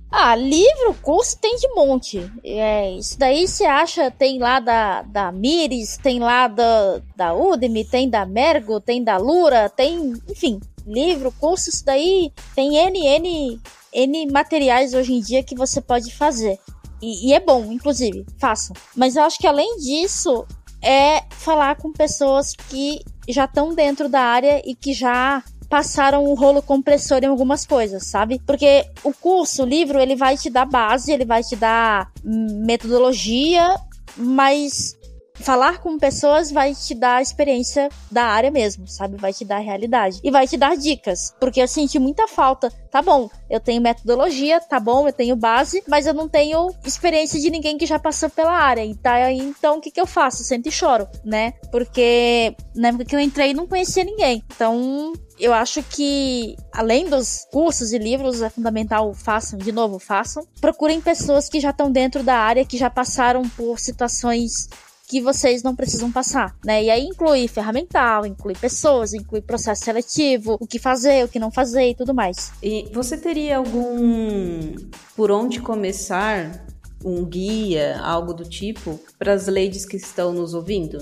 Ah, 0.09 0.35
livro, 0.35 0.93
curso 1.01 1.37
tem 1.39 1.55
de 1.57 1.67
monte. 1.73 2.31
É, 2.43 2.91
isso 2.91 3.19
daí 3.19 3.47
você 3.47 3.65
acha, 3.65 4.09
tem 4.09 4.39
lá 4.39 4.59
da, 4.59 5.01
da 5.01 5.31
Miris, 5.31 5.97
tem 5.97 6.19
lá 6.19 6.47
da, 6.47 7.01
da 7.15 7.33
Udemy, 7.33 7.83
tem 7.83 8.09
da 8.09 8.25
Mergo, 8.25 8.79
tem 8.79 9.03
da 9.03 9.17
Lura, 9.17 9.69
tem, 9.69 10.13
enfim, 10.29 10.61
livro, 10.85 11.31
curso, 11.33 11.69
isso 11.69 11.85
daí 11.85 12.31
tem 12.55 12.77
N, 12.77 13.05
N, 13.05 13.61
N 13.93 14.31
materiais 14.31 14.93
hoje 14.93 15.13
em 15.13 15.19
dia 15.19 15.43
que 15.43 15.55
você 15.55 15.81
pode 15.81 16.13
fazer. 16.13 16.57
E, 17.01 17.29
e 17.29 17.33
é 17.33 17.39
bom, 17.39 17.71
inclusive, 17.71 18.25
façam. 18.39 18.75
Mas 18.95 19.15
eu 19.15 19.23
acho 19.23 19.37
que 19.37 19.47
além 19.47 19.77
disso, 19.77 20.45
é 20.81 21.23
falar 21.31 21.75
com 21.75 21.91
pessoas 21.91 22.53
que 22.69 22.99
já 23.27 23.45
estão 23.45 23.73
dentro 23.73 24.07
da 24.07 24.21
área 24.21 24.61
e 24.65 24.75
que 24.75 24.93
já 24.93 25.43
passaram 25.69 26.23
o 26.23 26.33
rolo 26.33 26.61
compressor 26.61 27.19
em 27.23 27.27
algumas 27.27 27.65
coisas, 27.65 28.07
sabe? 28.07 28.41
Porque 28.45 28.85
o 29.03 29.13
curso, 29.13 29.63
o 29.63 29.65
livro, 29.65 29.99
ele 29.99 30.15
vai 30.15 30.37
te 30.37 30.49
dar 30.49 30.65
base, 30.65 31.11
ele 31.11 31.25
vai 31.25 31.43
te 31.43 31.55
dar 31.55 32.09
metodologia, 32.23 33.75
mas 34.15 34.96
falar 35.39 35.79
com 35.79 35.97
pessoas 35.97 36.51
vai 36.51 36.73
te 36.73 36.93
dar 36.93 37.17
a 37.17 37.21
experiência 37.21 37.89
da 38.11 38.25
área 38.25 38.51
mesmo, 38.51 38.87
sabe? 38.87 39.17
Vai 39.17 39.33
te 39.33 39.45
dar 39.45 39.57
a 39.57 39.61
realidade. 39.61 40.19
E 40.23 40.31
vai 40.31 40.47
te 40.47 40.57
dar 40.57 40.75
dicas. 40.75 41.33
Porque 41.39 41.61
eu 41.61 41.67
senti 41.67 41.99
muita 41.99 42.27
falta. 42.27 42.71
Tá 42.91 43.01
bom, 43.01 43.29
eu 43.49 43.59
tenho 43.59 43.81
metodologia, 43.81 44.59
tá 44.59 44.79
bom, 44.79 45.07
eu 45.07 45.13
tenho 45.13 45.35
base, 45.35 45.83
mas 45.87 46.07
eu 46.07 46.13
não 46.13 46.27
tenho 46.27 46.73
experiência 46.83 47.39
de 47.39 47.49
ninguém 47.49 47.77
que 47.77 47.85
já 47.85 47.99
passou 47.99 48.29
pela 48.29 48.51
área. 48.51 48.85
E 48.85 48.95
tá, 48.95 49.31
então 49.31 49.77
o 49.77 49.81
que, 49.81 49.91
que 49.91 50.01
eu 50.01 50.07
faço? 50.07 50.41
Eu 50.41 50.45
sento 50.45 50.67
e 50.67 50.71
choro, 50.71 51.07
né? 51.23 51.53
Porque 51.71 52.55
na 52.75 52.89
época 52.89 53.05
que 53.05 53.15
eu 53.15 53.19
entrei 53.19 53.53
não 53.53 53.67
conhecia 53.67 54.03
ninguém. 54.03 54.43
Então 54.53 55.13
eu 55.39 55.53
acho 55.53 55.83
que, 55.83 56.55
além 56.73 57.07
dos 57.07 57.45
cursos 57.51 57.93
e 57.93 57.97
livros, 57.97 58.41
é 58.41 58.49
fundamental 58.49 59.13
façam, 59.13 59.59
de 59.59 59.71
novo, 59.71 59.99
façam. 59.99 60.45
Procurem 60.59 60.99
pessoas 60.99 61.47
que 61.47 61.59
já 61.59 61.69
estão 61.69 61.91
dentro 61.91 62.23
da 62.23 62.35
área, 62.35 62.65
que 62.65 62.77
já 62.77 62.89
passaram 62.89 63.47
por 63.49 63.79
situações 63.79 64.67
que 65.07 65.21
vocês 65.21 65.63
não 65.63 65.73
precisam 65.73 66.11
passar, 66.11 66.53
né? 66.65 66.83
E 66.83 66.89
aí 66.89 67.05
inclui 67.05 67.47
ferramental, 67.47 68.25
inclui 68.25 68.53
pessoas, 68.53 69.13
inclui 69.13 69.41
processo 69.41 69.85
seletivo, 69.85 70.57
o 70.59 70.67
que 70.67 70.77
fazer, 70.77 71.23
o 71.23 71.29
que 71.29 71.39
não 71.39 71.49
fazer 71.49 71.91
e 71.91 71.95
tudo 71.95 72.13
mais. 72.13 72.51
E 72.61 72.89
você 72.93 73.17
teria 73.17 73.57
algum 73.57 74.75
por 75.15 75.31
onde 75.31 75.61
começar, 75.61 76.65
um 77.05 77.23
guia, 77.23 78.01
algo 78.01 78.33
do 78.33 78.43
tipo, 78.43 78.99
para 79.17 79.31
as 79.31 79.47
ladies 79.47 79.85
que 79.85 79.95
estão 79.95 80.33
nos 80.33 80.53
ouvindo? 80.53 80.99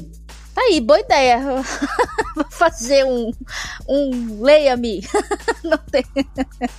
Tá 0.54 0.62
aí, 0.62 0.80
boa 0.80 1.00
ideia. 1.00 1.40
Vou 2.36 2.46
fazer 2.50 3.04
um, 3.06 3.32
um 3.90 4.42
leia-me. 4.42 5.02
não 5.64 5.78
tem. 5.80 6.06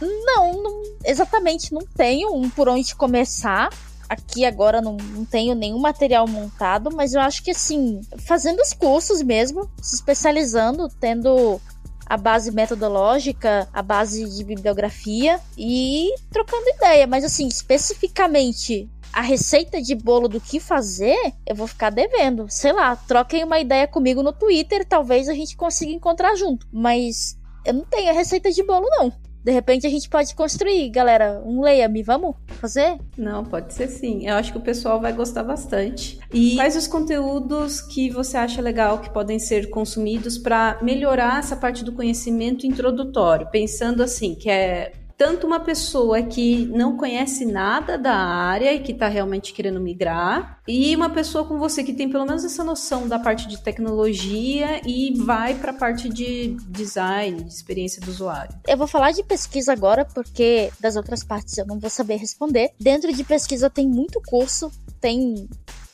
Não, 0.01 0.63
não, 0.63 0.83
exatamente, 1.05 1.75
não 1.75 1.83
tenho 1.97 2.33
um 2.35 2.49
por 2.49 2.69
onde 2.69 2.95
começar 2.95 3.69
aqui 4.09 4.45
agora 4.45 4.81
não, 4.81 4.97
não, 4.97 5.25
tenho 5.25 5.55
nenhum 5.55 5.79
material 5.79 6.27
montado, 6.27 6.95
mas 6.95 7.15
eu 7.15 7.21
acho 7.21 7.43
que 7.43 7.51
assim, 7.51 8.01
fazendo 8.19 8.61
os 8.61 8.73
cursos 8.73 9.23
mesmo, 9.23 9.71
se 9.81 9.97
especializando, 9.97 10.89
tendo 11.01 11.61
a 12.05 12.17
base 12.17 12.53
metodológica, 12.53 13.69
a 13.73 13.83
base 13.83 14.29
de 14.37 14.45
bibliografia 14.45 15.41
e 15.59 16.15
trocando 16.31 16.69
ideia, 16.77 17.07
mas 17.07 17.25
assim, 17.25 17.49
especificamente 17.49 18.89
a 19.13 19.23
receita 19.23 19.81
de 19.81 19.95
bolo 19.95 20.29
do 20.29 20.41
que 20.41 20.61
fazer, 20.61 21.17
eu 21.47 21.57
vou 21.57 21.67
ficar 21.67 21.91
devendo. 21.91 22.47
Sei 22.51 22.73
lá, 22.73 22.95
troquem 22.95 23.45
uma 23.45 23.59
ideia 23.59 23.89
comigo 23.89 24.23
no 24.23 24.33
Twitter, 24.33 24.85
talvez 24.85 25.29
a 25.29 25.35
gente 25.35 25.57
consiga 25.57 25.91
encontrar 25.91 26.37
junto, 26.37 26.67
mas 26.71 27.37
eu 27.65 27.75
não 27.75 27.85
tenho 27.85 28.11
a 28.11 28.13
receita 28.13 28.53
de 28.53 28.63
bolo 28.63 28.87
não. 28.91 29.13
De 29.47 29.53
repente 29.53 29.87
a 29.87 29.91
gente 29.91 30.09
pode 30.09 30.35
construir, 30.35 30.89
galera, 30.91 31.41
um 31.47 31.61
leia-me, 31.61 32.03
vamos 32.03 32.35
fazer? 32.59 32.99
Não, 33.17 33.45
pode 33.45 33.73
ser 33.73 33.87
sim. 33.87 34.27
Eu 34.27 34.35
acho 34.35 34.51
que 34.51 34.59
o 34.59 34.61
pessoal 34.61 35.01
vai 35.01 35.13
gostar 35.13 35.45
bastante. 35.45 36.19
E 36.35 36.57
quais 36.57 36.75
os 36.75 36.89
conteúdos 36.89 37.81
que 37.81 38.11
você 38.11 38.37
acha 38.37 38.61
legal 38.61 38.99
que 38.99 39.09
podem 39.09 39.39
ser 39.39 39.71
consumidos 39.71 40.37
para 40.37 40.81
melhorar 40.83 41.39
essa 41.39 41.55
parte 41.55 41.85
do 41.85 41.93
conhecimento 41.93 42.67
introdutório? 42.67 43.47
Pensando 43.47 44.03
assim, 44.03 44.35
que 44.35 44.51
é 44.51 44.91
tanto 45.17 45.47
uma 45.47 45.61
pessoa 45.61 46.23
que 46.23 46.67
não 46.67 46.97
conhece 46.97 47.45
nada 47.45 47.97
da 47.97 48.15
área 48.15 48.73
e 48.73 48.81
que 48.81 48.93
está 48.93 49.09
realmente 49.09 49.53
querendo 49.53 49.81
migrar, 49.81 50.61
e 50.69 50.95
uma 50.95 51.11
pessoa 51.11 51.45
com 51.45 51.59
você 51.59 51.83
que 51.83 51.93
tem 51.93 52.09
pelo 52.09 52.27
menos 52.27 52.45
essa 52.45 52.63
noção 52.63 53.09
da 53.09 53.19
parte 53.19 53.49
de 53.49 53.63
tecnologia 53.63 54.81
e 54.87 55.15
vai 55.17 55.55
para 55.55 55.71
a 55.71 55.75
parte 55.75 56.09
de 56.09 56.57
design, 56.69 57.43
de 57.43 57.53
experiência 57.53 58.01
do 58.01 58.11
usuário. 58.11 58.55
Eu 58.67 58.77
vou 58.77 58.87
falar 58.87 59.13
de 59.13 59.23
pesquisa 59.23 59.73
agora 59.73 60.05
porque 60.05 60.71
das 60.79 60.97
outras 60.97 61.25
partes 61.25 61.57
eu 61.57 61.67
não 61.67 61.79
vou 61.79 61.91
saber 61.91 62.17
responder. 62.17 62.71
Dentro 62.79 63.13
de 63.13 63.25
pesquisa 63.25 63.71
tem 63.71 63.89
muito 63.89 64.21
curso, 64.27 64.71
tem 65.01 65.49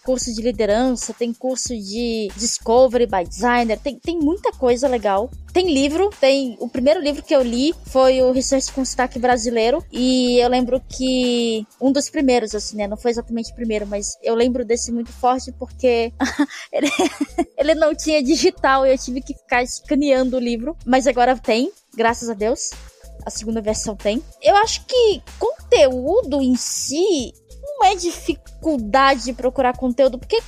curso 0.04 0.32
de 0.32 0.42
liderança, 0.42 1.14
tem 1.14 1.32
curso 1.32 1.74
de 1.76 2.28
Discovery 2.36 3.06
by 3.06 3.24
Designer, 3.28 3.78
tem, 3.78 3.98
tem 3.98 4.18
muita 4.18 4.52
coisa 4.52 4.88
legal. 4.88 5.30
Tem 5.52 5.72
livro, 5.72 6.10
tem. 6.18 6.56
O 6.60 6.68
primeiro 6.68 7.00
livro 7.00 7.22
que 7.22 7.34
eu 7.34 7.42
li 7.42 7.74
foi 7.86 8.22
o 8.22 8.32
Research 8.32 8.72
com 8.72 8.84
Sotaque 8.84 9.18
Brasileiro. 9.18 9.84
E 9.92 10.38
eu 10.38 10.48
lembro 10.48 10.80
que. 10.88 11.66
Um 11.80 11.92
dos 11.92 12.08
primeiros, 12.08 12.54
assim, 12.54 12.76
né? 12.76 12.86
Não 12.86 12.96
foi 12.96 13.10
exatamente 13.10 13.52
o 13.52 13.54
primeiro, 13.54 13.86
mas 13.86 14.16
eu 14.22 14.34
lembro 14.34 14.64
desse 14.64 14.90
muito 14.90 15.12
forte 15.12 15.52
porque 15.52 16.12
ele, 16.72 16.90
ele 17.56 17.74
não 17.74 17.94
tinha 17.94 18.22
digital 18.22 18.86
e 18.86 18.92
eu 18.92 18.98
tive 18.98 19.20
que 19.20 19.34
ficar 19.34 19.62
escaneando 19.62 20.36
o 20.36 20.40
livro. 20.40 20.76
Mas 20.86 21.06
agora 21.06 21.36
tem, 21.36 21.70
graças 21.94 22.30
a 22.30 22.34
Deus. 22.34 22.70
A 23.24 23.30
segunda 23.30 23.60
versão 23.60 23.94
tem. 23.94 24.22
Eu 24.42 24.56
acho 24.56 24.84
que 24.84 25.22
conteúdo 25.38 26.42
em 26.42 26.56
si 26.56 27.32
não 27.82 27.88
é 27.88 27.96
dificuldade 27.96 29.24
de 29.24 29.32
procurar 29.32 29.76
conteúdo, 29.76 30.18
porque 30.18 30.40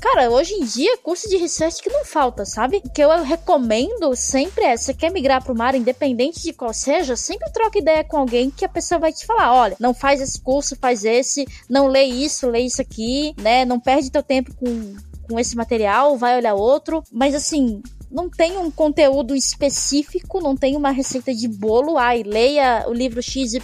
Cara, 0.00 0.30
hoje 0.30 0.54
em 0.54 0.64
dia, 0.64 0.96
curso 0.98 1.28
de 1.28 1.36
research 1.36 1.82
que 1.82 1.90
não 1.90 2.04
falta, 2.04 2.44
sabe? 2.44 2.76
O 2.76 2.88
que 2.88 3.02
eu 3.02 3.10
recomendo 3.24 4.14
sempre 4.14 4.64
é, 4.64 4.76
você 4.76 4.94
quer 4.94 5.10
migrar 5.10 5.42
para 5.42 5.52
uma 5.52 5.64
área, 5.64 5.76
independente 5.76 6.40
de 6.40 6.52
qual 6.52 6.72
seja, 6.72 7.16
sempre 7.16 7.50
troca 7.50 7.80
ideia 7.80 8.04
com 8.04 8.16
alguém 8.16 8.48
que 8.48 8.64
a 8.64 8.68
pessoa 8.68 9.00
vai 9.00 9.12
te 9.12 9.26
falar, 9.26 9.52
olha, 9.52 9.76
não 9.80 9.92
faz 9.92 10.20
esse 10.20 10.40
curso, 10.40 10.76
faz 10.80 11.04
esse, 11.04 11.44
não 11.68 11.88
lê 11.88 12.04
isso, 12.04 12.48
lê 12.48 12.60
isso 12.60 12.80
aqui, 12.80 13.34
né? 13.42 13.64
Não 13.64 13.80
perde 13.80 14.08
teu 14.08 14.22
tempo 14.22 14.54
com, 14.54 14.94
com 15.28 15.36
esse 15.36 15.56
material, 15.56 16.16
vai 16.16 16.36
olhar 16.36 16.54
outro. 16.54 17.02
Mas 17.10 17.34
assim, 17.34 17.82
não 18.10 18.28
tem 18.28 18.56
um 18.56 18.70
conteúdo 18.70 19.34
específico, 19.34 20.40
não 20.40 20.56
tem 20.56 20.76
uma 20.76 20.90
receita 20.90 21.34
de 21.34 21.46
bolo. 21.46 21.98
Ai, 21.98 22.22
leia 22.22 22.84
o 22.88 22.92
livro 22.92 23.22
XYZ, 23.22 23.60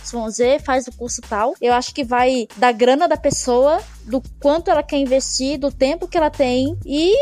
faz 0.63 0.87
o 0.87 0.93
curso 0.93 1.21
tal. 1.23 1.55
Eu 1.61 1.73
acho 1.73 1.95
que 1.95 2.05
vai 2.05 2.47
da 2.57 2.71
grana 2.73 3.09
da 3.09 3.17
pessoa, 3.17 3.81
do 4.05 4.23
quanto 4.41 4.71
ela 4.71 4.83
quer 4.83 4.99
investir, 4.99 5.59
do 5.59 5.71
tempo 5.71 6.07
que 6.07 6.17
ela 6.17 6.31
tem 6.31 6.77
e 6.85 7.15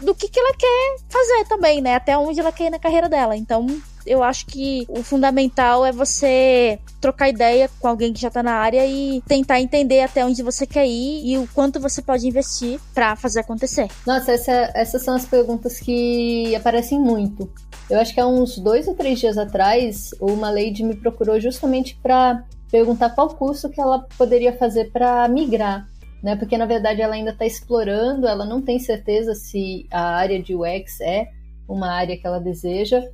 do 0.00 0.14
que, 0.14 0.28
que 0.28 0.38
ela 0.38 0.54
quer 0.56 0.96
fazer 1.08 1.44
também, 1.48 1.80
né? 1.80 1.94
Até 1.94 2.16
onde 2.16 2.38
ela 2.38 2.52
quer 2.52 2.66
ir 2.66 2.70
na 2.70 2.78
carreira 2.78 3.08
dela. 3.08 3.36
Então, 3.36 3.66
eu 4.08 4.22
acho 4.22 4.46
que 4.46 4.84
o 4.88 5.02
fundamental 5.02 5.84
é 5.84 5.92
você 5.92 6.78
trocar 7.00 7.28
ideia 7.28 7.70
com 7.78 7.88
alguém 7.88 8.12
que 8.12 8.20
já 8.20 8.30
tá 8.30 8.42
na 8.42 8.54
área 8.54 8.84
e 8.86 9.22
tentar 9.28 9.60
entender 9.60 10.00
até 10.00 10.24
onde 10.24 10.42
você 10.42 10.66
quer 10.66 10.86
ir 10.86 11.26
e 11.26 11.38
o 11.38 11.46
quanto 11.54 11.78
você 11.78 12.02
pode 12.02 12.26
investir 12.26 12.80
para 12.94 13.14
fazer 13.14 13.40
acontecer. 13.40 13.88
Nossa, 14.06 14.32
essa, 14.32 14.70
essas 14.74 15.02
são 15.02 15.14
as 15.14 15.26
perguntas 15.26 15.78
que 15.78 16.54
aparecem 16.56 16.98
muito. 16.98 17.50
Eu 17.88 18.00
acho 18.00 18.12
que 18.12 18.20
há 18.20 18.26
uns 18.26 18.58
dois 18.58 18.88
ou 18.88 18.94
três 18.94 19.18
dias 19.18 19.38
atrás, 19.38 20.10
uma 20.20 20.50
lady 20.50 20.82
me 20.82 20.96
procurou 20.96 21.38
justamente 21.40 21.98
para 22.02 22.42
perguntar 22.70 23.10
qual 23.10 23.28
curso 23.28 23.68
que 23.68 23.80
ela 23.80 24.06
poderia 24.16 24.52
fazer 24.52 24.90
para 24.90 25.28
migrar. 25.28 25.86
Né, 26.20 26.34
porque 26.34 26.58
na 26.58 26.66
verdade 26.66 27.00
ela 27.00 27.14
ainda 27.14 27.30
está 27.30 27.46
explorando, 27.46 28.26
ela 28.26 28.44
não 28.44 28.60
tem 28.60 28.80
certeza 28.80 29.36
se 29.36 29.86
a 29.88 30.16
área 30.16 30.42
de 30.42 30.52
UX 30.52 31.00
é 31.00 31.28
uma 31.68 31.92
área 31.92 32.16
que 32.16 32.26
ela 32.26 32.40
deseja, 32.40 33.08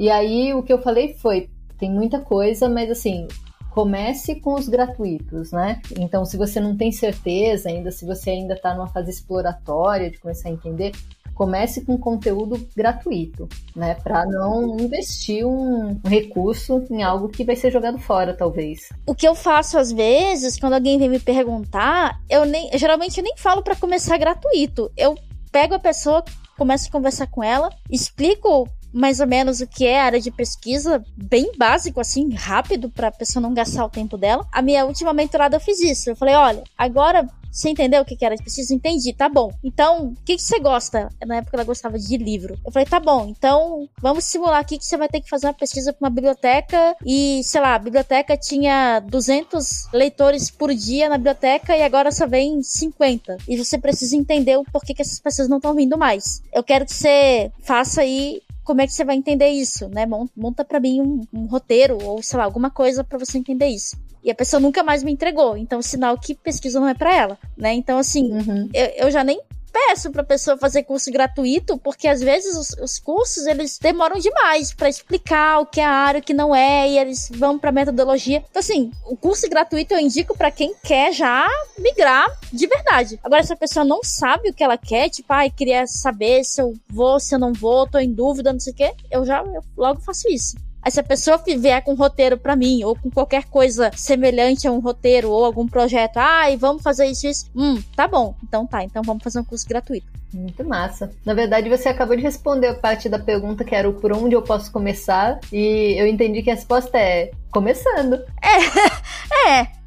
e 0.00 0.08
aí 0.08 0.54
o 0.54 0.62
que 0.62 0.72
eu 0.72 0.80
falei 0.80 1.12
foi: 1.12 1.50
tem 1.78 1.90
muita 1.90 2.20
coisa, 2.20 2.70
mas 2.70 2.90
assim, 2.90 3.28
comece 3.70 4.40
com 4.40 4.54
os 4.54 4.66
gratuitos, 4.66 5.52
né? 5.52 5.82
Então, 5.98 6.24
se 6.24 6.38
você 6.38 6.58
não 6.58 6.74
tem 6.74 6.90
certeza 6.90 7.68
ainda, 7.68 7.90
se 7.90 8.06
você 8.06 8.30
ainda 8.30 8.54
está 8.54 8.74
numa 8.74 8.88
fase 8.88 9.10
exploratória 9.10 10.10
de 10.10 10.18
começar 10.18 10.48
a 10.48 10.52
entender, 10.52 10.92
comece 11.34 11.84
com 11.84 11.98
conteúdo 11.98 12.66
gratuito, 12.74 13.46
né? 13.76 13.94
Para 13.94 14.24
não 14.24 14.74
investir 14.80 15.46
um 15.46 16.00
recurso 16.02 16.82
em 16.90 17.02
algo 17.02 17.28
que 17.28 17.44
vai 17.44 17.54
ser 17.54 17.70
jogado 17.70 17.98
fora, 17.98 18.34
talvez. 18.34 18.88
O 19.06 19.14
que 19.14 19.28
eu 19.28 19.34
faço 19.34 19.76
às 19.76 19.92
vezes, 19.92 20.58
quando 20.58 20.72
alguém 20.72 20.98
vem 20.98 21.10
me 21.10 21.20
perguntar, 21.20 22.18
eu 22.26 22.46
nem, 22.46 22.70
geralmente 22.78 23.18
eu 23.18 23.24
nem 23.24 23.36
falo 23.36 23.62
para 23.62 23.76
começar 23.76 24.16
gratuito. 24.16 24.90
Eu 24.96 25.14
pego 25.52 25.74
a 25.74 25.78
pessoa, 25.78 26.24
começo 26.56 26.88
a 26.88 26.92
conversar 26.92 27.26
com 27.26 27.44
ela, 27.44 27.68
explico 27.90 28.66
mais 28.92 29.20
ou 29.20 29.26
menos 29.26 29.60
o 29.60 29.66
que 29.66 29.86
é 29.86 30.00
a 30.00 30.04
área 30.04 30.20
de 30.20 30.30
pesquisa, 30.30 31.02
bem 31.16 31.52
básico, 31.56 32.00
assim, 32.00 32.32
rápido, 32.34 32.90
para 32.90 33.08
a 33.08 33.12
pessoa 33.12 33.42
não 33.42 33.54
gastar 33.54 33.84
o 33.84 33.90
tempo 33.90 34.16
dela. 34.16 34.46
A 34.52 34.62
minha 34.62 34.84
última 34.84 35.12
mentorada 35.12 35.56
eu 35.56 35.60
fiz 35.60 35.80
isso. 35.80 36.10
Eu 36.10 36.16
falei: 36.16 36.34
olha, 36.34 36.64
agora 36.76 37.28
você 37.50 37.68
entendeu 37.68 38.02
o 38.02 38.04
que 38.04 38.24
era 38.24 38.36
de 38.36 38.44
pesquisa? 38.44 38.72
Entendi, 38.72 39.12
tá 39.12 39.28
bom. 39.28 39.50
Então, 39.62 40.08
o 40.08 40.24
que, 40.24 40.36
que 40.36 40.42
você 40.42 40.60
gosta? 40.60 41.08
Na 41.26 41.36
época 41.36 41.56
ela 41.56 41.64
gostava 41.64 41.98
de 41.98 42.16
livro. 42.16 42.56
Eu 42.64 42.70
falei, 42.70 42.86
tá 42.86 43.00
bom, 43.00 43.26
então 43.28 43.88
vamos 44.00 44.24
simular 44.24 44.60
aqui 44.60 44.78
que 44.78 44.84
você 44.84 44.96
vai 44.96 45.08
ter 45.08 45.20
que 45.20 45.28
fazer 45.28 45.46
uma 45.48 45.54
pesquisa 45.54 45.92
para 45.92 46.06
uma 46.06 46.14
biblioteca 46.14 46.96
e, 47.04 47.42
sei 47.42 47.60
lá, 47.60 47.74
a 47.74 47.78
biblioteca 47.78 48.36
tinha 48.36 49.00
200 49.00 49.88
leitores 49.92 50.50
por 50.50 50.72
dia 50.72 51.08
na 51.08 51.16
biblioteca 51.16 51.76
e 51.76 51.82
agora 51.82 52.12
só 52.12 52.26
vem 52.26 52.62
50. 52.62 53.38
E 53.48 53.56
você 53.56 53.78
precisa 53.78 54.16
entender 54.16 54.56
o 54.56 54.64
porquê 54.64 54.94
que 54.94 55.02
essas 55.02 55.18
pessoas 55.18 55.48
não 55.48 55.56
estão 55.56 55.74
vindo 55.74 55.98
mais. 55.98 56.42
Eu 56.52 56.62
quero 56.62 56.84
que 56.84 56.94
você 56.94 57.50
faça 57.62 58.02
aí 58.02 58.40
como 58.70 58.82
é 58.82 58.86
que 58.86 58.92
você 58.92 59.04
vai 59.04 59.16
entender 59.16 59.48
isso, 59.48 59.88
né? 59.88 60.06
Monta 60.06 60.64
para 60.64 60.78
mim 60.78 61.00
um, 61.00 61.26
um, 61.32 61.46
roteiro 61.46 61.98
ou 62.04 62.22
sei 62.22 62.38
lá, 62.38 62.44
alguma 62.44 62.70
coisa 62.70 63.02
para 63.02 63.18
você 63.18 63.36
entender 63.36 63.66
isso. 63.66 63.96
E 64.22 64.30
a 64.30 64.34
pessoa 64.34 64.60
nunca 64.60 64.84
mais 64.84 65.02
me 65.02 65.10
entregou, 65.10 65.56
então 65.56 65.82
sinal 65.82 66.16
que 66.16 66.36
pesquisa 66.36 66.78
não 66.78 66.86
é 66.86 66.94
para 66.94 67.12
ela, 67.12 67.38
né? 67.56 67.72
Então 67.72 67.98
assim, 67.98 68.30
uhum. 68.30 68.68
eu, 68.72 69.06
eu 69.06 69.10
já 69.10 69.24
nem 69.24 69.40
peço 69.86 70.10
pra 70.10 70.22
pessoa 70.22 70.58
fazer 70.58 70.82
curso 70.82 71.10
gratuito, 71.10 71.78
porque 71.78 72.06
às 72.06 72.20
vezes 72.20 72.56
os, 72.56 72.70
os 72.82 72.98
cursos 72.98 73.46
eles 73.46 73.78
demoram 73.78 74.18
demais 74.18 74.74
para 74.74 74.88
explicar 74.88 75.60
o 75.60 75.66
que 75.66 75.80
é 75.80 75.84
a 75.84 75.90
área, 75.90 76.20
o 76.20 76.22
que 76.22 76.34
não 76.34 76.54
é, 76.54 76.88
e 76.88 76.98
eles 76.98 77.30
vão 77.34 77.58
pra 77.58 77.72
metodologia. 77.72 78.44
Então, 78.50 78.60
assim, 78.60 78.90
o 79.06 79.16
curso 79.16 79.48
gratuito 79.48 79.94
eu 79.94 80.00
indico 80.00 80.36
para 80.36 80.50
quem 80.50 80.74
quer 80.82 81.12
já 81.12 81.48
migrar 81.78 82.26
de 82.52 82.66
verdade. 82.66 83.18
Agora, 83.22 83.42
se 83.42 83.52
a 83.52 83.56
pessoa 83.56 83.84
não 83.84 84.00
sabe 84.02 84.50
o 84.50 84.54
que 84.54 84.62
ela 84.62 84.76
quer, 84.76 85.08
tipo, 85.08 85.32
ai, 85.32 85.48
ah, 85.48 85.50
queria 85.50 85.86
saber 85.86 86.44
se 86.44 86.60
eu 86.60 86.74
vou, 86.88 87.18
se 87.18 87.34
eu 87.34 87.38
não 87.38 87.52
vou, 87.52 87.88
tô 87.88 87.98
em 87.98 88.12
dúvida, 88.12 88.52
não 88.52 88.60
sei 88.60 88.72
o 88.72 88.76
quê, 88.76 88.92
eu 89.10 89.24
já 89.24 89.42
eu 89.42 89.62
logo 89.76 90.00
faço 90.00 90.28
isso. 90.28 90.56
Aí 90.82 90.90
se 90.90 91.00
a 91.00 91.04
pessoa 91.04 91.42
vier 91.44 91.82
com 91.82 91.92
um 91.92 91.96
roteiro 91.96 92.38
para 92.38 92.56
mim, 92.56 92.82
ou 92.84 92.96
com 92.96 93.10
qualquer 93.10 93.44
coisa 93.44 93.90
semelhante 93.94 94.66
a 94.66 94.72
um 94.72 94.80
roteiro, 94.80 95.30
ou 95.30 95.44
algum 95.44 95.66
projeto, 95.66 96.16
ai, 96.16 96.54
ah, 96.54 96.58
vamos 96.58 96.82
fazer 96.82 97.06
isso, 97.06 97.26
isso. 97.26 97.50
Hum, 97.54 97.82
tá 97.94 98.08
bom. 98.08 98.34
Então 98.42 98.66
tá, 98.66 98.82
então 98.82 99.02
vamos 99.02 99.22
fazer 99.22 99.40
um 99.40 99.44
curso 99.44 99.68
gratuito. 99.68 100.06
Muito 100.32 100.64
massa. 100.64 101.10
Na 101.24 101.34
verdade, 101.34 101.68
você 101.68 101.88
acabou 101.88 102.16
de 102.16 102.22
responder 102.22 102.68
a 102.68 102.74
parte 102.74 103.08
da 103.08 103.18
pergunta 103.18 103.64
que 103.64 103.74
era 103.74 103.88
o 103.88 103.94
por 103.94 104.12
onde 104.12 104.34
eu 104.34 104.42
posso 104.42 104.70
começar, 104.70 105.38
e 105.52 105.96
eu 105.98 106.06
entendi 106.06 106.42
que 106.42 106.50
a 106.50 106.54
resposta 106.54 106.96
é 106.98 107.30
começando. 107.50 108.14
É, 108.42 109.50
é. 109.60 109.79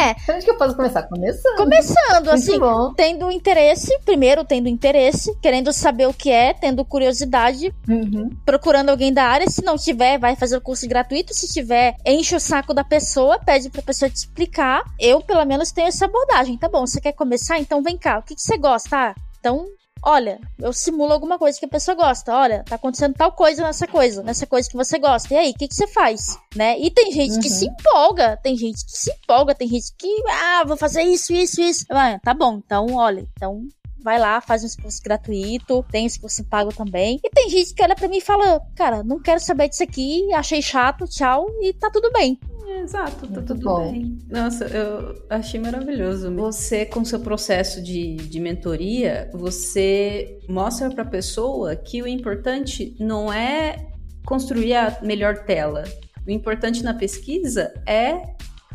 É. 0.00 0.32
Onde 0.32 0.44
que 0.44 0.50
eu 0.50 0.56
posso 0.56 0.76
começar? 0.76 1.02
Começando. 1.04 1.56
Começando, 1.56 2.28
assim, 2.28 2.58
bom. 2.58 2.92
tendo 2.94 3.30
interesse, 3.30 3.98
primeiro 4.04 4.44
tendo 4.44 4.68
interesse, 4.68 5.36
querendo 5.40 5.72
saber 5.72 6.06
o 6.06 6.14
que 6.14 6.30
é, 6.30 6.54
tendo 6.54 6.84
curiosidade, 6.84 7.74
uhum. 7.88 8.30
procurando 8.44 8.90
alguém 8.90 9.12
da 9.12 9.24
área. 9.24 9.48
Se 9.48 9.64
não 9.64 9.76
tiver, 9.76 10.18
vai 10.18 10.36
fazer 10.36 10.56
o 10.56 10.60
curso 10.60 10.88
gratuito. 10.88 11.34
Se 11.34 11.52
tiver, 11.52 11.96
enche 12.06 12.36
o 12.36 12.40
saco 12.40 12.72
da 12.72 12.84
pessoa, 12.84 13.38
pede 13.38 13.70
pra 13.70 13.82
pessoa 13.82 14.08
te 14.08 14.16
explicar. 14.16 14.84
Eu, 14.98 15.20
pelo 15.20 15.44
menos, 15.44 15.72
tenho 15.72 15.88
essa 15.88 16.04
abordagem. 16.04 16.56
Tá 16.56 16.68
bom, 16.68 16.86
você 16.86 17.00
quer 17.00 17.12
começar? 17.12 17.58
Então 17.58 17.82
vem 17.82 17.98
cá. 17.98 18.18
O 18.18 18.22
que, 18.22 18.34
que 18.34 18.42
você 18.42 18.56
gosta? 18.56 18.96
Ah, 18.96 19.14
então 19.38 19.66
olha, 20.02 20.40
eu 20.58 20.72
simulo 20.72 21.12
alguma 21.12 21.38
coisa 21.38 21.58
que 21.58 21.66
a 21.66 21.68
pessoa 21.68 21.94
gosta. 21.94 22.34
Olha, 22.34 22.64
tá 22.64 22.76
acontecendo 22.76 23.14
tal 23.14 23.32
coisa 23.32 23.62
nessa 23.62 23.86
coisa, 23.86 24.22
nessa 24.22 24.46
coisa 24.46 24.68
que 24.68 24.76
você 24.76 24.98
gosta. 24.98 25.32
E 25.32 25.36
aí, 25.36 25.50
o 25.50 25.54
que, 25.54 25.68
que 25.68 25.74
você 25.74 25.86
faz? 25.86 26.38
Né? 26.54 26.78
E 26.78 26.90
tem 26.90 27.12
gente 27.12 27.34
uhum. 27.34 27.40
que 27.40 27.50
se 27.50 27.66
empolga, 27.66 28.36
tem 28.36 28.56
gente 28.56 28.84
que 28.84 28.92
se 28.92 29.10
empolga, 29.10 29.54
tem 29.54 29.68
gente 29.68 29.92
que, 29.96 30.08
ah, 30.28 30.64
vou 30.66 30.76
fazer 30.76 31.02
isso, 31.02 31.32
isso, 31.32 31.60
isso. 31.60 31.84
Ah, 31.90 32.18
tá 32.22 32.34
bom, 32.34 32.60
então, 32.64 32.94
olha, 32.94 33.26
então 33.36 33.62
vai 34.02 34.18
lá, 34.18 34.40
faz 34.40 34.64
um 34.64 34.82
curso 34.82 35.02
gratuito, 35.02 35.84
tem 35.90 36.06
esse 36.06 36.20
curso 36.20 36.44
pago 36.44 36.72
também. 36.72 37.20
E 37.22 37.30
tem 37.30 37.48
gente 37.48 37.74
que 37.74 37.82
olha 37.82 37.94
pra 37.94 38.08
mim 38.08 38.18
e 38.18 38.22
fala, 38.22 38.60
cara, 38.74 39.02
não 39.02 39.20
quero 39.20 39.40
saber 39.40 39.68
disso 39.68 39.82
aqui, 39.82 40.32
achei 40.32 40.62
chato, 40.62 41.06
tchau, 41.06 41.46
e 41.60 41.72
tá 41.72 41.90
tudo 41.90 42.10
bem. 42.12 42.38
Exato, 42.68 43.26
tá 43.26 43.42
tudo 43.42 43.60
bom. 43.60 43.92
bem. 43.92 44.18
Nossa, 44.28 44.66
eu 44.66 45.14
achei 45.28 45.60
maravilhoso. 45.60 46.34
Você, 46.34 46.86
com 46.86 47.04
seu 47.04 47.20
processo 47.20 47.82
de, 47.82 48.16
de 48.16 48.40
mentoria, 48.40 49.30
você 49.32 50.38
mostra 50.48 50.90
para 50.90 51.02
a 51.02 51.06
pessoa 51.06 51.76
que 51.76 52.02
o 52.02 52.06
importante 52.06 52.96
não 52.98 53.32
é 53.32 53.88
construir 54.24 54.74
a 54.74 54.98
melhor 55.02 55.44
tela. 55.44 55.84
O 56.26 56.30
importante 56.30 56.82
na 56.82 56.94
pesquisa 56.94 57.72
é 57.86 58.22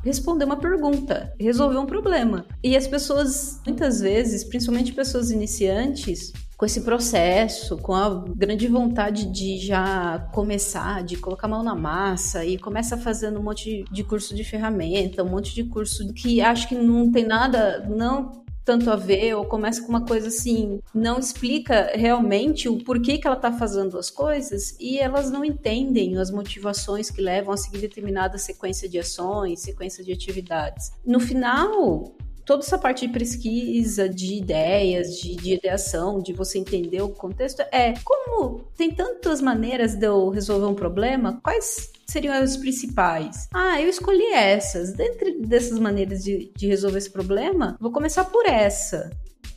responder 0.04 0.46
uma 0.46 0.58
pergunta, 0.58 1.34
resolver 1.39 1.78
um 1.78 1.86
problema. 1.86 2.46
E 2.64 2.76
as 2.76 2.88
pessoas, 2.88 3.62
muitas 3.66 4.02
vezes, 4.02 4.44
principalmente 4.44 4.91
pessoas 4.91 5.32
iniciantes, 5.32 6.34
com 6.64 6.66
esse 6.66 6.80
processo, 6.80 7.78
com 7.78 7.93
a 7.93 8.24
grande 8.38 8.70
vontade 8.70 9.26
de 9.26 9.57
já 9.57 10.30
começar, 10.32 11.03
de 11.03 11.18
colocar 11.18 11.45
a 11.45 11.49
mão 11.49 11.61
na 11.61 11.76
massa 11.76 12.45
e 12.45 12.57
começa 12.57 12.95
fazendo 12.95 13.38
um 13.38 13.43
monte 13.43 13.84
de 13.91 14.01
curso 14.01 14.34
de 14.34 14.45
ferramenta, 14.45 15.26
um 15.26 15.30
monte 15.30 15.53
de 15.53 15.66
curso 15.66 16.14
que 16.14 16.39
acho 16.39 16.70
que 16.70 16.76
não 16.76 17.11
tem 17.11 17.26
nada, 17.26 17.86
não 17.89 18.45
tanto 18.64 18.89
a 18.89 18.95
ver, 18.95 19.36
ou 19.36 19.43
começa 19.43 19.82
com 19.82 19.89
uma 19.89 20.05
coisa 20.05 20.30
assim, 20.30 20.80
não 20.95 21.20
explica 21.20 21.91
realmente 21.95 22.70
o 22.70 22.82
porquê 22.82 23.18
que 23.18 23.28
ela 23.28 23.36
está 23.36 23.51
fazendo 23.51 23.97
as 23.97 24.09
coisas 24.09 24.78
e 24.80 24.99
elas 24.99 25.30
não 25.30 25.43
entendem 25.43 26.18
as 26.18 26.32
motivações 26.32 27.11
que 27.11 27.22
levam 27.22 27.53
a 27.53 27.57
seguir 27.57 27.80
determinada 27.80 28.38
sequência 28.38 28.88
de 28.88 28.97
ações, 28.97 29.59
sequência 29.59 30.01
de 30.01 30.14
atividades. 30.14 30.93
No 31.05 31.20
final, 31.20 32.16
toda 32.46 32.64
essa 32.64 32.78
parte 32.78 33.08
de 33.08 33.14
pesquisa, 33.14 34.08
de 34.08 34.36
ideias, 34.36 35.18
de, 35.18 35.36
de 35.36 35.54
ideação, 35.54 36.22
de 36.22 36.34
você 36.34 36.60
entender 36.60 37.02
o 37.02 37.10
contexto, 37.10 37.62
é 37.72 37.94
como 38.04 38.62
tem 38.76 38.91
tantas 38.91 39.41
maneiras 39.41 39.96
de 39.96 40.06
eu 40.06 40.30
resolver 40.30 40.66
um 40.66 40.76
problema, 40.76 41.39
quais 41.44 41.91
seriam 42.08 42.34
as 42.36 42.58
principais? 42.58 43.48
Ah, 43.54 43.82
eu 43.82 43.89
escolhi 43.89 44.34
essas. 44.34 44.94
Dentre 44.94 45.39
dessas 45.39 45.80
maneiras 45.80 46.24
de, 46.24 46.52
de 46.56 46.68
resolver 46.68 46.98
esse 46.98 47.10
problema, 47.10 47.78
vou 47.80 47.91
começar 47.91 48.26
por 48.26 48.46
essa. 48.46 49.10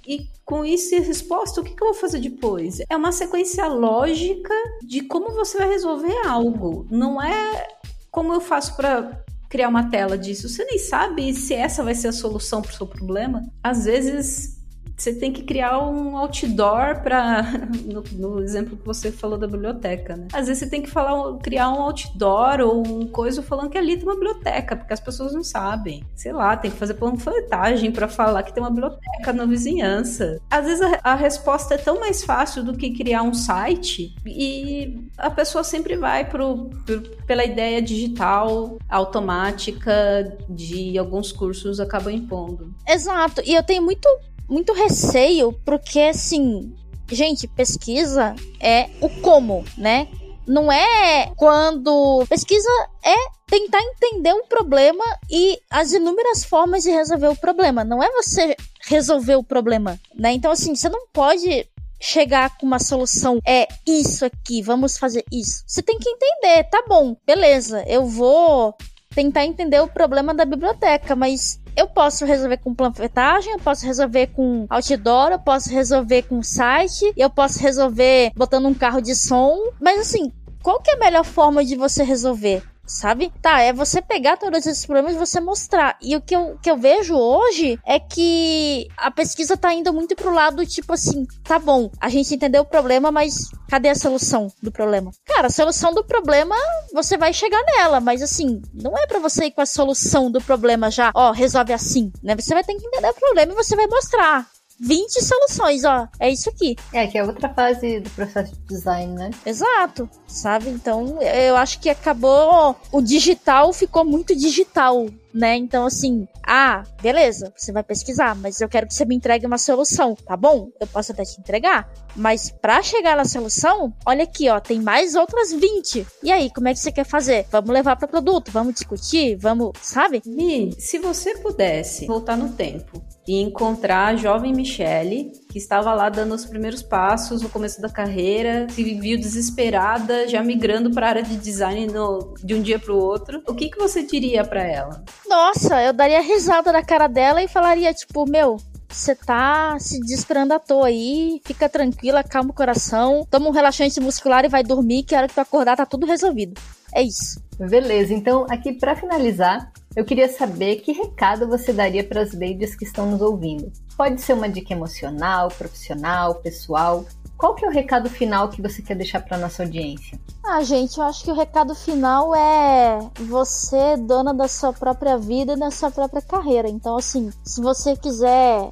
E 0.07 0.29
com 0.45 0.65
isso 0.65 0.95
e 0.95 1.01
resposta, 1.01 1.61
o 1.61 1.65
que, 1.65 1.75
que, 1.75 1.83
eu 1.83 1.89
vou 1.89 1.95
fazer 1.95 2.21
depois? 2.21 2.79
É 2.89 2.97
uma 2.97 3.11
sequência 3.11 3.67
lógica 3.67 4.55
de 4.83 5.01
como 5.03 5.33
você 5.33 5.59
vai 5.59 5.69
resolver 5.69 6.15
algo. 6.25 6.87
Não 6.89 7.21
é 7.21 7.67
como 8.11 8.33
eu 8.33 8.41
faço 8.41 8.77
para 8.77 9.25
criar 9.49 9.69
uma 9.69 9.91
tela 9.91 10.17
disso. 10.17 10.49
Você 10.49 10.65
nem 10.65 10.79
sabe 10.79 11.33
se 11.35 11.55
essa 11.55 11.83
vai 11.83 11.95
ser 11.95 12.09
a 12.09 12.13
solução 12.13 12.63
para 12.63 12.73
o 12.73 12.75
seu 12.75 12.87
problema. 12.87 13.47
Às 13.63 13.85
vezes 13.85 14.56
você 14.97 15.13
tem 15.13 15.33
que 15.33 15.43
criar 15.43 15.79
um 15.79 16.17
outdoor 16.17 17.03
para 17.03 17.43
no, 17.85 18.03
no, 18.13 18.43
exemplo 18.43 18.77
que 18.77 18.87
você 18.87 19.13
falou 19.13 19.39
da 19.39 19.47
biblioteca, 19.47 20.17
né? 20.17 20.29
Às 20.33 20.47
vezes 20.47 20.61
você 20.61 20.71
tem 20.71 20.83
que 20.83 20.91
falar, 20.91 21.37
criar 21.39 21.71
um 21.71 21.83
outdoor 21.83 22.61
ou 22.61 22.87
um 22.87 23.07
coisa 23.07 23.43
falando 23.43 23.71
que 23.71 23.79
ali 23.79 23.97
tem 23.97 24.05
uma 24.05 24.15
biblioteca, 24.15 24.77
porque 24.77 24.93
as 24.93 25.01
pessoas 25.01 25.35
não 25.35 25.45
sabem. 25.45 26.05
Sei 26.15 26.33
lá, 26.33 26.57
tem 26.57 26.71
que 26.71 26.77
fazer 26.77 26.95
panfletagem 26.95 27.93
para 27.93 28.09
falar 28.09 28.43
que 28.43 28.53
tem 28.53 28.63
uma 28.63 28.71
biblioteca 28.71 29.33
na 29.33 29.45
vizinhança. 29.45 30.41
Às 30.51 30.65
vezes 30.65 30.83
a, 30.83 31.01
a, 31.03 31.15
resposta 31.15 31.75
é 31.75 31.79
tão 31.79 32.01
mais 32.01 32.25
fácil 32.25 32.63
do 32.63 32.75
que 32.75 32.97
criar 32.97 33.23
um 33.23 33.35
site 33.35 34.15
e 34.25 34.99
a 35.19 35.31
pessoa 35.31 35.63
sempre 35.63 35.97
vai 35.97 36.25
pro, 36.25 36.71
pro 36.85 37.17
pela 37.27 37.45
ideia 37.45 37.83
digital 37.83 38.79
automática 38.89 40.37
de 40.49 40.97
alguns 40.97 41.33
cursos 41.33 41.81
acabam 41.81 42.15
impondo. 42.15 42.73
Exato. 42.89 43.43
E 43.45 43.55
eu 43.55 43.63
tenho 43.63 43.83
muito 43.83 44.09
muito 44.49 44.73
receio, 44.73 45.53
porque 45.65 46.01
assim, 46.01 46.75
gente, 47.11 47.47
pesquisa 47.49 48.35
é 48.61 48.89
o 49.01 49.09
como, 49.21 49.65
né? 49.77 50.09
Não 50.47 50.71
é 50.71 51.33
quando. 51.37 52.25
Pesquisa 52.29 52.69
é 53.05 53.15
tentar 53.49 53.81
entender 53.81 54.33
um 54.33 54.47
problema 54.47 55.05
e 55.31 55.59
as 55.71 55.93
inúmeras 55.93 56.45
formas 56.45 56.85
de 56.85 56.91
resolver 56.91 57.29
o 57.29 57.37
problema. 57.37 57.85
Não 57.85 58.03
é 58.03 58.11
você 58.13 58.57
resolver 58.87 59.37
o 59.37 59.43
problema, 59.43 59.99
né? 60.15 60.33
Então, 60.33 60.53
assim, 60.53 60.75
você 60.75 60.89
não 60.89 61.07
pode 61.13 61.67
chegar 62.01 62.57
com 62.57 62.67
uma 62.67 62.79
solução. 62.79 63.41
É 63.45 63.67
isso 63.87 64.25
aqui, 64.25 64.63
vamos 64.63 64.99
fazer 64.99 65.25
isso. 65.33 65.65
Você 65.67 65.83
tem 65.83 65.99
que 65.99 66.09
entender, 66.09 66.65
tá 66.65 66.85
bom, 66.89 67.17
beleza, 67.27 67.85
eu 67.87 68.07
vou 68.07 68.75
tentar 69.15 69.45
entender 69.47 69.81
o 69.81 69.89
problema 69.89 70.35
da 70.35 70.45
biblioteca, 70.45 71.17
mas 71.17 71.59
eu 71.77 71.87
posso 71.87 72.25
resolver 72.25 72.57
com 72.57 72.75
panfletagem, 72.75 73.53
eu 73.53 73.59
posso 73.59 73.85
resolver 73.85 74.29
com 74.29 74.67
outdoor, 74.71 75.33
eu 75.33 75.39
posso 75.39 75.71
resolver 75.71 76.23
com 76.23 76.43
site, 76.43 77.13
eu 77.17 77.29
posso 77.29 77.61
resolver 77.61 78.33
botando 78.35 78.67
um 78.67 78.75
carro 78.75 79.01
de 79.01 79.15
som. 79.15 79.73
Mas 79.81 80.01
assim, 80.01 80.33
qual 80.63 80.81
que 80.81 80.91
é 80.91 80.95
a 80.95 80.99
melhor 80.99 81.25
forma 81.25 81.65
de 81.65 81.77
você 81.77 82.03
resolver? 82.03 82.63
Sabe? 82.87 83.33
Tá, 83.43 83.61
é 83.61 83.73
você 83.73 84.01
pegar 84.01 84.37
todos 84.37 84.67
esses 84.67 84.87
problemas 84.87 85.15
e 85.15 85.19
você 85.19 85.41
mostrar. 85.41 85.97
E 86.01 86.17
o 86.17 86.21
que 86.21 86.35
eu, 86.35 86.59
que 86.63 86.71
eu 86.71 86.77
vejo 86.77 87.15
hoje 87.17 87.79
é 87.85 87.99
que 87.99 88.89
a 88.97 89.11
pesquisa 89.11 89.57
tá 89.57 89.73
indo 89.73 89.93
muito 89.93 90.15
pro 90.15 90.33
lado 90.33 90.67
tipo 90.67 90.93
assim, 90.93 91.27
tá 91.45 91.59
bom, 91.59 91.91
a 92.01 92.09
gente 92.09 92.35
entendeu 92.35 92.63
o 92.63 92.67
problema, 92.67 93.11
mas 93.11 93.51
cadê 93.69 93.89
a 93.89 93.95
solução 93.95 94.53
do 94.63 94.71
problema? 94.71 95.11
Cara, 95.25 95.49
a 95.49 95.51
solução 95.51 95.93
do 95.93 96.05
problema, 96.05 96.55
você 96.93 97.17
vai 97.17 97.33
chegar 97.33 97.63
nela, 97.77 98.01
mas 98.01 98.23
assim, 98.23 98.63
não 98.73 98.97
é 98.97 99.07
para 99.07 99.19
você 99.19 99.47
ir 99.47 99.51
com 99.53 99.61
a 99.61 99.67
solução 99.67 100.31
do 100.31 100.41
problema 100.41 100.91
já, 100.91 101.11
ó, 101.15 101.33
resolve 101.33 101.73
assim, 101.73 102.13
né? 102.23 102.35
Você 102.37 102.55
vai 102.55 102.65
ter 102.65 102.75
que 102.75 102.87
entender 102.87 103.11
o 103.11 103.15
problema 103.15 103.53
e 103.53 103.57
você 103.57 103.75
vai 103.75 103.87
mostrar. 103.87 104.47
20 104.81 105.23
soluções, 105.23 105.85
ó. 105.85 106.09
É 106.19 106.31
isso 106.31 106.49
aqui. 106.49 106.77
É, 106.93 107.07
que 107.07 107.19
é 107.19 107.25
outra 107.25 107.49
fase 107.53 108.01
do 108.01 108.11
processo 108.11 108.53
de 108.55 108.61
design, 108.69 109.15
né? 109.15 109.31
Exato, 109.45 110.09
sabe? 110.27 110.71
Então, 110.71 111.21
eu 111.23 111.57
acho 111.57 111.81
que 111.81 111.89
acabou. 111.89 112.77
O 112.93 113.01
digital 113.01 113.73
ficou 113.73 114.05
muito 114.05 114.35
digital 114.35 115.07
né? 115.37 115.55
Então, 115.55 115.85
assim, 115.85 116.27
ah, 116.43 116.83
beleza, 117.03 117.53
você 117.55 117.71
vai 117.71 117.83
pesquisar, 117.83 118.35
mas 118.35 118.61
eu 118.61 118.69
quero 118.69 118.87
que 118.87 118.95
você 118.95 119.05
me 119.05 119.15
entregue 119.15 119.47
uma 119.47 119.59
solução, 119.59 120.15
tá 120.15 120.35
bom? 120.37 120.71
Eu 120.81 120.87
posso 120.87 121.13
até 121.13 121.25
te 121.25 121.39
entregar, 121.39 121.89
mas 122.17 122.51
para 122.51 122.83
chegar 122.83 123.17
na 123.17 123.25
solução, 123.27 123.93
olha 124.07 124.25
aqui, 124.25 124.49
ó, 124.49 124.59
tem 124.59 124.81
mais 124.81 125.15
outras 125.15 125.53
20. 125.53 126.07
E 126.23 126.33
aí, 126.33 126.51
como 126.51 126.69
é 126.69 126.73
que 126.73 126.81
você 126.81 126.91
quer 126.91 127.05
fazer? 127.05 127.47
Vamos 127.51 127.71
levar 127.71 127.97
para 127.97 128.09
produto, 128.09 128.51
vamos 128.51 128.75
discutir, 128.75 129.37
vamos, 129.37 129.73
sabe? 129.83 130.23
Mi, 130.25 130.75
se 130.79 130.99
você 130.99 131.37
pudesse 131.37 132.07
voltar 132.07 132.37
no 132.37 132.53
tempo 132.53 133.05
e 133.27 133.41
encontrar 133.41 134.09
a 134.09 134.17
jovem 134.17 134.53
Michelle, 134.53 135.33
que 135.51 135.59
estava 135.59 135.93
lá 135.95 136.09
dando 136.09 136.35
os 136.35 136.45
primeiros 136.45 136.83
passos 136.83 137.43
no 137.43 137.49
começo 137.49 137.81
da 137.81 137.89
carreira, 137.89 138.67
se 138.71 138.83
viu 138.83 139.19
desesperada, 139.19 140.29
já 140.29 140.43
migrando 140.43 140.91
para 140.91 141.07
a 141.07 141.09
área 141.11 141.23
de 141.23 141.37
design 141.37 141.87
no, 141.89 142.35
de 142.43 142.55
um 142.55 142.63
dia 142.63 142.79
para 142.79 142.93
o 142.93 142.99
outro, 142.99 143.43
o 143.47 143.55
que, 143.55 143.69
que 143.69 143.79
você 143.79 144.03
diria 144.05 144.45
para 144.45 144.63
ela? 144.63 145.03
Nossa, 145.29 145.83
eu 145.83 145.93
daria 145.93 146.21
risada 146.21 146.73
na 146.73 146.85
cara 146.85 147.09
dela 147.09 147.43
e 147.43 147.49
falaria, 147.49 147.93
tipo, 147.93 148.29
meu, 148.29 148.59
você 148.89 149.15
tá 149.15 149.79
se 149.79 150.01
desesperando 150.01 150.55
à 150.55 150.59
toa 150.59 150.87
aí, 150.87 151.41
fica 151.45 151.69
tranquila, 151.69 152.23
calma 152.23 152.51
o 152.51 152.55
coração, 152.55 153.27
toma 153.31 153.49
um 153.49 153.53
relaxante 153.53 154.01
muscular 154.01 154.45
e 154.45 154.49
vai 154.49 154.63
dormir, 154.63 155.03
que 155.03 155.15
a 155.15 155.19
hora 155.19 155.29
que 155.29 155.35
tu 155.35 155.41
acordar 155.41 155.77
tá 155.77 155.87
tudo 155.87 156.07
resolvido. 156.07 156.61
É 156.95 157.03
isso. 157.03 157.41
Beleza, 157.59 158.13
então 158.13 158.47
aqui 158.51 158.73
para 158.73 158.95
finalizar, 158.95 159.73
eu 159.95 160.05
queria 160.05 160.29
saber 160.29 160.77
que 160.77 160.93
recado 160.93 161.49
você 161.49 161.73
daria 161.73 162.05
para 162.05 162.21
as 162.21 162.35
ladies 162.35 162.77
que 162.77 162.85
estão 162.85 163.11
nos 163.11 163.21
ouvindo. 163.21 163.73
Pode 163.97 164.21
ser 164.21 164.35
uma 164.35 164.49
dica 164.49 164.75
emocional, 164.75 165.49
profissional, 165.49 166.35
pessoal. 166.37 167.07
Qual 167.37 167.55
que 167.55 167.65
é 167.65 167.69
o 167.69 167.71
recado 167.71 168.09
final 168.09 168.49
que 168.49 168.63
você 168.63 168.81
quer 168.81 168.97
deixar 168.97 169.21
para 169.21 169.37
nossa 169.37 169.63
audiência? 169.63 170.19
Ah, 170.43 170.63
gente, 170.63 170.97
eu 170.97 171.05
acho 171.05 171.23
que 171.23 171.31
o 171.31 171.35
recado 171.35 171.75
final 171.75 172.35
é 172.35 172.99
você 173.27 173.97
dona 173.97 174.33
da 174.33 174.49
sua 174.49 174.73
própria 174.73 175.19
vida 175.19 175.53
e 175.53 175.59
da 175.59 175.71
sua 175.71 175.91
própria 175.91 176.23
carreira. 176.23 176.69
Então, 176.69 176.97
assim, 176.97 177.31
se 177.45 177.61
você 177.61 177.95
quiser 177.95 178.71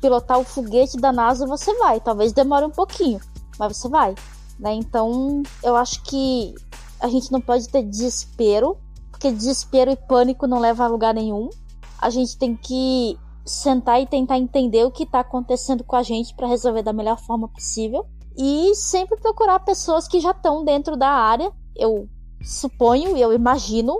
pilotar 0.00 0.38
o 0.38 0.44
foguete 0.44 0.96
da 0.96 1.12
NASA, 1.12 1.46
você 1.46 1.74
vai. 1.74 2.00
Talvez 2.00 2.32
demore 2.32 2.64
um 2.64 2.70
pouquinho, 2.70 3.20
mas 3.58 3.76
você 3.76 3.88
vai. 3.88 4.14
Né? 4.58 4.72
Então, 4.72 5.42
eu 5.62 5.76
acho 5.76 6.02
que 6.02 6.54
a 7.00 7.08
gente 7.08 7.30
não 7.30 7.40
pode 7.40 7.68
ter 7.68 7.82
desespero, 7.82 8.78
porque 9.10 9.30
desespero 9.30 9.90
e 9.90 9.96
pânico 9.96 10.46
não 10.46 10.58
leva 10.58 10.84
a 10.84 10.88
lugar 10.88 11.12
nenhum. 11.12 11.50
A 11.98 12.08
gente 12.08 12.38
tem 12.38 12.56
que 12.56 13.18
sentar 13.46 14.02
e 14.02 14.06
tentar 14.06 14.38
entender 14.38 14.84
o 14.84 14.90
que 14.90 15.04
está 15.04 15.20
acontecendo 15.20 15.84
com 15.84 15.96
a 15.96 16.02
gente 16.02 16.34
para 16.34 16.48
resolver 16.48 16.82
da 16.82 16.92
melhor 16.92 17.18
forma 17.18 17.48
possível 17.48 18.04
e 18.36 18.74
sempre 18.74 19.18
procurar 19.18 19.60
pessoas 19.60 20.06
que 20.06 20.20
já 20.20 20.32
estão 20.32 20.64
dentro 20.64 20.96
da 20.96 21.08
área. 21.08 21.50
Eu 21.74 22.08
suponho 22.42 23.16
e 23.16 23.20
eu 23.20 23.32
imagino 23.32 23.98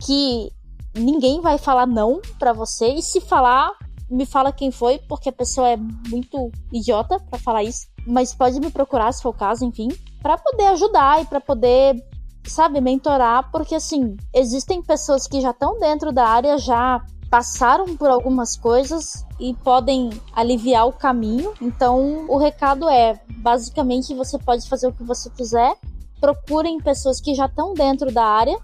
que 0.00 0.50
ninguém 0.94 1.40
vai 1.40 1.56
falar 1.58 1.86
não 1.86 2.20
para 2.38 2.52
você 2.52 2.88
e 2.94 3.02
se 3.02 3.20
falar, 3.20 3.70
me 4.10 4.26
fala 4.26 4.52
quem 4.52 4.70
foi, 4.70 4.98
porque 5.08 5.28
a 5.28 5.32
pessoa 5.32 5.70
é 5.70 5.76
muito 5.76 6.50
idiota 6.72 7.18
para 7.18 7.38
falar 7.38 7.62
isso, 7.62 7.86
mas 8.06 8.34
pode 8.34 8.60
me 8.60 8.70
procurar 8.70 9.12
se 9.12 9.22
for 9.22 9.30
o 9.30 9.34
caso, 9.38 9.64
enfim, 9.64 9.88
para 10.20 10.36
poder 10.36 10.66
ajudar 10.66 11.22
e 11.22 11.24
para 11.24 11.40
poder 11.40 11.96
sabe, 12.44 12.80
mentorar, 12.80 13.50
porque 13.50 13.74
assim, 13.74 14.16
existem 14.34 14.82
pessoas 14.82 15.26
que 15.26 15.40
já 15.40 15.50
estão 15.50 15.78
dentro 15.78 16.12
da 16.12 16.26
área, 16.26 16.58
já 16.58 17.00
passaram 17.32 17.96
por 17.96 18.10
algumas 18.10 18.58
coisas 18.58 19.24
e 19.40 19.54
podem 19.54 20.10
aliviar 20.34 20.86
o 20.86 20.92
caminho. 20.92 21.54
Então, 21.62 22.26
o 22.28 22.36
recado 22.36 22.90
é: 22.90 23.18
basicamente, 23.38 24.14
você 24.14 24.38
pode 24.38 24.68
fazer 24.68 24.86
o 24.88 24.92
que 24.92 25.02
você 25.02 25.30
quiser. 25.30 25.74
Procurem 26.20 26.78
pessoas 26.78 27.22
que 27.22 27.34
já 27.34 27.46
estão 27.46 27.72
dentro 27.72 28.12
da 28.12 28.22
área 28.22 28.58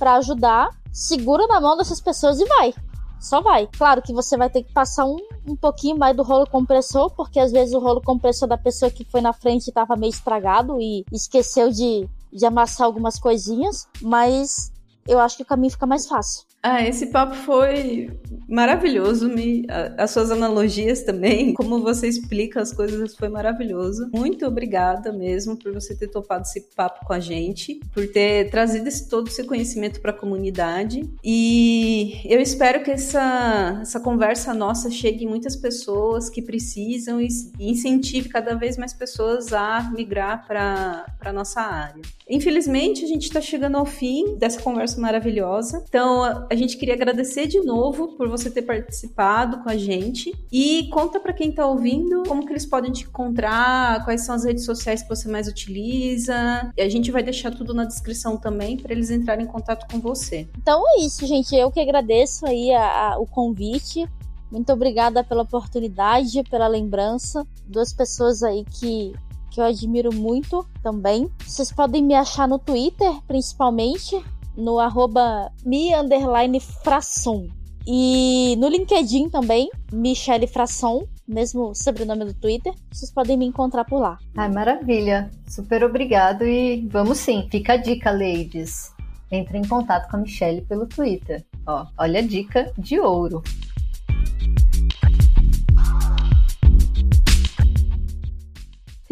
para 0.00 0.16
ajudar. 0.16 0.68
Segura 0.92 1.46
na 1.46 1.60
mão 1.60 1.76
dessas 1.76 2.00
pessoas 2.00 2.40
e 2.40 2.44
vai. 2.44 2.74
Só 3.20 3.40
vai. 3.40 3.68
Claro 3.68 4.02
que 4.02 4.12
você 4.12 4.36
vai 4.36 4.50
ter 4.50 4.64
que 4.64 4.72
passar 4.72 5.04
um, 5.04 5.18
um 5.46 5.54
pouquinho 5.54 5.96
mais 5.96 6.16
do 6.16 6.24
rolo 6.24 6.46
compressor, 6.50 7.10
porque 7.14 7.38
às 7.38 7.52
vezes 7.52 7.72
o 7.72 7.78
rolo 7.78 8.02
compressor 8.02 8.48
da 8.48 8.58
pessoa 8.58 8.90
que 8.90 9.04
foi 9.04 9.20
na 9.20 9.32
frente 9.32 9.68
estava 9.68 9.94
meio 9.94 10.10
estragado 10.10 10.80
e 10.80 11.04
esqueceu 11.12 11.70
de 11.70 12.08
de 12.30 12.44
amassar 12.44 12.86
algumas 12.86 13.18
coisinhas, 13.18 13.88
mas 14.02 14.70
eu 15.06 15.18
acho 15.18 15.36
que 15.36 15.42
o 15.42 15.46
caminho 15.46 15.72
fica 15.72 15.86
mais 15.86 16.06
fácil. 16.06 16.47
Ah, 16.62 16.84
esse 16.84 17.06
papo 17.06 17.34
foi 17.34 18.10
maravilhoso, 18.48 19.28
me, 19.28 19.64
as 19.96 20.10
suas 20.10 20.30
analogias 20.30 21.02
também, 21.02 21.52
como 21.54 21.80
você 21.80 22.08
explica 22.08 22.60
as 22.60 22.72
coisas 22.72 23.14
foi 23.14 23.28
maravilhoso. 23.28 24.10
Muito 24.12 24.46
obrigada 24.46 25.12
mesmo 25.12 25.56
por 25.56 25.72
você 25.72 25.94
ter 25.94 26.08
topado 26.08 26.42
esse 26.42 26.62
papo 26.74 27.04
com 27.06 27.12
a 27.12 27.20
gente, 27.20 27.78
por 27.92 28.08
ter 28.08 28.50
trazido 28.50 28.88
esse, 28.88 29.08
todo 29.08 29.28
esse 29.28 29.44
conhecimento 29.44 30.00
para 30.00 30.10
a 30.10 30.14
comunidade. 30.14 31.08
E 31.22 32.20
eu 32.24 32.40
espero 32.40 32.82
que 32.82 32.90
essa, 32.90 33.78
essa 33.82 34.00
conversa 34.00 34.52
nossa 34.52 34.90
chegue 34.90 35.24
em 35.24 35.28
muitas 35.28 35.54
pessoas 35.54 36.28
que 36.28 36.42
precisam 36.42 37.20
e 37.20 37.28
incentive 37.60 38.28
cada 38.28 38.54
vez 38.54 38.76
mais 38.76 38.92
pessoas 38.92 39.52
a 39.52 39.90
migrar 39.94 40.46
para 40.46 41.06
a 41.20 41.32
nossa 41.32 41.60
área. 41.60 42.02
Infelizmente, 42.28 43.04
a 43.04 43.08
gente 43.08 43.24
está 43.24 43.40
chegando 43.40 43.76
ao 43.76 43.86
fim 43.86 44.36
dessa 44.36 44.60
conversa 44.60 45.00
maravilhosa. 45.00 45.84
Então, 45.88 46.46
a 46.50 46.54
gente 46.54 46.76
queria 46.76 46.94
agradecer 46.94 47.46
de 47.46 47.60
novo 47.60 48.08
por 48.16 48.28
você 48.28 48.50
ter 48.50 48.62
participado 48.62 49.62
com 49.62 49.68
a 49.68 49.76
gente 49.76 50.34
e 50.50 50.88
conta 50.88 51.20
para 51.20 51.32
quem 51.32 51.50
está 51.50 51.66
ouvindo 51.66 52.22
como 52.26 52.44
que 52.44 52.52
eles 52.52 52.66
podem 52.66 52.92
te 52.92 53.04
encontrar, 53.04 54.04
quais 54.04 54.24
são 54.24 54.34
as 54.34 54.44
redes 54.44 54.64
sociais 54.64 55.02
que 55.02 55.08
você 55.08 55.28
mais 55.28 55.48
utiliza. 55.48 56.72
E 56.76 56.82
a 56.82 56.88
gente 56.88 57.10
vai 57.10 57.22
deixar 57.22 57.50
tudo 57.50 57.74
na 57.74 57.84
descrição 57.84 58.36
também 58.36 58.76
para 58.76 58.92
eles 58.92 59.10
entrarem 59.10 59.44
em 59.44 59.48
contato 59.48 59.86
com 59.90 60.00
você. 60.00 60.48
Então 60.56 60.82
é 60.88 61.04
isso, 61.04 61.26
gente. 61.26 61.54
Eu 61.54 61.70
que 61.70 61.80
agradeço 61.80 62.46
aí 62.46 62.72
a, 62.72 63.12
a, 63.12 63.18
o 63.18 63.26
convite. 63.26 64.08
Muito 64.50 64.72
obrigada 64.72 65.22
pela 65.22 65.42
oportunidade, 65.42 66.42
pela 66.44 66.66
lembrança. 66.66 67.46
Duas 67.66 67.92
pessoas 67.92 68.42
aí 68.42 68.64
que 68.64 69.12
que 69.50 69.60
eu 69.60 69.64
admiro 69.64 70.14
muito 70.14 70.64
também. 70.82 71.28
Vocês 71.44 71.72
podem 71.72 72.02
me 72.02 72.14
achar 72.14 72.46
no 72.46 72.58
Twitter, 72.58 73.10
principalmente, 73.26 74.22
no 74.58 74.80
arroba 74.80 75.50
mi 75.64 75.94
underline 75.94 76.58
frasson. 76.60 77.46
E 77.86 78.54
no 78.58 78.68
LinkedIn 78.68 79.30
também, 79.30 79.70
Michelle 79.90 80.46
Frasson, 80.46 81.06
mesmo 81.26 81.74
sobrenome 81.74 82.26
do 82.26 82.34
Twitter. 82.34 82.74
Vocês 82.92 83.10
podem 83.10 83.38
me 83.38 83.46
encontrar 83.46 83.84
por 83.84 83.98
lá. 83.98 84.18
Ai, 84.36 84.50
maravilha. 84.50 85.30
Super 85.48 85.84
obrigado 85.84 86.44
e 86.44 86.86
vamos 86.90 87.16
sim. 87.16 87.48
Fica 87.50 87.74
a 87.74 87.76
dica, 87.78 88.10
ladies. 88.10 88.92
Entre 89.30 89.56
em 89.56 89.66
contato 89.66 90.10
com 90.10 90.16
a 90.16 90.20
Michelle 90.20 90.60
pelo 90.62 90.86
Twitter. 90.86 91.44
Ó, 91.66 91.86
olha 91.96 92.20
a 92.20 92.22
dica 92.22 92.70
de 92.76 93.00
ouro. 93.00 93.42